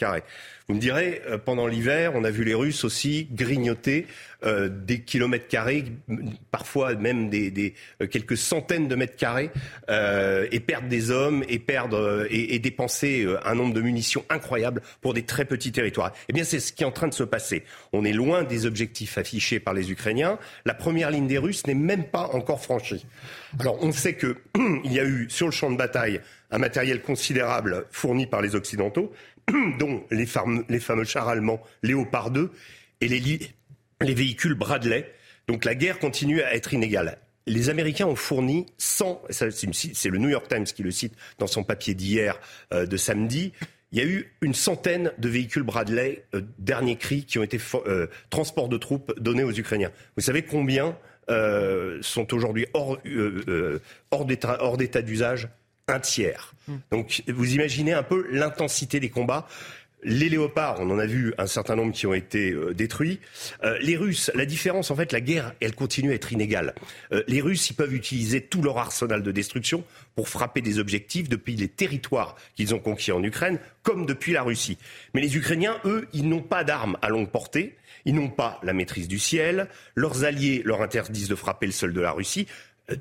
vous 0.66 0.74
me 0.74 0.80
direz, 0.80 1.20
euh, 1.26 1.36
pendant 1.36 1.66
l'hiver, 1.66 2.12
on 2.14 2.24
a 2.24 2.30
vu 2.30 2.42
les 2.42 2.54
Russes 2.54 2.84
aussi 2.84 3.28
grignoter 3.30 4.06
euh, 4.44 4.68
des 4.68 5.00
kilomètres 5.00 5.48
carrés, 5.48 5.84
parfois 6.50 6.94
même 6.94 7.30
des, 7.30 7.74
euh, 8.02 8.06
quelques 8.06 8.36
centaines 8.36 8.88
de 8.88 8.94
mètres 8.94 9.16
carrés, 9.16 9.50
et 9.88 10.60
perdre 10.60 10.88
des 10.88 11.10
hommes 11.10 11.44
et 11.48 11.58
perdre 11.58 12.26
et, 12.30 12.58
dépenser 12.58 13.26
un 13.44 13.54
nombre 13.54 13.74
de 13.74 13.80
munitions 13.80 14.24
incroyable 14.28 14.82
pour 15.00 15.14
des 15.14 15.22
très 15.22 15.44
petits 15.44 15.72
territoires. 15.72 16.12
Eh 16.28 16.32
bien, 16.32 16.44
c'est 16.44 16.60
ce 16.60 16.72
qui 16.72 16.82
est 16.82 16.86
en 16.86 16.92
train 16.92 17.08
de 17.08 17.14
se 17.14 17.22
passer. 17.22 17.64
On 17.92 18.04
est 18.04 18.12
loin 18.12 18.44
des 18.44 18.66
objectifs 18.66 19.18
affichés 19.18 19.60
par 19.60 19.74
les 19.74 19.90
Ukrainiens. 19.90 20.38
La 20.64 20.74
première 20.74 21.10
ligne 21.10 21.26
des 21.26 21.38
Russes 21.38 21.66
n'est 21.66 21.74
même 21.74 22.04
pas 22.04 22.30
encore 22.32 22.62
franchie. 22.62 23.06
Alors, 23.58 23.78
on 23.82 23.92
sait 23.92 24.14
que 24.14 24.36
il 24.84 24.92
y 24.92 25.00
a 25.00 25.04
eu 25.04 25.26
sur 25.28 25.46
le 25.46 25.52
champ 25.52 25.70
de 25.70 25.76
bataille 25.76 26.20
un 26.50 26.58
matériel 26.58 27.02
considérable 27.02 27.86
fourni 27.90 28.26
par 28.26 28.40
les 28.40 28.54
Occidentaux, 28.54 29.12
dont 29.78 30.04
les, 30.10 30.26
fameux, 30.26 31.04
chars 31.04 31.28
allemands 31.28 31.60
Léopard 31.82 32.30
2 32.30 32.50
et 33.00 33.08
les, 33.08 33.40
véhicules 34.12 34.54
Bradley. 34.54 35.10
Donc 35.48 35.64
la 35.64 35.74
guerre 35.74 35.98
continue 35.98 36.42
à 36.42 36.54
être 36.54 36.74
inégale. 36.74 37.18
Les 37.46 37.68
Américains 37.68 38.06
ont 38.06 38.16
fourni 38.16 38.66
100, 38.78 39.22
c'est 39.30 40.08
le 40.08 40.18
New 40.18 40.30
York 40.30 40.48
Times 40.48 40.64
qui 40.64 40.82
le 40.82 40.90
cite 40.90 41.14
dans 41.38 41.46
son 41.46 41.62
papier 41.62 41.94
d'hier, 41.94 42.40
euh, 42.72 42.86
de 42.86 42.96
samedi, 42.96 43.52
il 43.92 43.98
y 43.98 44.00
a 44.00 44.06
eu 44.06 44.32
une 44.40 44.54
centaine 44.54 45.12
de 45.18 45.28
véhicules 45.28 45.62
Bradley, 45.62 46.24
euh, 46.34 46.40
dernier 46.58 46.96
cri, 46.96 47.24
qui 47.24 47.38
ont 47.38 47.44
été 47.44 47.60
euh, 47.86 48.08
transports 48.28 48.68
de 48.68 48.76
troupes 48.76 49.14
donnés 49.20 49.44
aux 49.44 49.52
Ukrainiens. 49.52 49.92
Vous 50.16 50.22
savez 50.22 50.42
combien 50.42 50.96
sont 52.02 52.34
aujourd'hui 52.34 52.66
hors, 52.74 52.98
hors 54.10 54.26
d'état 54.26 55.00
d'usage? 55.00 55.48
Un 55.86 56.00
tiers. 56.00 56.54
Donc 56.90 57.22
vous 57.28 57.54
imaginez 57.54 57.92
un 57.92 58.02
peu 58.02 58.26
l'intensité 58.30 59.00
des 59.00 59.10
combats. 59.10 59.46
Les 60.06 60.28
léopards, 60.28 60.76
on 60.80 60.90
en 60.90 60.98
a 60.98 61.06
vu 61.06 61.32
un 61.38 61.46
certain 61.46 61.76
nombre 61.76 61.92
qui 61.92 62.06
ont 62.06 62.12
été 62.12 62.52
euh, 62.52 62.74
détruits. 62.74 63.20
Euh, 63.62 63.78
les 63.80 63.96
Russes, 63.96 64.30
la 64.34 64.44
différence, 64.44 64.90
en 64.90 64.96
fait, 64.96 65.12
la 65.12 65.22
guerre, 65.22 65.54
elle 65.60 65.74
continue 65.74 66.12
à 66.12 66.14
être 66.14 66.30
inégale. 66.30 66.74
Euh, 67.12 67.22
les 67.26 67.40
Russes, 67.40 67.70
ils 67.70 67.74
peuvent 67.74 67.94
utiliser 67.94 68.42
tout 68.42 68.60
leur 68.60 68.76
arsenal 68.76 69.22
de 69.22 69.32
destruction 69.32 69.82
pour 70.14 70.28
frapper 70.28 70.60
des 70.60 70.78
objectifs 70.78 71.30
depuis 71.30 71.56
les 71.56 71.68
territoires 71.68 72.36
qu'ils 72.54 72.74
ont 72.74 72.78
conquis 72.78 73.12
en 73.12 73.22
Ukraine, 73.22 73.58
comme 73.82 74.04
depuis 74.04 74.32
la 74.32 74.42
Russie. 74.42 74.76
Mais 75.14 75.22
les 75.22 75.38
Ukrainiens, 75.38 75.78
eux, 75.86 76.06
ils 76.12 76.28
n'ont 76.28 76.42
pas 76.42 76.64
d'armes 76.64 76.98
à 77.00 77.08
longue 77.08 77.30
portée. 77.30 77.74
Ils 78.04 78.14
n'ont 78.14 78.28
pas 78.28 78.60
la 78.62 78.74
maîtrise 78.74 79.08
du 79.08 79.18
ciel. 79.18 79.68
Leurs 79.94 80.24
alliés 80.24 80.60
leur 80.66 80.82
interdisent 80.82 81.28
de 81.28 81.34
frapper 81.34 81.64
le 81.64 81.72
sol 81.72 81.94
de 81.94 82.00
la 82.02 82.12
Russie 82.12 82.46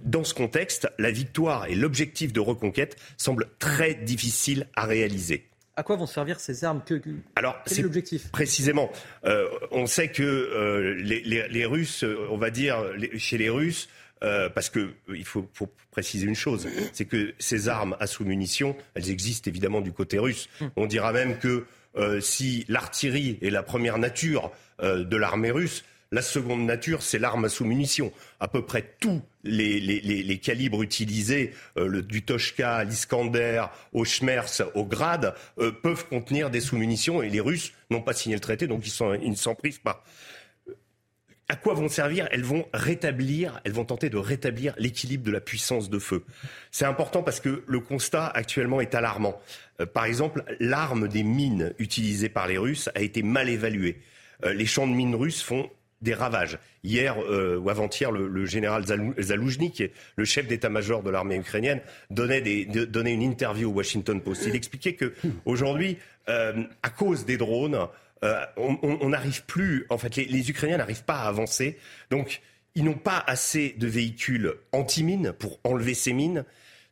dans 0.06 0.24
ce 0.24 0.34
contexte, 0.34 0.88
la 0.98 1.12
victoire 1.12 1.66
et 1.66 1.76
l'objectif 1.76 2.32
de 2.32 2.39
reconquête 2.39 2.96
semblent 3.18 3.50
très 3.60 3.94
difficiles 3.94 4.70
à 4.78 4.86
réaliser. 4.86 5.44
À 5.75 5.81
quoi 5.81 5.95
vont 5.95 6.05
servir 6.05 6.39
ces 6.39 6.63
armes 6.65 6.83
que, 6.86 7.01
Alors, 7.36 7.59
c'est 7.65 7.81
l'objectif 7.81 8.31
Précisément, 8.31 8.91
euh, 9.25 9.47
on 9.71 9.88
sait 9.88 10.09
que 10.09 10.21
euh, 10.21 10.93
les, 10.93 11.65
Russes, 11.65 12.05
on 12.29 12.38
va 12.38 12.51
dire, 12.51 12.77
chez 13.17 13.39
les 13.39 13.49
Russes, 13.49 13.89
euh, 14.23 14.49
parce 14.49 14.69
qu'il 14.69 15.25
faut, 15.25 15.49
faut, 15.53 15.69
préciser 15.89 16.27
une 16.27 16.36
chose, 16.36 16.67
c'est 16.91 17.05
que 17.05 17.33
ces 17.39 17.69
armes 17.69 17.95
à 17.99 18.07
sous-munitions, 18.07 18.75
elles 18.93 19.09
existent 19.09 19.49
évidemment 19.49 19.81
du 19.81 19.91
côté 19.91 20.19
russe. 20.19 20.47
Hum. 20.62 20.71
On 20.75 20.86
dira 20.86 21.12
même 21.12 21.38
que 21.38 21.65
si 22.19 22.65
l'artillerie 22.67 23.38
est 23.41 23.51
la 23.51 23.62
première 23.62 23.99
nature 23.99 24.51
de 24.81 25.17
l'armée 25.17 25.51
russe, 25.51 25.83
la 26.13 26.21
seconde 26.21 26.63
nature, 26.63 27.02
c'est 27.02 27.17
l'arme 27.17 27.45
à 27.45 27.49
sous-munitions. 27.49 28.13
À 28.39 28.47
peu 28.47 28.63
près 28.63 28.93
tous 28.99 29.23
les, 29.43 30.39
calibres 30.41 30.84
utilisés, 30.84 31.54
euh, 31.76 32.04
du 32.04 32.21
Toshka, 32.21 32.84
l'Iskander, 32.84 33.65
au 33.93 34.06
Schmerz, 34.06 34.62
au 34.76 34.86
Grad, 34.86 35.34
euh, 35.58 35.71
peuvent 35.71 36.08
contenir 36.08 36.52
des 36.52 36.62
sous-munitions 36.62 37.23
et 37.23 37.30
les 37.30 37.39
Russes 37.39 37.73
n'ont 37.89 38.02
pas 38.02 38.13
signé 38.13 38.36
le 38.36 38.41
traité, 38.41 38.67
donc 38.67 38.86
ils, 38.86 39.30
ne 39.30 39.36
s'en 39.36 39.56
privent 39.56 39.82
pas. 39.82 40.04
À 41.49 41.56
quoi 41.56 41.73
vont 41.73 41.89
servir? 41.89 42.28
Elles 42.32 42.43
vont 42.43 42.67
rétablir, 42.76 43.60
elles 43.63 43.73
vont 43.73 43.84
tenter 43.84 44.12
de 44.12 44.17
rétablir 44.17 44.76
l'équilibre 44.78 45.23
de 45.23 45.32
la 45.32 45.41
puissance 45.41 45.89
de 45.89 45.97
feu. 45.97 46.23
C'est 46.69 46.86
important 46.86 47.23
parce 47.23 47.39
que 47.39 47.63
le 47.65 47.80
constat 47.80 48.28
actuellement 48.28 48.82
est 48.82 48.93
alarmant. 48.93 49.41
Euh, 49.82 49.88
par 49.88 50.06
exemple, 50.06 50.43
l'arme 50.60 51.08
des 51.08 51.23
mines 51.23 51.73
utilisées 51.80 52.30
par 52.30 52.47
les 52.47 52.60
Russes 52.60 52.91
a 52.93 53.02
été 53.02 53.23
mal 53.23 53.49
évaluée. 53.49 53.99
les 54.45 54.65
champs 54.65 54.88
de 54.88 54.93
mines 54.93 55.15
russes 55.15 55.41
font 55.41 55.69
des 56.04 56.13
ravages. 56.13 56.60
Hier 56.84 57.16
euh, 57.20 57.58
ou 57.58 57.70
avant-hier, 57.70 58.12
le, 58.12 58.46
général 58.46 58.86
Zaloujny, 58.86 59.72
qui 59.72 59.84
est 59.84 59.94
le 60.16 60.26
chef 60.26 60.48
d'état-major 60.48 61.02
de 61.02 61.10
l'armée 61.10 61.38
ukrainienne, 61.38 61.82
donnait, 62.12 62.39
une 62.39 63.22
interview 63.22 63.70
au 63.70 63.74
Washington 63.74 64.22
Post. 64.22 64.44
Il 64.46 64.56
expliquait 64.56 64.94
que 64.94 65.13
aujourd'hui, 65.46 65.98
euh, 66.30 66.63
à 66.84 66.89
cause 66.89 67.26
des 67.26 67.38
drones, 67.38 67.88
euh, 68.24 68.46
on 68.58 69.10
n'arrive 69.10 69.44
plus, 69.46 69.86
en 69.89 69.98
fait, 69.98 70.16
les, 70.16 70.50
Ukrainiens 70.50 70.78
n'arrivent 70.78 71.04
pas 71.04 71.22
à 71.22 71.28
avancer. 71.28 71.78
Donc, 72.10 72.42
ils 72.76 72.84
n'ont 72.84 72.94
pas 72.94 73.24
assez 73.26 73.76
de 73.78 73.88
véhicules 73.88 74.54
anti-mines 74.72 75.34
pour 75.34 75.60
enlever 75.63 75.94
ces 75.94 76.13
mines. 76.13 76.44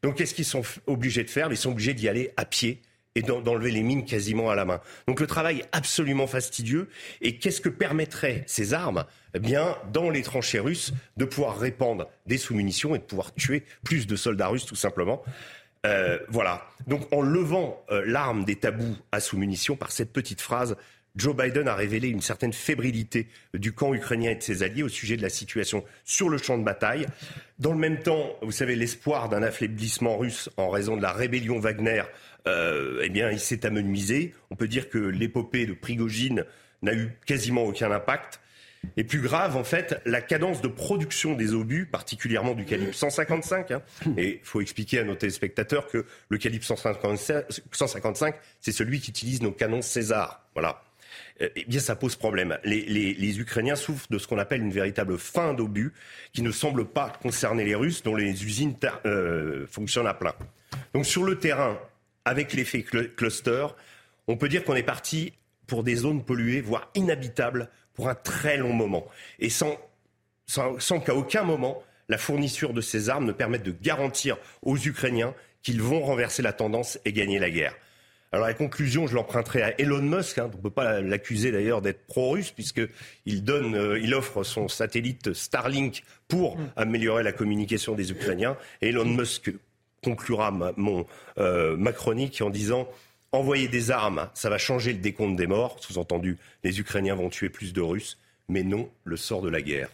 Donc 0.04 0.16
qu'est-ce 0.16 0.34
qu'ils 0.34 0.46
sont 0.46 0.64
obligés 0.88 1.24
de 1.24 1.30
faire? 1.30 1.48
Ils 1.52 1.58
sont 1.58 1.72
obligés 1.72 1.94
d'y 1.94 2.08
aller 2.08 2.32
à 2.38 2.46
pied 2.46 2.82
et 3.16 3.22
d'enlever 3.22 3.72
les 3.72 3.84
mines 3.84 4.06
quasiment 4.06 4.50
à 4.50 4.56
la 4.56 4.66
main. 4.66 4.82
Donc 5.08 5.20
le 5.20 5.28
travail 5.28 5.60
est 5.60 5.70
absolument 5.72 6.28
fastidieux. 6.28 6.90
Et 7.22 7.38
qu'est-ce 7.38 7.62
que 7.62 7.70
permettraient 7.70 8.44
ces 8.48 8.74
armes? 8.74 9.06
Eh 9.34 9.40
bien, 9.40 9.78
dans 9.92 10.10
les 10.10 10.22
tranchées 10.22 10.60
russes, 10.60 10.94
de 11.18 11.26
pouvoir 11.26 11.58
répandre 11.58 12.10
des 12.26 12.38
sous-munitions 12.38 12.96
et 12.96 13.00
de 13.00 13.04
pouvoir 13.04 13.34
tuer 13.34 13.64
plus 13.84 14.08
de 14.08 14.16
soldats 14.16 14.48
russes, 14.48 14.66
tout 14.66 14.76
simplement. 14.76 15.24
Euh, 15.86 16.20
voilà. 16.30 16.68
Donc 16.88 17.12
en 17.12 17.22
levant 17.22 17.84
euh, 17.92 18.04
l'arme 18.06 18.46
des 18.46 18.56
tabous 18.56 18.96
à 19.12 19.20
sous-munitions 19.20 19.76
par 19.76 19.92
cette 19.92 20.14
petite 20.14 20.42
phrase, 20.42 20.76
Joe 21.16 21.36
Biden 21.36 21.68
a 21.68 21.76
révélé 21.76 22.08
une 22.08 22.22
certaine 22.22 22.54
fébrilité 22.54 23.28
du 23.54 23.74
camp 23.74 23.94
ukrainien 23.94 24.32
et 24.32 24.36
de 24.36 24.42
ses 24.42 24.64
alliés 24.64 24.84
au 24.84 24.90
sujet 24.90 25.18
de 25.18 25.22
la 25.22 25.30
situation 25.30 25.84
sur 26.06 26.30
le 26.30 26.38
champ 26.38 26.58
de 26.58 26.64
bataille. 26.64 27.06
Dans 27.60 27.74
le 27.74 27.78
même 27.78 28.00
temps, 28.02 28.38
vous 28.42 28.52
savez, 28.52 28.76
l'espoir 28.76 29.28
d'un 29.28 29.44
affaiblissement 29.44 30.18
russe 30.18 30.50
en 30.56 30.70
raison 30.70 30.96
de 30.96 31.02
la 31.02 31.12
rébellion 31.12 31.60
Wagner, 31.60 32.04
euh, 32.48 33.02
eh 33.04 33.10
bien, 33.10 33.32
il 33.32 33.40
s'est 33.40 33.66
amenuisé. 33.66 34.34
On 34.50 34.56
peut 34.56 34.68
dire 34.68 34.90
que 34.90 34.98
l'épopée 34.98 35.66
de 35.66 35.74
Prigogine 35.74 36.46
n'a 36.82 36.94
eu 36.94 37.12
quasiment 37.26 37.64
aucun 37.64 37.92
impact. 37.92 38.40
Et 38.98 39.04
plus 39.04 39.22
grave, 39.22 39.56
en 39.56 39.64
fait, 39.64 40.02
la 40.06 40.22
cadence 40.22 40.62
de 40.62 40.68
production 40.68 41.36
des 41.36 41.54
obus, 41.54 41.86
particulièrement 41.86 42.54
du 42.54 42.66
calibre 42.66 42.94
155. 42.94 43.72
Hein. 43.72 43.82
et 44.18 44.40
il 44.42 44.46
faut 44.46 44.60
expliquer 44.60 45.00
à 45.00 45.04
nos 45.04 45.16
téléspectateurs 45.16 45.88
que 45.88 46.06
le 46.30 46.38
calibre 46.38 46.66
155, 46.66 48.36
c'est 48.60 48.72
celui 48.72 49.00
qui 49.00 49.12
utilise 49.12 49.42
nos 49.42 49.52
canons 49.52 49.84
César. 49.84 50.44
Voilà. 50.54 50.84
Euh, 51.42 51.50
eh 51.56 51.66
bien, 51.66 51.80
ça 51.80 51.96
pose 51.96 52.16
problème. 52.16 52.58
Les, 52.64 53.40
Ukrainiens 53.40 53.76
souffrent 53.76 54.08
de 54.10 54.18
ce 54.18 54.28
qu'on 54.28 54.40
appelle 54.40 54.62
une 54.62 54.72
véritable 54.72 55.18
fin 55.18 55.54
d'obus 55.54 55.94
qui 56.34 56.42
ne 56.42 56.52
semble 56.52 56.86
pas 56.86 57.14
concerner 57.22 57.66
les 57.66 57.76
Russes, 57.76 58.04
dont 58.04 58.16
les 58.16 58.46
usines 58.46 58.76
euh, 59.06 59.68
fonctionnent 59.68 60.08
à 60.08 60.14
plein. 60.14 60.34
Donc, 60.94 61.06
sur 61.06 61.24
le 61.24 61.38
terrain, 61.38 61.80
avec 62.26 62.54
l'effet 62.54 62.84
cluster, 62.84 63.68
on 64.28 64.38
peut 64.38 64.50
dire 64.50 64.64
qu'on 64.64 64.76
est 64.76 64.84
parti 64.84 65.34
pour 65.68 65.84
des 65.84 65.96
zones 65.96 66.24
polluées, 66.24 66.62
voire 66.62 66.90
inhabitables, 66.96 67.70
pour 67.94 68.10
un 68.10 68.16
très 68.16 68.58
long 68.58 68.74
moment. 68.74 69.06
Et 69.40 69.50
sans, 69.50 69.78
sans 70.46 71.00
qu'à 71.00 71.16
aucun 71.16 71.44
moment, 71.44 71.84
la 72.10 72.18
fourniture 72.18 72.74
de 72.74 72.82
ces 72.82 73.10
armes 73.10 73.26
ne 73.26 73.32
permette 73.32 73.64
de 73.64 73.72
garantir 73.72 74.38
aux 74.62 74.78
Ukrainiens 74.78 75.34
qu'ils 75.64 75.82
vont 75.82 76.02
renverser 76.02 76.42
la 76.42 76.54
tendance 76.54 77.00
et 77.06 77.14
gagner 77.14 77.40
la 77.40 77.50
guerre. 77.50 77.76
Alors 78.34 78.48
la 78.48 78.54
conclusion, 78.54 79.08
je 79.08 79.16
l'emprunterai 79.16 79.62
à 79.62 79.82
Elon 79.82 80.02
Musk. 80.02 80.38
Hein, 80.38 80.50
on 80.54 80.58
ne 80.58 80.62
peut 80.62 80.70
pas 80.70 81.02
l'accuser 81.02 81.52
d'ailleurs 81.52 81.82
d'être 81.82 82.06
pro-russe 82.08 82.52
puisqu'il 82.52 83.44
donne, 83.44 83.76
euh, 83.76 84.00
il 84.00 84.14
offre 84.14 84.44
son 84.44 84.70
satellite 84.70 85.34
Starlink 85.34 86.04
pour 86.30 86.58
mm. 86.58 86.74
améliorer 86.78 87.24
la 87.24 87.34
communication 87.34 87.94
des 87.94 88.12
Ukrainiens. 88.12 88.56
Elon 88.82 89.06
Musk 89.06 89.52
conclura 90.04 90.52
ma, 90.52 90.72
mon, 90.78 91.06
euh, 91.38 91.92
chronique 91.92 92.42
en 92.42 92.50
disant 92.50 92.88
envoyer 93.32 93.68
des 93.68 93.92
armes, 93.92 94.28
ça 94.34 94.50
va 94.50 94.58
changer 94.58 94.94
le 94.94 95.00
décompte 95.00 95.36
des 95.36 95.48
morts. 95.48 95.78
Sous-entendu, 95.80 96.38
les 96.64 96.80
Ukrainiens 96.80 97.16
vont 97.16 97.30
tuer 97.30 97.50
plus 97.50 97.72
de 97.74 97.82
Russes, 97.82 98.18
mais 98.50 98.64
non 98.64 98.90
le 99.04 99.16
sort 99.16 99.42
de 99.42 99.50
la 99.50 99.62
guerre. 99.62 99.90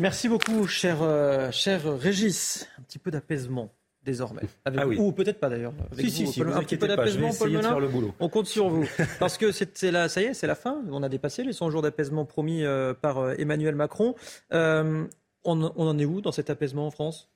Merci 0.00 0.28
beaucoup, 0.28 0.66
cher, 0.66 1.02
euh, 1.02 1.50
cher 1.50 1.82
Régis. 1.98 2.68
Un 2.78 2.82
petit 2.82 2.98
peu 2.98 3.10
d'apaisement 3.10 3.70
désormais. 4.04 4.42
ah 4.64 4.86
oui. 4.86 4.96
Ou 4.98 5.12
peut-être 5.12 5.38
pas 5.38 5.48
d'ailleurs. 5.48 5.72
Si, 5.98 6.10
si, 6.10 6.26
si, 6.26 6.42
un 6.42 6.62
petit 6.62 6.76
peu 6.76 6.88
d'apaisement, 6.88 7.30
Paul 7.38 7.50
Melun. 7.50 7.78
Le 7.78 7.88
boulot. 7.88 8.14
On 8.20 8.28
compte 8.28 8.46
sur 8.46 8.68
vous. 8.68 8.88
Parce 9.18 9.38
que 9.38 9.52
c'est 9.52 9.90
là, 9.90 10.08
ça 10.08 10.20
y 10.20 10.24
est, 10.24 10.34
c'est 10.34 10.46
la 10.46 10.54
fin. 10.54 10.82
On 10.90 11.02
a 11.02 11.08
dépassé 11.08 11.44
les 11.44 11.52
100 11.52 11.70
jours 11.70 11.82
d'apaisement 11.82 12.24
promis 12.24 12.64
euh, 12.64 12.94
par 12.94 13.18
euh, 13.18 13.34
Emmanuel 13.38 13.74
Macron. 13.74 14.14
Euh, 14.52 15.04
on, 15.44 15.62
en 15.62 15.98
est 15.98 16.04
où 16.04 16.20
dans 16.20 16.32
cet 16.32 16.50
apaisement 16.50 16.86
en 16.86 16.90
France? 16.90 17.28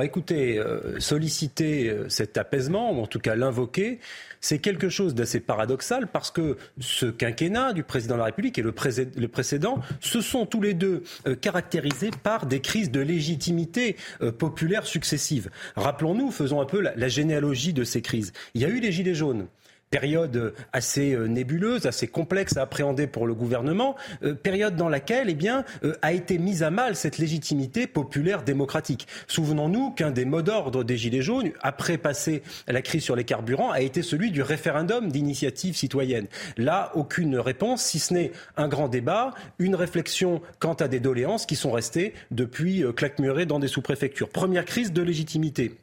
Bah 0.00 0.06
écoutez, 0.06 0.58
solliciter 0.98 1.94
cet 2.08 2.38
apaisement, 2.38 2.92
ou 2.92 3.02
en 3.02 3.06
tout 3.06 3.18
cas 3.18 3.34
l'invoquer, 3.34 4.00
c'est 4.40 4.58
quelque 4.58 4.88
chose 4.88 5.14
d'assez 5.14 5.40
paradoxal 5.40 6.06
parce 6.06 6.30
que 6.30 6.56
ce 6.80 7.06
quinquennat 7.06 7.72
du 7.72 7.82
président 7.82 8.14
de 8.14 8.20
la 8.20 8.26
République 8.26 8.58
et 8.58 8.62
le, 8.62 8.72
précédent 8.72 9.80
se 10.00 10.20
sont 10.20 10.46
tous 10.46 10.60
les 10.60 10.74
deux 10.74 11.02
euh, 11.26 11.34
caractérisés 11.34 12.10
par 12.22 12.46
des 12.46 12.60
crises 12.60 12.90
de 12.90 13.00
légitimité 13.00 13.96
euh, 14.22 14.32
populaire 14.32 14.86
successives. 14.86 15.50
Rappelons-nous, 15.76 16.30
faisons 16.30 16.60
un 16.60 16.66
peu 16.66 16.80
la 16.80 17.08
généalogie 17.08 17.72
de 17.72 17.84
ces 17.84 18.02
crises. 18.02 18.32
Il 18.54 18.62
y 18.62 18.64
a 18.64 18.68
eu 18.68 18.80
les 18.80 18.92
Gilets 18.92 19.14
jaunes 19.14 19.46
période 19.90 20.54
assez 20.72 21.14
euh, 21.14 21.26
nébuleuse, 21.26 21.86
assez 21.86 22.06
complexe 22.06 22.56
à 22.56 22.62
appréhender 22.62 23.08
pour 23.08 23.26
le 23.26 23.34
gouvernement, 23.34 23.96
euh, 24.22 24.34
période 24.34 24.76
dans 24.76 24.88
laquelle 24.88 25.28
eh 25.28 25.34
bien, 25.34 25.64
euh, 25.82 25.96
a 26.00 26.12
été 26.12 26.38
mise 26.38 26.62
à 26.62 26.70
mal 26.70 26.94
cette 26.94 27.18
légitimité 27.18 27.88
populaire 27.88 28.44
démocratique. 28.44 29.08
Souvenons-nous 29.26 29.90
qu'un 29.90 30.12
des 30.12 30.24
mots 30.24 30.42
d'ordre 30.42 30.84
des 30.84 30.96
Gilets 30.96 31.22
jaunes, 31.22 31.50
après 31.60 31.98
passer 31.98 32.42
la 32.68 32.82
crise 32.82 33.02
sur 33.02 33.16
les 33.16 33.24
carburants, 33.24 33.72
a 33.72 33.80
été 33.80 34.02
celui 34.02 34.30
du 34.30 34.42
référendum 34.42 35.10
d'initiative 35.10 35.74
citoyenne. 35.74 36.28
Là, 36.56 36.92
aucune 36.94 37.36
réponse, 37.36 37.82
si 37.82 37.98
ce 37.98 38.14
n'est 38.14 38.32
un 38.56 38.68
grand 38.68 38.86
débat, 38.86 39.34
une 39.58 39.74
réflexion 39.74 40.40
quant 40.60 40.74
à 40.74 40.86
des 40.86 41.00
doléances 41.00 41.46
qui 41.46 41.56
sont 41.56 41.72
restées 41.72 42.14
depuis 42.30 42.84
claquemurées 42.94 43.46
dans 43.46 43.58
des 43.58 43.68
sous-préfectures. 43.68 44.28
Première 44.28 44.64
crise 44.64 44.92
de 44.92 45.02
légitimité. 45.02 45.74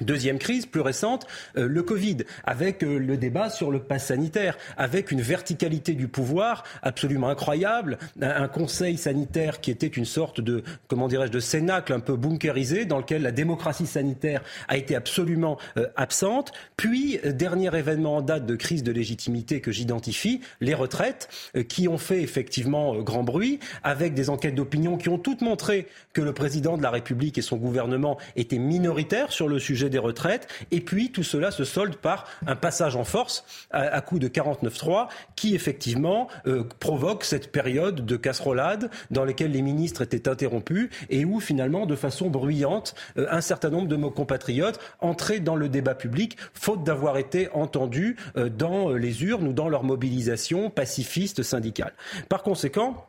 Deuxième 0.00 0.38
crise, 0.38 0.66
plus 0.66 0.80
récente, 0.80 1.26
euh, 1.56 1.66
le 1.66 1.82
Covid, 1.82 2.18
avec 2.44 2.84
euh, 2.84 2.98
le 2.98 3.16
débat 3.16 3.50
sur 3.50 3.72
le 3.72 3.80
pass 3.80 4.06
sanitaire, 4.06 4.56
avec 4.76 5.10
une 5.10 5.20
verticalité 5.20 5.94
du 5.94 6.06
pouvoir 6.06 6.62
absolument 6.82 7.28
incroyable, 7.28 7.98
un, 8.22 8.46
conseil 8.46 8.96
sanitaire 8.96 9.60
qui 9.60 9.72
était 9.72 9.88
une 9.88 10.04
sorte 10.04 10.40
de, 10.40 10.62
comment 10.86 11.08
dirais-je, 11.08 11.32
de 11.32 11.40
cénacle 11.40 11.92
un 11.92 11.98
peu 11.98 12.14
bunkerisé, 12.14 12.84
dans 12.84 12.98
lequel 12.98 13.22
la 13.22 13.32
démocratie 13.32 13.86
sanitaire 13.86 14.42
a 14.68 14.76
été 14.76 14.94
absolument 14.94 15.58
euh, 15.76 15.88
absente. 15.96 16.52
Puis, 16.76 17.18
dernier 17.24 17.76
événement 17.76 18.18
en 18.18 18.22
date 18.22 18.46
de 18.46 18.54
crise 18.54 18.84
de 18.84 18.92
légitimité 18.92 19.60
que 19.60 19.72
j'identifie, 19.72 20.40
les 20.60 20.74
retraites, 20.74 21.28
qui 21.68 21.88
ont 21.88 21.98
fait 21.98 22.22
effectivement 22.22 22.94
grand 23.02 23.24
bruit, 23.24 23.58
avec 23.82 24.14
des 24.14 24.30
enquêtes 24.30 24.54
d'opinion 24.54 24.96
qui 24.96 25.08
ont 25.08 25.18
toutes 25.18 25.40
montré 25.40 25.88
que 26.12 26.20
le 26.20 26.32
président 26.32 26.76
de 26.76 26.82
la 26.82 26.90
République 26.90 27.36
et 27.38 27.42
son 27.42 27.56
gouvernement 27.56 28.16
étaient 28.36 28.58
minoritaires 28.58 29.32
sur 29.32 29.48
le 29.48 29.58
sujet 29.58 29.87
des 29.88 29.98
retraites. 29.98 30.48
Et 30.70 30.80
puis 30.80 31.10
tout 31.10 31.22
cela 31.22 31.50
se 31.50 31.64
solde 31.64 31.96
par 31.96 32.26
un 32.46 32.56
passage 32.56 32.96
en 32.96 33.04
force 33.04 33.44
à, 33.70 34.00
coup 34.00 34.18
de 34.18 34.28
49-3 34.28 35.08
qui 35.36 35.54
effectivement 35.54 36.28
euh, 36.46 36.64
provoque 36.80 37.24
cette 37.24 37.52
période 37.52 38.04
de 38.06 38.16
casserolade 38.16 38.90
dans 39.10 39.24
laquelle 39.24 39.52
les 39.52 39.62
ministres 39.62 40.02
étaient 40.02 40.28
interrompus 40.28 40.90
et 41.10 41.24
où 41.24 41.40
finalement 41.40 41.86
de 41.86 41.96
façon 41.96 42.30
bruyante 42.30 42.94
euh, 43.18 43.26
un 43.30 43.40
certain 43.40 43.70
nombre 43.70 43.88
de 43.88 43.96
nos 43.96 44.10
compatriotes 44.10 44.80
entraient 45.00 45.40
dans 45.40 45.56
le 45.56 45.68
débat 45.68 45.94
public 45.94 46.36
faute 46.54 46.84
d'avoir 46.84 47.18
été 47.18 47.50
entendus 47.52 48.16
euh, 48.36 48.48
dans 48.48 48.90
les 48.90 49.24
urnes 49.24 49.48
ou 49.48 49.52
dans 49.52 49.68
leur 49.68 49.84
mobilisation 49.84 50.70
pacifiste 50.70 51.42
syndicale. 51.42 51.92
Par 52.28 52.42
conséquent, 52.42 53.06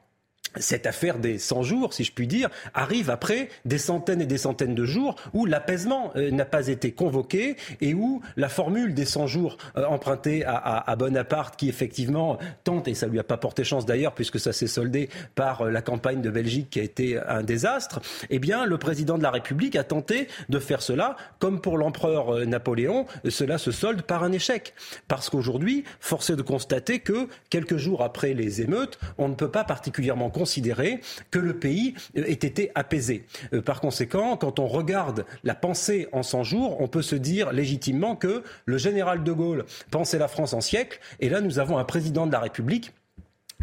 cette 0.55 0.85
affaire 0.85 1.19
des 1.19 1.38
100 1.38 1.63
jours, 1.63 1.93
si 1.93 2.03
je 2.03 2.12
puis 2.12 2.27
dire, 2.27 2.49
arrive 2.73 3.09
après 3.09 3.49
des 3.65 3.77
centaines 3.77 4.21
et 4.21 4.25
des 4.25 4.38
centaines 4.38 4.75
de 4.75 4.85
jours 4.85 5.15
où 5.33 5.45
l'apaisement 5.45 6.12
euh, 6.15 6.31
n'a 6.31 6.45
pas 6.45 6.67
été 6.67 6.91
convoqué 6.91 7.55
et 7.81 7.93
où 7.93 8.21
la 8.38 8.49
formule 8.49 8.93
des 8.93 9.05
100 9.05 9.27
jours 9.27 9.57
euh, 9.77 9.85
empruntée 9.85 10.43
à, 10.45 10.95
Bonaparte, 10.97 11.55
qui 11.55 11.69
effectivement 11.69 12.38
tente, 12.63 12.88
et 12.88 12.93
ça 12.93 13.07
lui 13.07 13.19
a 13.19 13.23
pas 13.23 13.38
porté 13.38 13.63
chance 13.63 13.85
d'ailleurs, 13.85 14.13
puisque 14.13 14.39
ça 14.39 14.51
s'est 14.51 14.67
soldé 14.67 15.09
par 15.35 15.62
euh, 15.62 15.71
la 15.71 15.81
campagne 15.81 16.21
de 16.21 16.29
Belgique 16.29 16.69
qui 16.71 16.79
a 16.79 16.83
été 16.83 17.17
un 17.17 17.43
désastre, 17.43 18.01
eh 18.29 18.39
bien, 18.39 18.65
le 18.65 18.77
président 18.77 19.17
de 19.17 19.23
la 19.23 19.31
République 19.31 19.75
a 19.75 19.83
tenté 19.83 20.27
de 20.49 20.59
faire 20.59 20.81
cela, 20.81 21.15
comme 21.39 21.62
pour 21.62 21.77
l'empereur 21.77 22.45
Napoléon, 22.45 23.05
cela 23.27 23.57
se 23.57 23.71
solde 23.71 24.01
par 24.01 24.23
un 24.23 24.31
échec. 24.31 24.73
Parce 25.07 25.29
qu'aujourd'hui, 25.29 25.83
force 25.99 26.29
est 26.29 26.35
de 26.35 26.41
constater 26.41 26.99
que, 26.99 27.27
quelques 27.49 27.77
jours 27.77 28.03
après 28.03 28.33
les 28.33 28.62
émeutes, 28.62 28.99
on 29.17 29.29
ne 29.29 29.35
peut 29.35 29.51
pas 29.51 29.63
particulièrement 29.63 30.29
considérer 30.39 31.02
que 31.32 31.39
le 31.39 31.54
pays 31.60 31.95
ait 32.15 32.32
été 32.32 32.71
apaisé. 32.73 33.25
Euh, 33.54 33.62
par 33.62 33.82
conséquent, 33.82 34.38
quand 34.38 34.60
on 34.60 34.67
regarde 34.67 35.25
la 35.43 35.54
pensée 35.54 36.08
en 36.13 36.23
100 36.23 36.43
jours, 36.43 36.82
on 36.82 36.88
peut 36.88 37.02
se 37.02 37.15
dire 37.15 37.52
légitimement 37.52 38.15
que 38.15 38.43
le 38.65 38.78
général 38.78 39.23
de 39.23 39.32
Gaulle 39.34 39.65
pensait 39.91 40.17
la 40.17 40.30
France 40.30 40.54
en 40.54 40.62
siècle, 40.62 40.99
et 41.19 41.28
là 41.28 41.41
nous 41.41 41.60
avons 41.60 41.78
un 41.78 41.84
président 41.84 42.25
de 42.25 42.32
la 42.32 42.39
République 42.39 42.93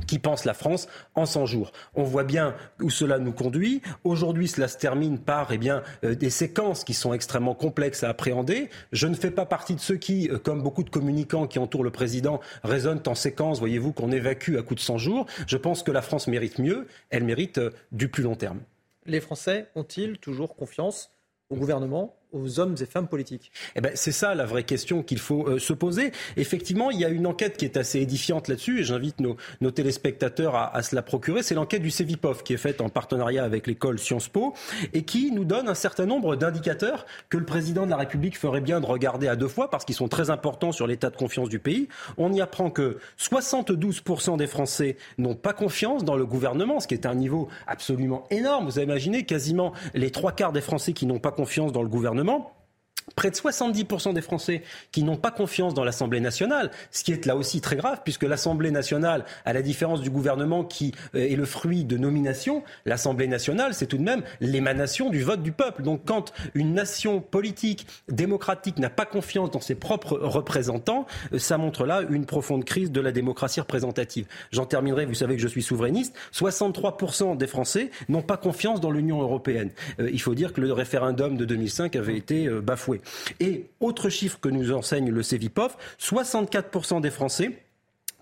qui 0.06 0.18
pense 0.18 0.44
la 0.44 0.54
France 0.54 0.88
en 1.14 1.26
100 1.26 1.46
jours. 1.46 1.72
On 1.94 2.02
voit 2.02 2.24
bien 2.24 2.54
où 2.80 2.90
cela 2.90 3.18
nous 3.18 3.32
conduit. 3.32 3.82
Aujourd'hui, 4.04 4.48
cela 4.48 4.68
se 4.68 4.76
termine 4.76 5.18
par 5.18 5.52
eh 5.52 5.58
bien, 5.58 5.82
euh, 6.04 6.14
des 6.14 6.30
séquences 6.30 6.84
qui 6.84 6.94
sont 6.94 7.12
extrêmement 7.12 7.54
complexes 7.54 8.04
à 8.04 8.10
appréhender. 8.10 8.68
Je 8.92 9.06
ne 9.06 9.14
fais 9.14 9.30
pas 9.30 9.46
partie 9.46 9.74
de 9.74 9.80
ceux 9.80 9.96
qui, 9.96 10.28
euh, 10.30 10.38
comme 10.38 10.62
beaucoup 10.62 10.82
de 10.82 10.90
communicants 10.90 11.46
qui 11.46 11.58
entourent 11.58 11.84
le 11.84 11.90
président, 11.90 12.40
raisonnent 12.62 13.02
en 13.06 13.14
séquences, 13.14 13.58
voyez-vous, 13.58 13.92
qu'on 13.92 14.12
évacue 14.12 14.56
à 14.56 14.62
coup 14.62 14.74
de 14.74 14.80
100 14.80 14.98
jours. 14.98 15.26
Je 15.46 15.56
pense 15.56 15.82
que 15.82 15.92
la 15.92 16.02
France 16.02 16.28
mérite 16.28 16.58
mieux. 16.58 16.86
Elle 17.10 17.24
mérite 17.24 17.58
euh, 17.58 17.70
du 17.92 18.08
plus 18.08 18.22
long 18.22 18.34
terme. 18.34 18.60
Les 19.06 19.20
Français 19.20 19.68
ont-ils 19.74 20.18
toujours 20.18 20.56
confiance 20.56 21.10
au 21.48 21.56
gouvernement, 21.56 22.16
aux 22.36 22.60
hommes 22.60 22.76
et 22.80 22.86
femmes 22.86 23.08
politiques 23.08 23.50
eh 23.74 23.80
ben, 23.80 23.92
C'est 23.94 24.12
ça 24.12 24.34
la 24.34 24.46
vraie 24.46 24.64
question 24.64 25.02
qu'il 25.02 25.18
faut 25.18 25.48
euh, 25.48 25.58
se 25.58 25.72
poser. 25.72 26.12
Effectivement, 26.36 26.90
il 26.90 27.00
y 27.00 27.04
a 27.04 27.08
une 27.08 27.26
enquête 27.26 27.56
qui 27.56 27.64
est 27.64 27.76
assez 27.76 28.00
édifiante 28.00 28.48
là-dessus 28.48 28.80
et 28.80 28.84
j'invite 28.84 29.20
nos, 29.20 29.36
téléspectateurs 29.70 30.54
à, 30.54 30.74
à, 30.74 30.82
se 30.82 30.94
la 30.94 31.02
procurer. 31.02 31.42
C'est 31.42 31.54
l'enquête 31.54 31.82
du 31.82 31.90
CEVIPOF 31.90 32.42
qui 32.42 32.54
est 32.54 32.58
faite 32.58 32.80
en 32.80 32.88
partenariat 32.88 33.44
avec 33.44 33.66
l'école 33.66 33.98
Sciences 33.98 34.28
Po 34.28 34.54
et 34.92 35.02
qui 35.02 35.32
nous 35.32 35.44
donne 35.44 35.68
un 35.68 35.74
certain 35.74 36.06
nombre 36.06 36.36
d'indicateurs 36.36 37.06
que 37.28 37.36
le 37.36 37.44
président 37.44 37.84
de 37.84 37.90
la 37.90 37.96
République 37.96 38.38
ferait 38.38 38.60
bien 38.60 38.80
de 38.80 38.86
regarder 38.86 39.28
à 39.28 39.36
deux 39.36 39.48
fois 39.48 39.70
parce 39.70 39.84
qu'ils 39.84 39.94
sont 39.94 40.08
très 40.08 40.30
importants 40.30 40.72
sur 40.72 40.86
l'état 40.86 41.10
de 41.10 41.16
confiance 41.16 41.48
du 41.48 41.58
pays. 41.58 41.88
On 42.16 42.32
y 42.32 42.40
apprend 42.40 42.70
que 42.70 42.98
72% 43.18 44.36
des 44.36 44.46
Français 44.46 44.96
n'ont 45.18 45.34
pas 45.34 45.52
confiance 45.52 46.04
dans 46.04 46.16
le 46.16 46.26
gouvernement, 46.26 46.80
ce 46.80 46.86
qui 46.86 46.94
est 46.94 47.06
un 47.06 47.14
niveau 47.14 47.48
absolument 47.66 48.24
énorme. 48.30 48.66
Vous 48.66 48.80
imaginez 48.80 49.24
quasiment 49.24 49.72
les 49.94 50.10
trois 50.10 50.32
quarts 50.32 50.52
des 50.52 50.60
Français 50.60 50.92
qui 50.92 51.06
n'ont 51.06 51.18
pas 51.18 51.32
confiance 51.32 51.72
dans 51.72 51.82
le 51.82 51.88
gouvernement 51.88 52.25
gouvernement 52.26 52.65
près 53.14 53.30
de 53.30 53.36
70% 53.36 54.14
des 54.14 54.20
Français 54.20 54.62
qui 54.90 55.04
n'ont 55.04 55.16
pas 55.16 55.30
confiance 55.30 55.74
dans 55.74 55.84
l'Assemblée 55.84 56.20
nationale, 56.20 56.70
ce 56.90 57.04
qui 57.04 57.12
est 57.12 57.24
là 57.24 57.36
aussi 57.36 57.60
très 57.60 57.76
grave, 57.76 58.00
puisque 58.02 58.24
l'Assemblée 58.24 58.72
nationale, 58.72 59.24
à 59.44 59.52
la 59.52 59.62
différence 59.62 60.00
du 60.00 60.10
gouvernement 60.10 60.64
qui 60.64 60.92
euh, 61.14 61.20
est 61.20 61.36
le 61.36 61.44
fruit 61.44 61.84
de 61.84 61.96
nominations, 61.96 62.64
l'Assemblée 62.84 63.28
nationale, 63.28 63.74
c'est 63.74 63.86
tout 63.86 63.98
de 63.98 64.02
même 64.02 64.22
l'émanation 64.40 65.08
du 65.08 65.22
vote 65.22 65.42
du 65.42 65.52
peuple. 65.52 65.82
Donc 65.82 66.02
quand 66.04 66.32
une 66.54 66.74
nation 66.74 67.20
politique, 67.20 67.86
démocratique, 68.08 68.78
n'a 68.78 68.90
pas 68.90 69.06
confiance 69.06 69.50
dans 69.52 69.60
ses 69.60 69.76
propres 69.76 70.18
représentants, 70.20 71.06
euh, 71.32 71.38
ça 71.38 71.58
montre 71.58 71.86
là 71.86 72.02
une 72.10 72.26
profonde 72.26 72.64
crise 72.64 72.90
de 72.90 73.00
la 73.00 73.12
démocratie 73.12 73.60
représentative. 73.60 74.26
J'en 74.50 74.66
terminerai, 74.66 75.06
vous 75.06 75.14
savez 75.14 75.36
que 75.36 75.42
je 75.42 75.48
suis 75.48 75.62
souverainiste, 75.62 76.14
63% 76.34 77.36
des 77.36 77.46
Français 77.46 77.90
n'ont 78.08 78.22
pas 78.22 78.36
confiance 78.36 78.80
dans 78.80 78.90
l'Union 78.90 79.22
européenne. 79.22 79.70
Euh, 80.00 80.10
il 80.12 80.20
faut 80.20 80.34
dire 80.34 80.52
que 80.52 80.60
le 80.60 80.72
référendum 80.72 81.36
de 81.36 81.44
2005 81.44 81.94
avait 81.94 82.16
été 82.16 82.48
bafoué. 82.48 82.95
Et 83.40 83.66
autre 83.80 84.08
chiffre 84.08 84.38
que 84.40 84.48
nous 84.48 84.72
enseigne 84.72 85.10
le 85.10 85.22
CEVIPOF, 85.22 85.76
64% 86.00 87.00
des 87.00 87.10
Français 87.10 87.65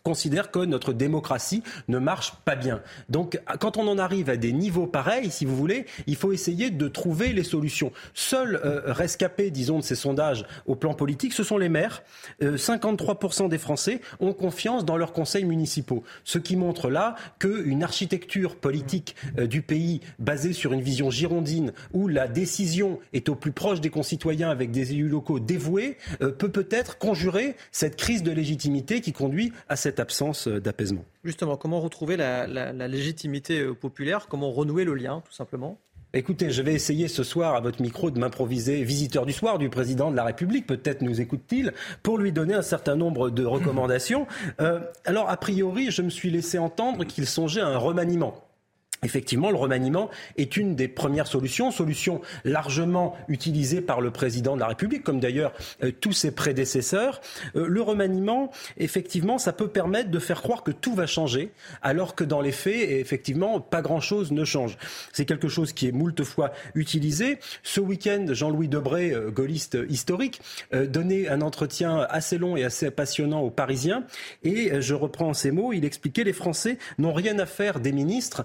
considère 0.05 0.51
que 0.51 0.59
notre 0.59 0.93
démocratie 0.93 1.63
ne 1.89 1.99
marche 1.99 2.35
pas 2.45 2.57
bien. 2.57 2.83
Donc, 3.09 3.41
quand 3.59 3.79
on 3.79 3.89
en 3.89 3.97
arrive 3.97 4.29
à 4.29 4.37
des 4.37 4.53
niveaux 4.53 4.87
pareils, 4.87 5.31
si 5.31 5.47
vous 5.47 5.57
voulez, 5.57 5.87
il 6.07 6.15
faut 6.15 6.31
essayer 6.31 6.71
de 6.71 6.89
trouver 6.89 7.33
les 7.33 7.43
solutions. 7.43 7.91
Seuls 8.13 8.61
euh, 8.65 8.83
rescapés, 8.85 9.51
disons, 9.51 9.79
de 9.79 9.83
ces 9.83 9.95
sondages 9.95 10.45
au 10.67 10.75
plan 10.75 10.93
politique, 10.93 11.33
ce 11.33 11.43
sont 11.43 11.57
les 11.57 11.71
maires. 11.71 12.03
53% 12.43 13.47
euh, 13.47 13.49
des 13.49 13.57
Français 13.57 14.03
ont 14.21 14.35
confiance 14.35 14.85
dans 14.85 14.99
leurs 14.99 15.15
conseils 15.15 15.47
municipaux. 15.47 16.05
Ce 16.23 16.39
qui 16.39 16.57
montre 16.57 16.91
là 16.91 17.15
qu'une 17.39 17.83
architecture 17.83 18.57
politique 18.57 19.17
euh, 19.39 19.47
du 19.47 19.63
pays 19.63 20.01
basée 20.19 20.53
sur 20.53 20.75
une 20.75 20.83
vision 20.83 21.11
girondine, 21.11 21.73
où 21.95 22.09
la 22.09 22.29
décision 22.29 23.01
est 23.15 23.31
au 23.31 23.37
plus 23.37 23.53
proche 23.53 23.81
des 23.81 23.91
concitoyens 23.91 24.51
avec 24.51 24.71
des 24.71 24.93
élus 24.93 25.09
locaux 25.09 25.41
dévoués, 25.41 25.97
peut 26.19 26.51
peut-être 26.51 26.99
conjurer 26.99 27.57
cette 27.73 27.97
crise 27.97 28.23
de 28.23 28.33
légitimité 28.33 29.01
qui 29.01 29.13
conduit 29.13 29.53
à 29.69 29.77
cette 29.77 29.94
absence 30.01 30.49
euh, 30.49 30.61
d'apaisement. 30.61 31.05
Justement, 31.25 31.57
comment 31.57 31.81
retrouver 31.81 32.17
la, 32.17 32.47
légitimité 32.89 33.61
euh, 33.61 33.75
populaire? 33.75 34.27
Comment 34.29 34.51
renouer 34.51 34.85
le 34.85 34.95
lien, 34.95 35.23
tout 35.25 35.33
simplement? 35.33 35.79
Écoutez, 36.17 36.51
je 36.51 36.63
vais 36.63 36.75
essayer 36.75 37.09
ce 37.09 37.25
soir 37.25 37.57
à 37.57 37.61
votre 37.61 37.83
micro 37.83 38.09
de 38.13 38.21
m'improviser 38.21 38.85
visiteur 38.85 39.27
du 39.27 39.33
soir 39.33 39.59
du 39.59 39.69
président 39.69 40.13
de 40.13 40.17
la 40.17 40.23
République. 40.23 40.65
Peut-être 40.65 41.03
nous 41.03 41.21
écoute-t-il 41.21 41.73
pour 42.05 42.19
lui 42.19 42.31
donner 42.31 42.55
un 42.55 42.63
certain 42.63 42.95
nombre 42.95 43.31
de 43.31 43.45
recommandations. 43.45 44.29
Euh, 44.61 44.79
alors, 45.05 45.29
a 45.29 45.37
priori, 45.37 45.91
je 45.91 46.03
me 46.03 46.11
suis 46.11 46.31
laissé 46.31 46.57
entendre 46.59 47.05
qu'il 47.05 47.27
songeait 47.27 47.63
à 47.63 47.67
un 47.67 47.79
remaniement. 47.79 48.45
Effectivement, 49.05 49.51
le 49.51 49.57
remaniement 49.57 50.09
est 50.39 50.57
une 50.57 50.75
des 50.75 50.89
premières 50.89 51.27
solutions, 51.27 51.71
solution 51.71 52.23
largement 52.45 53.17
utilisée 53.29 53.83
par 53.83 54.01
le 54.01 54.11
président 54.11 54.55
de 54.55 54.61
la 54.61 54.69
République, 54.69 55.05
comme 55.05 55.21
d'ailleurs 55.21 55.53
euh, 55.83 55.93
tous 55.93 56.13
ses 56.13 56.31
prédécesseurs. 56.31 57.21
Euh, 57.55 57.67
le 57.67 57.83
remaniement, 57.83 58.51
effectivement, 58.79 59.37
ça 59.37 59.53
peut 59.53 59.69
permettre 59.69 60.11
de 60.11 60.19
faire 60.19 60.41
croire 60.41 60.63
que 60.63 60.71
tout 60.71 60.95
va 60.95 61.07
changer, 61.07 61.53
alors 61.83 62.15
que 62.15 62.25
dans 62.25 62.41
les 62.41 62.51
faits, 62.53 62.89
effectivement, 62.91 63.61
pas 63.61 63.83
grand-chose 63.83 64.33
ne 64.33 64.45
change. 64.45 64.79
C'est 65.13 65.27
quelque 65.27 65.49
chose 65.49 65.73
qui 65.75 65.87
est 65.87 65.93
moult 65.93 66.25
fois 66.25 66.53
utilisé. 66.75 67.39
Ce 67.63 67.81
week-end, 67.81 68.27
Jean-Louis 68.31 68.69
Debré, 68.69 69.13
euh, 69.13 69.31
gaulliste 69.31 69.77
historique, 69.89 70.41
donnait 70.73 71.29
un 71.29 71.41
entretien 71.43 72.07
assez 72.09 72.39
long 72.39 72.57
et 72.57 72.65
assez 72.65 72.91
passionnant 72.91 73.41
aux 73.41 73.51
Parisiens, 73.51 74.05
et 74.43 74.81
je 74.81 74.95
reprends 74.95 75.35
ces 75.35 75.51
mots, 75.51 75.73
il 75.73 75.85
expliquait 75.85 76.25
les 76.25 76.33
Français 76.33 76.79
n'ont 76.99 77.13
rien 77.13 77.39
à 77.39 77.47
faire 77.47 77.81
des 77.81 77.93
ministres 77.93 78.45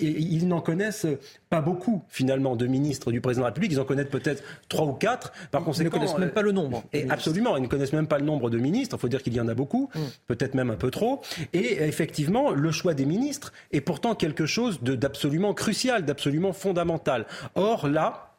ils 0.00 0.48
n'en 0.48 0.60
connaissent 0.60 1.06
pas 1.48 1.60
beaucoup 1.60 2.02
finalement 2.08 2.56
de 2.56 2.66
ministres 2.66 3.12
du 3.12 3.20
président 3.20 3.42
de 3.42 3.44
la 3.44 3.48
République. 3.48 3.72
Ils 3.72 3.80
en 3.80 3.84
connaissent 3.84 4.08
peut-être 4.08 4.42
trois 4.68 4.86
ou 4.86 4.92
quatre. 4.92 5.32
Par 5.50 5.64
conséquent, 5.64 5.90
ils 5.90 6.00
ne 6.00 6.06
connaissent 6.06 6.18
même 6.18 6.30
pas 6.30 6.42
le 6.42 6.52
nombre. 6.52 6.84
Et 6.92 7.08
absolument, 7.10 7.56
ils 7.56 7.62
ne 7.62 7.68
connaissent 7.68 7.92
même 7.92 8.06
pas 8.06 8.18
le 8.18 8.24
nombre 8.24 8.50
de 8.50 8.58
ministres. 8.58 8.96
Il 8.96 9.00
faut 9.00 9.08
dire 9.08 9.22
qu'il 9.22 9.34
y 9.34 9.40
en 9.40 9.48
a 9.48 9.54
beaucoup, 9.54 9.90
mm. 9.94 10.00
peut-être 10.28 10.54
même 10.54 10.70
un 10.70 10.76
peu 10.76 10.90
trop. 10.90 11.20
Et 11.52 11.82
effectivement, 11.82 12.50
le 12.50 12.70
choix 12.70 12.94
des 12.94 13.04
ministres 13.04 13.52
est 13.72 13.80
pourtant 13.80 14.14
quelque 14.14 14.46
chose 14.46 14.80
d'absolument 14.82 15.54
crucial, 15.54 16.04
d'absolument 16.04 16.52
fondamental. 16.52 17.26
Or 17.54 17.88
là, 17.88 18.29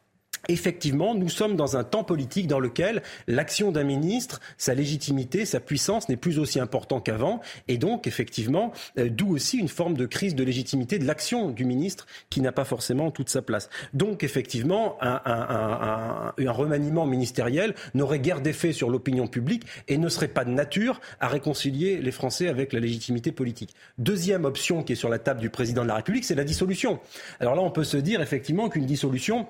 Effectivement, 0.48 1.14
nous 1.14 1.28
sommes 1.28 1.56
dans 1.56 1.76
un 1.76 1.84
temps 1.84 2.04
politique 2.04 2.46
dans 2.46 2.58
lequel 2.58 3.02
l'action 3.26 3.72
d'un 3.72 3.84
ministre, 3.84 4.40
sa 4.58 4.74
légitimité, 4.74 5.44
sa 5.44 5.60
puissance 5.60 6.08
n'est 6.08 6.16
plus 6.16 6.38
aussi 6.38 6.58
important 6.58 7.00
qu'avant. 7.00 7.40
Et 7.68 7.78
donc, 7.78 8.06
effectivement, 8.06 8.72
euh, 8.98 9.08
d'où 9.08 9.34
aussi 9.34 9.58
une 9.58 9.68
forme 9.68 9.96
de 9.96 10.06
crise 10.06 10.34
de 10.34 10.44
légitimité 10.44 10.98
de 10.98 11.06
l'action 11.06 11.50
du 11.50 11.64
ministre 11.64 12.06
qui 12.30 12.40
n'a 12.40 12.52
pas 12.52 12.64
forcément 12.64 13.10
toute 13.10 13.28
sa 13.28 13.42
place. 13.42 13.68
Donc, 13.94 14.24
effectivement, 14.24 14.96
un, 15.00 15.20
un 15.24 16.50
remaniement 16.50 17.06
ministériel 17.06 17.74
n'aurait 17.94 18.18
guère 18.18 18.40
d'effet 18.40 18.72
sur 18.72 18.90
l'opinion 18.90 19.26
publique 19.26 19.64
et 19.88 19.98
ne 19.98 20.08
serait 20.08 20.28
pas 20.28 20.44
de 20.44 20.50
nature 20.50 21.00
à 21.20 21.28
réconcilier 21.28 22.00
les 22.00 22.12
Français 22.12 22.48
avec 22.48 22.72
la 22.72 22.80
légitimité 22.80 23.32
politique. 23.32 23.74
Deuxième 23.98 24.44
option 24.44 24.82
qui 24.82 24.92
est 24.92 24.96
sur 24.96 25.08
la 25.08 25.18
table 25.18 25.40
du 25.40 25.50
président 25.50 25.82
de 25.82 25.88
la 25.88 25.96
République, 25.96 26.24
c'est 26.24 26.34
la 26.34 26.44
dissolution. 26.44 27.00
Alors 27.40 27.54
là, 27.54 27.62
on 27.62 27.70
peut 27.70 27.84
se 27.84 27.96
dire 27.96 28.20
effectivement 28.20 28.68
qu'une 28.68 28.86
dissolution 28.86 29.46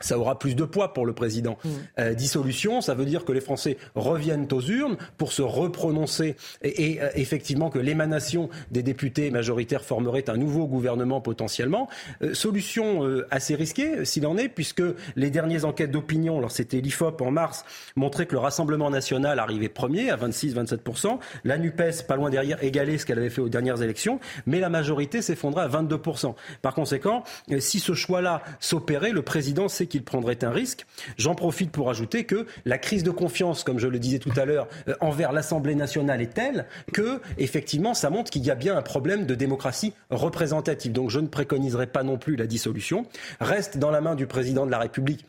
ça 0.00 0.18
aura 0.18 0.38
plus 0.38 0.56
de 0.56 0.64
poids 0.64 0.92
pour 0.92 1.06
le 1.06 1.12
président. 1.12 1.58
Mmh. 1.62 1.68
Euh, 1.98 2.14
dissolution, 2.14 2.80
ça 2.80 2.94
veut 2.94 3.04
dire 3.04 3.24
que 3.24 3.32
les 3.32 3.40
Français 3.40 3.76
reviennent 3.94 4.48
aux 4.52 4.60
urnes 4.60 4.96
pour 5.18 5.32
se 5.32 5.42
reprononcer 5.42 6.36
et, 6.62 6.92
et 6.92 7.02
euh, 7.02 7.08
effectivement 7.14 7.70
que 7.70 7.78
l'émanation 7.78 8.48
des 8.70 8.82
députés 8.82 9.30
majoritaires 9.30 9.84
formerait 9.84 10.28
un 10.28 10.36
nouveau 10.36 10.66
gouvernement 10.66 11.20
potentiellement. 11.20 11.88
Euh, 12.22 12.34
solution 12.34 12.80
assez 13.30 13.54
risquée 13.54 14.04
s'il 14.04 14.26
en 14.26 14.36
est, 14.36 14.48
puisque 14.48 14.82
les 15.16 15.30
dernières 15.30 15.64
enquêtes 15.64 15.90
d'opinion, 15.90 16.38
alors 16.38 16.50
c'était 16.50 16.80
l'IFOP 16.80 17.20
en 17.20 17.30
mars, 17.30 17.64
montraient 17.96 18.26
que 18.26 18.32
le 18.32 18.38
Rassemblement 18.38 18.90
national 18.90 19.38
arrivait 19.38 19.68
premier 19.68 20.10
à 20.10 20.16
26-27%, 20.16 21.18
la 21.44 21.58
NUPES 21.58 22.06
pas 22.06 22.16
loin 22.16 22.30
derrière 22.30 22.62
égalait 22.62 22.98
ce 22.98 23.06
qu'elle 23.06 23.18
avait 23.18 23.30
fait 23.30 23.40
aux 23.40 23.48
dernières 23.48 23.82
élections, 23.82 24.20
mais 24.46 24.60
la 24.60 24.68
majorité 24.68 25.22
s'effondrait 25.22 25.64
à 25.64 25.68
22%. 25.68 26.34
Par 26.62 26.74
conséquent, 26.74 27.22
si 27.58 27.80
ce 27.80 27.94
choix-là 27.94 28.42
s'opérait, 28.60 29.12
le 29.12 29.22
président 29.22 29.68
sait 29.68 29.86
qu'il 29.90 30.02
prendrait 30.02 30.42
un 30.44 30.50
risque. 30.50 30.86
J'en 31.18 31.34
profite 31.34 31.70
pour 31.70 31.90
ajouter 31.90 32.24
que 32.24 32.46
la 32.64 32.78
crise 32.78 33.02
de 33.02 33.10
confiance, 33.10 33.64
comme 33.64 33.78
je 33.78 33.88
le 33.88 33.98
disais 33.98 34.18
tout 34.18 34.32
à 34.36 34.44
l'heure, 34.46 34.68
euh, 34.88 34.94
envers 35.00 35.32
l'Assemblée 35.32 35.74
nationale 35.74 36.22
est 36.22 36.34
telle 36.34 36.66
que, 36.92 37.20
effectivement, 37.36 37.92
ça 37.92 38.08
montre 38.08 38.30
qu'il 38.30 38.44
y 38.44 38.50
a 38.50 38.54
bien 38.54 38.76
un 38.76 38.82
problème 38.82 39.26
de 39.26 39.34
démocratie 39.34 39.92
représentative. 40.10 40.92
Donc 40.92 41.10
je 41.10 41.20
ne 41.20 41.26
préconiserai 41.26 41.86
pas 41.86 42.02
non 42.02 42.16
plus 42.16 42.36
la 42.36 42.46
dissolution. 42.46 43.06
Reste 43.40 43.76
dans 43.76 43.90
la 43.90 44.00
main 44.00 44.14
du 44.14 44.26
président 44.26 44.64
de 44.64 44.70
la 44.70 44.78
République 44.78 45.26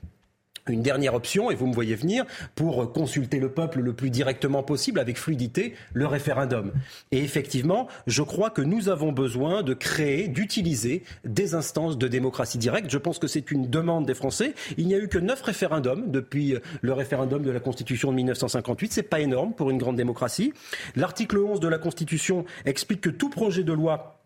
une 0.68 0.82
dernière 0.82 1.14
option, 1.14 1.51
et 1.51 1.55
vous 1.55 1.68
me 1.68 1.74
voyez 1.74 1.95
venir, 1.95 2.26
pour 2.55 2.91
consulter 2.91 3.39
le 3.39 3.49
peuple 3.49 3.80
le 3.82 3.93
plus 3.93 4.09
directement 4.09 4.64
possible, 4.64 4.99
avec 4.99 5.18
fluidité, 5.18 5.74
le 5.93 6.07
référendum. 6.07 6.72
Et 7.12 7.20
effectivement, 7.20 7.88
je 8.07 8.22
crois 8.22 8.49
que 8.49 8.62
nous 8.62 8.89
avons 8.89 9.12
besoin 9.12 9.64
de 9.64 9.74
créer, 9.74 10.28
d'utiliser 10.28 11.03
des 11.26 11.55
instances 11.55 11.97
de 11.97 12.07
démocratie 12.07 12.57
directe. 12.57 12.89
Je 12.89 12.97
pense 12.97 13.20
que 13.20 13.28
c'est 13.28 13.51
une 13.51 13.70
demande 13.70 14.05
des 14.05 14.14
Français. 14.14 14.53
Il 14.78 14.88
n'y 14.88 14.95
a 14.95 14.99
eu 14.99 15.07
que 15.07 15.18
neuf 15.18 15.41
référendums 15.41 16.12
depuis 16.12 16.55
le 16.82 16.93
référendum 16.93 17.43
de 17.43 17.51
la 17.51 17.59
Constitution 17.59 18.12
de 18.12 18.16
1958. 18.16 18.93
C'est 18.93 19.03
pas 19.03 19.20
énorme 19.20 19.53
pour 19.53 19.70
une 19.70 19.78
grande 19.78 19.95
démocratie. 19.95 20.53
L'article 20.95 21.39
11 21.39 21.59
de 21.59 21.68
la 21.68 21.78
Constitution 21.78 22.45
explique 22.66 23.01
que 23.01 23.09
tout 23.09 23.30
projet 23.30 23.64
de 23.64 23.74
loi 23.74 24.20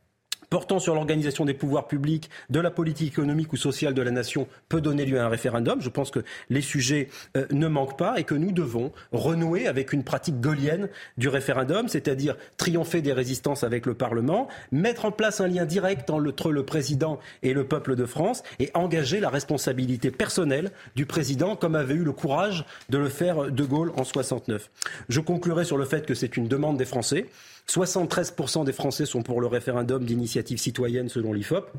portant 0.55 0.79
sur 0.79 0.95
l'organisation 0.95 1.43
des 1.43 1.53
pouvoirs 1.53 1.85
publics, 1.85 2.29
de 2.49 2.61
la 2.61 2.71
politique 2.71 3.09
économique 3.09 3.51
ou 3.51 3.57
sociale 3.57 3.93
de 3.93 4.01
la 4.01 4.11
nation 4.11 4.47
peut 4.69 4.79
donner 4.79 5.05
lieu 5.05 5.19
à 5.19 5.25
un 5.25 5.27
référendum. 5.27 5.81
Je 5.81 5.89
pense 5.89 6.11
que 6.11 6.21
les 6.49 6.61
sujets 6.61 7.09
euh, 7.35 7.45
ne 7.51 7.67
manquent 7.67 7.97
pas 7.97 8.17
et 8.21 8.23
que 8.23 8.35
nous 8.35 8.53
devons 8.53 8.93
renouer 9.11 9.67
avec 9.67 9.91
une 9.91 10.05
pratique 10.05 10.39
gaulienne 10.39 10.87
du 11.17 11.27
référendum, 11.27 11.89
c'est-à-dire 11.89 12.37
triompher 12.55 13.01
des 13.01 13.11
résistances 13.11 13.65
avec 13.65 13.85
le 13.85 13.95
Parlement, 13.95 14.47
mettre 14.71 15.03
en 15.03 15.11
place 15.11 15.41
un 15.41 15.49
lien 15.49 15.65
direct 15.65 16.09
entre 16.09 16.53
le 16.53 16.63
président 16.63 17.19
et 17.43 17.51
le 17.51 17.65
peuple 17.65 17.97
de 17.97 18.05
France 18.05 18.41
et 18.59 18.71
engager 18.75 19.19
la 19.19 19.27
responsabilité 19.27 20.09
personnelle 20.09 20.71
du 20.95 21.05
président 21.05 21.57
comme 21.57 21.75
avait 21.75 21.95
eu 21.95 22.05
le 22.05 22.13
courage 22.13 22.63
de 22.87 22.97
le 22.97 23.09
faire 23.09 23.51
De 23.51 23.65
Gaulle 23.65 23.91
en 23.97 24.05
69. 24.05 24.69
Je 25.09 25.19
conclurai 25.19 25.65
sur 25.65 25.75
le 25.75 25.83
fait 25.83 26.05
que 26.05 26.13
c'est 26.13 26.37
une 26.37 26.47
demande 26.47 26.77
des 26.77 26.85
Français. 26.85 27.25
73% 27.67 28.63
des 28.63 28.73
Français 28.73 29.05
sont 29.05 29.23
pour 29.23 29.41
le 29.41 29.47
référendum 29.47 30.03
d'initiative 30.03 30.59
citoyenne 30.59 31.09
selon 31.09 31.33
l'IFOP. 31.33 31.71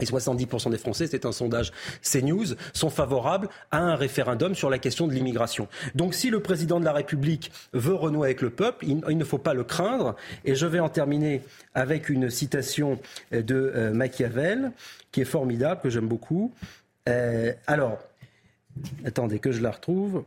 et 0.00 0.04
70% 0.04 0.70
des 0.70 0.78
Français, 0.78 1.06
c'est 1.08 1.26
un 1.26 1.32
sondage 1.32 1.72
CNews, 2.02 2.54
sont 2.72 2.90
favorables 2.90 3.48
à 3.70 3.78
un 3.78 3.96
référendum 3.96 4.54
sur 4.54 4.70
la 4.70 4.78
question 4.78 5.08
de 5.08 5.12
l'immigration. 5.12 5.68
Donc 5.94 6.14
si 6.14 6.30
le 6.30 6.40
président 6.40 6.78
de 6.78 6.84
la 6.84 6.92
République 6.92 7.50
veut 7.72 7.94
renouer 7.94 8.28
avec 8.28 8.40
le 8.40 8.50
peuple, 8.50 8.86
il, 8.86 9.18
ne 9.18 9.24
faut 9.24 9.38
pas 9.38 9.54
le 9.54 9.64
craindre. 9.64 10.14
Et 10.44 10.54
je 10.54 10.66
vais 10.66 10.80
en 10.80 10.88
terminer 10.88 11.42
avec 11.74 12.08
une 12.08 12.30
citation 12.30 13.00
de 13.32 13.72
euh, 13.74 13.92
Machiavel, 13.92 14.70
qui 15.10 15.22
est 15.22 15.24
formidable, 15.24 15.80
que 15.80 15.90
j'aime 15.90 16.08
beaucoup. 16.08 16.52
Euh, 17.08 17.52
alors, 17.66 17.98
attendez 19.04 19.38
que 19.38 19.50
je 19.50 19.60
la 19.60 19.72
retrouve. 19.72 20.24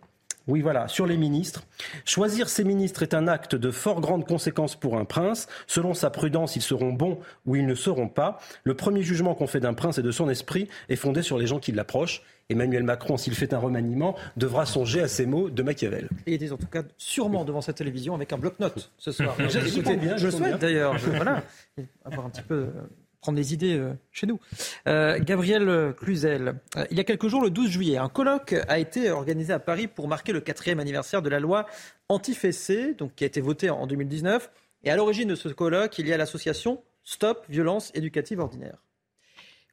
Oui, 0.50 0.62
voilà, 0.62 0.88
sur 0.88 1.06
les 1.06 1.16
ministres. 1.16 1.64
Choisir 2.06 2.50
ses 2.50 2.64
ministres 2.64 3.04
est 3.04 3.14
un 3.14 3.28
acte 3.28 3.54
de 3.54 3.70
fort 3.70 4.02
grande 4.02 4.26
conséquence 4.26 4.76
pour 4.76 4.98
un 4.98 5.06
prince. 5.06 5.48
Selon 5.68 5.94
sa 5.94 6.10
prudence, 6.10 6.56
ils 6.56 6.64
seront 6.64 6.92
bons 6.92 7.20
ou 7.46 7.56
ils 7.56 7.68
ne 7.68 7.76
seront 7.76 8.10
pas. 8.10 8.40
Le 8.64 8.74
premier 8.74 9.04
jugement 9.04 9.36
qu'on 9.36 9.46
fait 9.46 9.60
d'un 9.60 9.76
prince 9.76 10.00
et 10.00 10.02
de 10.02 10.10
son 10.10 10.28
esprit 10.28 10.68
est 10.90 10.96
fondé 10.96 11.22
sur 11.22 11.38
les 11.38 11.46
gens 11.46 11.60
qui 11.60 11.72
l'approchent. 11.72 12.24
Emmanuel 12.50 12.82
Macron, 12.82 13.16
s'il 13.16 13.36
fait 13.36 13.54
un 13.54 13.60
remaniement, 13.60 14.16
devra 14.38 14.66
songer 14.66 15.02
à 15.02 15.08
ces 15.08 15.28
mots 15.28 15.52
de 15.52 15.62
Machiavel. 15.62 16.10
Et 16.26 16.34
il 16.34 16.44
est 16.44 16.52
en 16.52 16.58
tout 16.58 16.66
cas 16.66 16.82
sûrement 16.98 17.46
devant 17.46 17.62
sa 17.62 17.74
télévision 17.74 18.16
avec 18.16 18.34
un 18.34 18.40
bloc-notes 18.40 18.92
ce 18.98 19.12
soir. 19.12 19.36
bien, 19.38 20.18
je, 20.18 20.30
souhaite 20.32 20.58
d'ailleurs. 20.58 20.98
Voilà, 20.98 21.44
avoir 22.04 22.26
un 22.26 22.30
petit 22.32 22.42
peu 22.42 22.56
euh, 22.56 22.72
prendre 23.22 23.38
les 23.38 23.54
idées 23.54 23.78
euh, 23.78 23.94
chez 24.12 24.28
nous. 24.28 24.40
Euh, 24.88 25.20
Gabriel 25.20 25.94
Cluzel, 25.98 26.56
euh, 26.76 26.86
il 26.92 26.98
y 26.98 27.00
a 27.00 27.04
quelques 27.04 27.28
jours, 27.28 27.42
le 27.42 27.50
12 27.50 27.70
juillet, 27.70 27.98
un 27.98 28.10
colloque 28.10 28.56
a 28.68 28.80
été 28.80 29.12
organisé 29.12 29.54
à 29.54 29.60
Paris 29.60 29.88
pour 29.88 30.08
marquer 30.08 30.32
le 30.32 30.42
quatrième 30.42 30.80
anniversaire 30.80 31.22
de 31.22 31.30
la 31.30 31.40
loi 31.40 31.66
anti-fessée, 32.08 32.94
donc 32.94 33.16
qui 33.16 33.24
a 33.24 33.28
été 33.28 33.42
votée 33.42 33.70
en 33.70 33.88
2019. 33.88 34.50
Et 34.84 34.92
à 34.92 34.96
l'origine 34.96 35.30
de 35.30 35.36
ce 35.36 35.50
colloque, 35.50 36.00
il 36.00 36.08
y 36.08 36.14
a 36.14 36.18
l'association 36.18 36.82
Stop 37.04 37.46
Violence 37.50 37.92
Éducative 37.94 38.40
Ordinaire. 38.40 38.78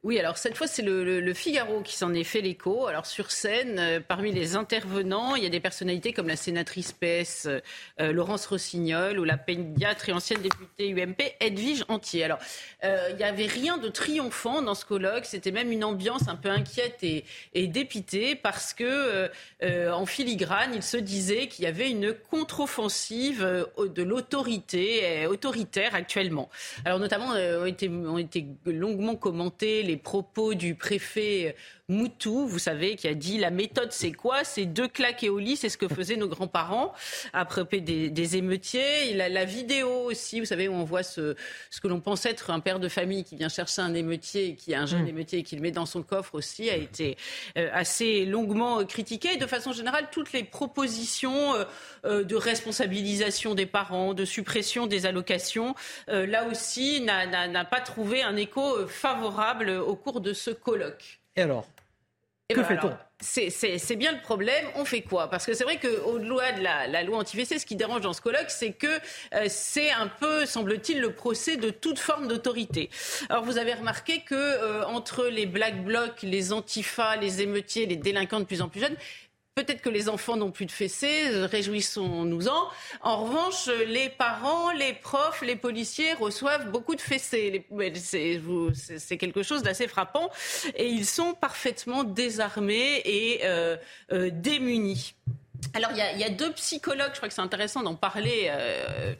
Oui, 0.07 0.17
alors 0.19 0.37
cette 0.37 0.55
fois, 0.55 0.67
c'est 0.67 0.83
le, 0.83 1.33
Figaro 1.33 1.81
qui 1.81 1.93
s'en 1.93 2.13
est 2.13 2.23
fait 2.23 2.39
l'écho. 2.39 2.87
Alors 2.87 3.05
sur 3.05 3.29
scène, 3.29 3.77
euh, 3.77 3.99
parmi 3.99 4.31
les 4.31 4.55
intervenants, 4.55 5.35
il 5.35 5.43
y 5.43 5.45
a 5.45 5.49
des 5.49 5.59
personnalités 5.59 6.13
comme 6.13 6.29
la 6.29 6.37
sénatrice 6.37 6.93
PS 6.93 7.47
euh, 7.47 8.13
Laurence 8.13 8.45
Rossignol 8.45 9.19
ou 9.19 9.25
la 9.25 9.35
pédiatre 9.35 10.07
et 10.07 10.13
ancienne 10.13 10.41
députée 10.41 10.91
UMP 10.91 11.21
Edwige 11.41 11.83
Antier. 11.89 12.23
Alors, 12.23 12.39
euh, 12.85 13.09
il 13.09 13.17
n'y 13.17 13.25
avait 13.25 13.47
rien 13.47 13.77
de 13.77 13.89
triomphant 13.89 14.61
dans 14.61 14.75
ce 14.75 14.85
colloque. 14.85 15.25
C'était 15.25 15.51
même 15.51 15.73
une 15.73 15.83
ambiance 15.83 16.29
un 16.29 16.37
peu 16.37 16.51
inquiète 16.51 16.99
et, 17.03 17.25
et 17.53 17.67
dépitée 17.67 18.35
parce 18.35 18.73
que, 18.73 19.29
en 19.91 20.05
filigrane, 20.05 20.71
il 20.73 20.83
se 20.83 20.95
disait 20.95 21.47
qu'il 21.47 21.65
y 21.65 21.67
avait 21.67 21.89
une 21.91 22.13
contre-offensive 22.13 23.43
de 23.77 24.03
l'autorité 24.03 25.27
autoritaire 25.27 25.95
actuellement. 25.95 26.49
Alors 26.85 26.99
notamment, 26.99 27.31
ont 27.31 27.65
été, 27.65 27.89
ont 27.89 28.17
été 28.17 28.45
longuement 28.65 29.17
commentés 29.17 29.83
les 29.83 29.96
propos 29.97 30.53
du 30.53 30.75
préfet 30.75 31.55
Moutou, 31.89 32.47
vous 32.47 32.59
savez, 32.59 32.97
qui 32.97 33.07
a 33.07 33.13
dit 33.13 33.37
la 33.37 33.49
méthode 33.49 33.93
c'est 33.93 34.11
quoi? 34.11 34.43
C'est 34.43 34.65
deux 34.65 34.89
claques 34.89 35.23
et 35.23 35.29
au 35.29 35.39
lit, 35.39 35.55
c'est 35.55 35.69
ce 35.69 35.77
que 35.77 35.87
faisaient 35.87 36.17
nos 36.17 36.27
grands-parents 36.27 36.93
après 37.31 37.63
des, 37.79 38.09
des 38.09 38.35
émeutiers. 38.35 39.09
Il 39.09 39.21
a 39.21 39.29
la 39.29 39.45
vidéo 39.45 39.87
aussi, 40.03 40.41
vous 40.41 40.45
savez, 40.45 40.67
où 40.67 40.73
on 40.73 40.83
voit 40.83 41.03
ce, 41.03 41.37
ce 41.69 41.79
que 41.79 41.87
l'on 41.87 42.01
pense 42.01 42.25
être 42.25 42.49
un 42.49 42.59
père 42.59 42.81
de 42.81 42.89
famille 42.89 43.23
qui 43.23 43.37
vient 43.37 43.47
chercher 43.47 43.83
un 43.83 43.93
émeutier, 43.93 44.55
qui 44.55 44.73
a 44.73 44.81
un 44.81 44.85
jeune 44.85 45.05
mm. 45.05 45.07
émeutier 45.07 45.39
et 45.39 45.43
qui 45.43 45.55
le 45.55 45.61
met 45.61 45.71
dans 45.71 45.85
son 45.85 46.03
coffre 46.03 46.35
aussi, 46.35 46.69
a 46.69 46.75
été 46.75 47.15
euh, 47.57 47.69
assez 47.71 48.25
longuement 48.25 48.83
critiqué. 48.83 49.35
Et 49.35 49.37
de 49.37 49.47
façon 49.47 49.71
générale, 49.71 50.09
toutes 50.11 50.33
les 50.33 50.43
propositions 50.43 51.55
euh, 51.55 51.63
euh, 52.03 52.23
de 52.25 52.35
responsabilisation 52.35 53.55
des 53.55 53.65
parents, 53.65 54.13
de 54.13 54.25
suppression 54.25 54.87
des 54.87 55.05
allocations, 55.05 55.73
là 56.09 56.49
aussi, 56.49 56.99
n'a 56.99 57.65
pas 57.65 57.79
trouvé 57.79 58.23
un 58.23 58.35
écho 58.35 58.85
favorable 58.87 59.69
au 59.69 59.95
cours 59.95 60.19
de 60.19 60.33
ce 60.33 60.51
colloque. 60.51 61.21
Et 61.37 61.41
alors 61.41 61.67
que 62.49 62.55
ben 62.55 62.63
fait-on 62.63 62.97
c'est 63.19 63.95
bien 63.95 64.11
le 64.11 64.21
problème. 64.21 64.65
On 64.75 64.85
fait 64.85 65.01
quoi? 65.01 65.29
Parce 65.29 65.45
que 65.45 65.53
c'est 65.53 65.63
vrai 65.63 65.79
qu'au-delà 65.79 66.51
de 66.51 66.61
la, 66.61 67.03
loi 67.03 67.17
anti-VC, 67.17 67.59
ce 67.59 67.65
qui 67.65 67.75
dérange 67.75 68.01
dans 68.01 68.13
ce 68.13 68.21
colloque, 68.21 68.49
c'est 68.49 68.73
que 68.73 68.87
euh, 69.33 69.45
c'est 69.47 69.89
un 69.89 70.07
peu, 70.07 70.45
semble-t-il, 70.45 71.01
le 71.01 71.11
procès 71.11 71.57
de 71.57 71.69
toute 71.69 71.97
forme 71.97 72.27
d'autorité. 72.27 72.89
Alors 73.29 73.43
vous 73.43 73.57
avez 73.57 73.73
remarqué 73.73 74.21
que 74.21 74.35
euh, 74.35 74.85
entre 74.85 75.25
les 75.25 75.47
black 75.47 75.83
blocs, 75.83 76.21
les 76.21 76.53
antifas, 76.53 77.15
les 77.15 77.41
émeutiers, 77.41 77.87
les 77.87 77.95
délinquants 77.95 78.39
de 78.39 78.45
plus 78.45 78.61
en 78.61 78.69
plus 78.69 78.81
jeunes, 78.81 78.97
Peut-être 79.57 79.81
que 79.81 79.89
les 79.89 80.07
enfants 80.07 80.37
n'ont 80.37 80.51
plus 80.51 80.67
de 80.67 80.71
fessées, 80.71 81.31
euh, 81.31 81.47
réjouissons-nous-en. 81.47 82.69
En 83.01 83.23
revanche, 83.23 83.67
les 83.87 84.07
parents, 84.07 84.71
les 84.71 84.93
profs, 84.93 85.41
les 85.41 85.55
policiers 85.55 86.13
reçoivent 86.13 86.69
beaucoup 86.69 86.93
de 86.93 87.01
fessées. 87.01 87.65
C'est 87.95 89.17
quelque 89.17 89.41
chose 89.41 89.63
d'assez 89.63 89.87
frappant. 89.87 90.29
Et 90.75 90.87
ils 90.89 91.07
sont 91.07 91.33
parfaitement 91.33 92.03
désarmés 92.03 93.01
et 93.03 93.39
euh, 93.45 93.77
euh, 94.11 94.29
démunis. 94.31 95.15
Alors, 95.73 95.91
il 95.91 96.19
y, 96.19 96.23
a, 96.23 96.29
deux 96.29 96.51
psychologues, 96.53 97.11
je 97.11 97.17
crois 97.17 97.29
que 97.29 97.35
c'est 97.35 97.41
intéressant 97.41 97.83
d'en 97.83 97.95
parler 97.95 98.49
euh, 98.49 99.13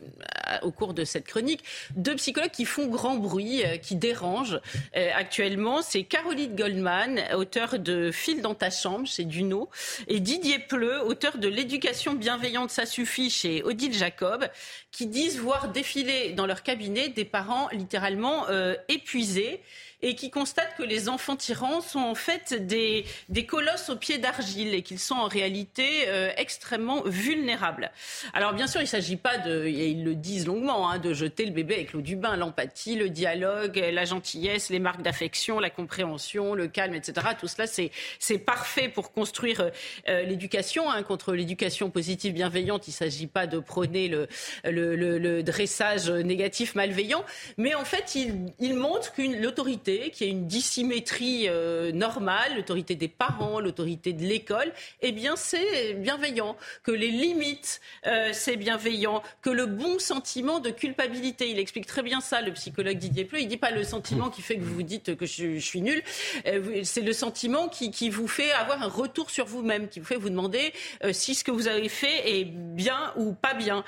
au 0.61 0.71
cours 0.71 0.93
de 0.93 1.03
cette 1.03 1.25
chronique, 1.25 1.63
deux 1.95 2.15
psychologues 2.15 2.51
qui 2.51 2.65
font 2.65 2.87
grand 2.87 3.15
bruit, 3.15 3.63
euh, 3.63 3.77
qui 3.77 3.95
dérangent 3.95 4.59
euh, 4.95 5.09
actuellement. 5.15 5.81
C'est 5.81 6.03
Caroline 6.03 6.55
Goldman, 6.55 7.21
auteur 7.35 7.79
de 7.79 8.11
Fil 8.11 8.41
dans 8.41 8.55
ta 8.55 8.69
chambre 8.69 9.07
chez 9.07 9.23
Duno, 9.23 9.69
et 10.07 10.19
Didier 10.19 10.59
Pleu, 10.59 11.01
auteur 11.03 11.37
de 11.37 11.47
L'éducation 11.47 12.13
bienveillante, 12.13 12.71
ça 12.71 12.85
suffit 12.85 13.29
chez 13.29 13.63
Odile 13.63 13.93
Jacob, 13.93 14.47
qui 14.91 15.07
disent 15.07 15.39
voir 15.39 15.69
défiler 15.69 16.33
dans 16.33 16.45
leur 16.45 16.63
cabinet 16.63 17.09
des 17.09 17.25
parents 17.25 17.67
littéralement 17.71 18.45
épuisés 18.87 19.61
et 20.01 20.15
qui 20.15 20.29
constate 20.29 20.75
que 20.77 20.83
les 20.83 21.09
enfants 21.09 21.35
tyrans 21.35 21.81
sont 21.81 21.99
en 21.99 22.15
fait 22.15 22.53
des, 22.67 23.05
des 23.29 23.45
colosses 23.45 23.89
aux 23.89 23.95
pieds 23.95 24.19
d'argile 24.19 24.75
et 24.75 24.83
qu'ils 24.83 24.99
sont 24.99 25.15
en 25.15 25.27
réalité 25.27 26.07
euh, 26.07 26.29
extrêmement 26.37 27.01
vulnérables. 27.05 27.91
Alors 28.33 28.53
bien 28.53 28.67
sûr, 28.67 28.79
il 28.79 28.85
ne 28.85 28.89
s'agit 28.89 29.15
pas 29.15 29.37
de, 29.39 29.65
et 29.65 29.89
ils 29.89 30.03
le 30.03 30.13
disent 30.13 30.45
longuement, 30.45 30.89
hein, 30.89 30.99
de 30.99 31.13
jeter 31.13 31.45
le 31.45 31.51
bébé 31.51 31.75
avec 31.75 31.93
l'eau 31.93 32.01
du 32.01 32.15
bain, 32.15 32.37
l'empathie, 32.37 32.95
le 32.95 33.09
dialogue, 33.09 33.77
la 33.91 34.05
gentillesse, 34.05 34.69
les 34.69 34.79
marques 34.79 35.01
d'affection, 35.01 35.59
la 35.59 35.71
compréhension, 35.71 36.53
le 36.53 36.67
calme, 36.67 36.93
etc. 36.93 37.27
Tout 37.39 37.47
cela, 37.47 37.65
c'est 37.67 38.37
parfait 38.37 38.89
pour 38.89 39.11
construire 39.11 39.71
euh, 40.09 40.23
l'éducation. 40.23 40.89
Hein, 40.91 41.01
contre 41.03 41.33
l'éducation 41.33 41.89
positive 41.89 42.33
bienveillante, 42.33 42.87
il 42.87 42.91
ne 42.91 42.95
s'agit 42.95 43.27
pas 43.27 43.47
de 43.47 43.59
prôner 43.59 44.07
le, 44.07 44.27
le, 44.63 45.41
dressage 45.41 46.09
négatif 46.09 46.75
malveillant, 46.75 47.23
mais 47.57 47.73
en 47.73 47.85
fait, 47.85 48.15
il, 48.15 48.53
il 48.59 48.75
montre 48.75 49.13
qu'une 49.13 49.41
l'autorité 49.41 49.86
qu'il 49.87 50.27
y 50.27 50.29
ait 50.29 50.33
une 50.33 50.47
dissymétrie 50.47 51.47
euh, 51.47 51.91
normale, 51.91 52.55
l'autorité 52.55 52.95
des 52.95 53.07
parents, 53.07 53.59
l'autorité 53.59 54.13
de 54.13 54.23
l'école, 54.23 54.71
eh 55.01 55.11
bien 55.11 55.35
c'est 55.35 55.93
bienveillant. 55.93 56.57
Que 56.83 56.91
les 56.91 57.09
limites, 57.09 57.81
euh, 58.05 58.29
c'est 58.33 58.57
bienveillant. 58.57 59.23
Que 59.41 59.49
le 59.49 59.65
bon 59.65 59.99
sentiment 59.99 60.59
de 60.59 60.69
culpabilité, 60.69 61.49
il 61.49 61.59
explique 61.59 61.85
très 61.85 62.03
bien 62.03 62.21
ça, 62.21 62.41
le 62.41 62.51
psychologue 62.53 62.97
Didier 62.97 63.25
Pleu. 63.25 63.39
Il 63.39 63.47
dit 63.47 63.57
pas 63.57 63.71
le 63.71 63.83
sentiment 63.83 64.29
qui 64.29 64.41
fait 64.41 64.57
que 64.57 64.63
vous 64.63 64.75
vous 64.75 64.83
dites 64.83 65.15
que 65.15 65.25
je, 65.25 65.57
suis 65.59 65.81
nul, 65.81 66.03
euh, 66.45 66.81
c'est 66.83 67.01
le 67.01 67.13
sentiment 67.13 67.67
qui, 67.69 68.09
vous 68.09 68.27
fait 68.27 68.51
avoir 68.51 68.81
un 68.81 68.87
retour 68.87 69.29
sur 69.29 69.45
vous-même, 69.45 69.89
qui 69.89 69.99
vous 69.99 70.05
fait 70.05 70.15
vous 70.15 70.29
demander 70.29 70.71
si 71.11 71.35
ce 71.35 71.43
que 71.43 71.51
vous 71.51 71.67
avez 71.67 71.89
fait 71.89 72.39
est 72.39 72.45
bien 72.45 73.13
ou 73.15 73.33
pas 73.33 73.53
bien, 73.53 73.83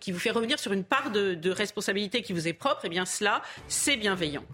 qui 0.00 0.12
vous 0.12 0.18
fait 0.18 0.30
revenir 0.30 0.58
sur 0.58 0.72
une 0.72 0.84
part 0.84 1.10
de, 1.10 1.34
de 1.34 1.50
responsabilité 1.50 2.22
qui 2.22 2.32
vous 2.32 2.48
est 2.48 2.52
propre. 2.52 2.82
Eh 2.84 2.88
bien 2.88 3.04
cela, 3.04 3.42
c'est 3.68 3.96
bienveillant. 3.96 4.44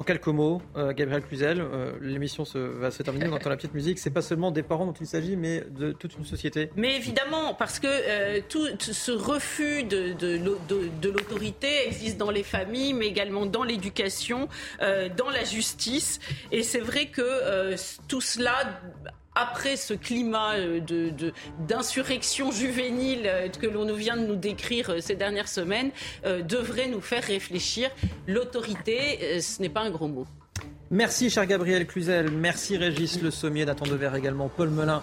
En 0.00 0.02
quelques 0.02 0.28
mots, 0.28 0.62
euh, 0.76 0.94
Gabriel 0.94 1.20
Cluzel, 1.20 1.60
euh, 1.60 1.92
l'émission 2.00 2.44
va 2.54 2.90
se 2.90 3.02
terminer, 3.02 3.28
on 3.28 3.34
entend 3.34 3.50
la 3.50 3.56
petite 3.56 3.74
musique. 3.74 3.98
C'est 3.98 4.08
pas 4.08 4.22
seulement 4.22 4.50
des 4.50 4.62
parents 4.62 4.86
dont 4.86 4.94
il 4.98 5.06
s'agit, 5.06 5.36
mais 5.36 5.62
de 5.68 5.92
toute 5.92 6.16
une 6.16 6.24
société. 6.24 6.70
Mais 6.74 6.96
évidemment, 6.96 7.52
parce 7.52 7.78
que 7.78 7.86
euh, 7.86 8.40
tout 8.48 8.66
ce 8.80 9.12
refus 9.12 9.82
de, 9.82 10.14
de 10.14 11.08
l'autorité 11.10 11.86
existe 11.86 12.16
dans 12.16 12.30
les 12.30 12.42
familles, 12.42 12.94
mais 12.94 13.08
également 13.08 13.44
dans 13.44 13.62
l'éducation, 13.62 14.48
dans 14.80 15.28
la 15.28 15.44
justice. 15.44 16.18
Et 16.50 16.62
c'est 16.62 16.80
vrai 16.80 17.06
que 17.06 17.76
tout 18.08 18.22
cela 18.22 18.80
après 19.34 19.76
ce 19.76 19.94
climat 19.94 20.54
euh, 20.56 20.80
d'insurrection 21.66 22.50
juvénile 22.50 23.22
euh, 23.26 23.48
que 23.48 23.66
l'on 23.66 23.92
vient 23.94 24.16
de 24.16 24.26
nous 24.26 24.36
décrire 24.36 24.90
euh, 24.90 25.00
ces 25.00 25.14
dernières 25.14 25.48
semaines, 25.48 25.90
devrait 26.48 26.88
nous 26.88 27.00
faire 27.00 27.22
réfléchir. 27.22 27.90
L'autorité, 28.26 29.40
ce 29.40 29.60
n'est 29.60 29.68
pas 29.68 29.80
un 29.80 29.90
gros 29.90 30.08
mot. 30.08 30.26
Merci, 30.90 31.30
cher 31.30 31.46
Gabriel 31.46 31.86
Cluzel. 31.86 32.30
Merci, 32.30 32.76
Régis 32.76 33.20
Le 33.22 33.30
Sommier, 33.30 33.64
Nathan 33.64 33.86
Dever 33.86 34.10
également, 34.16 34.48
Paul 34.48 34.70
Melun 34.70 35.02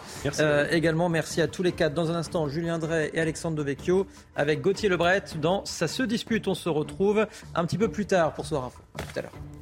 également. 0.71 1.09
Merci 1.09 1.41
à 1.41 1.47
tous 1.47 1.63
les 1.63 1.71
quatre. 1.71 1.93
Dans 1.93 2.11
un 2.11 2.15
instant, 2.15 2.47
Julien 2.47 2.77
Drey 2.79 3.11
et 3.13 3.19
Alexandre 3.19 3.55
Devecchio 3.57 4.07
avec 4.35 4.61
Gauthier 4.61 4.89
Lebret 4.89 5.23
dans 5.39 5.65
Ça 5.65 5.87
se 5.87 6.03
dispute. 6.03 6.47
On 6.47 6.55
se 6.55 6.69
retrouve 6.69 7.27
un 7.55 7.65
petit 7.65 7.77
peu 7.77 7.89
plus 7.89 8.05
tard 8.05 8.33
pour 8.33 8.45
Soir 8.45 8.65
Info. 8.65 8.79
À 8.99 9.03
tout 9.03 9.19
à 9.19 9.21
l'heure. 9.23 9.56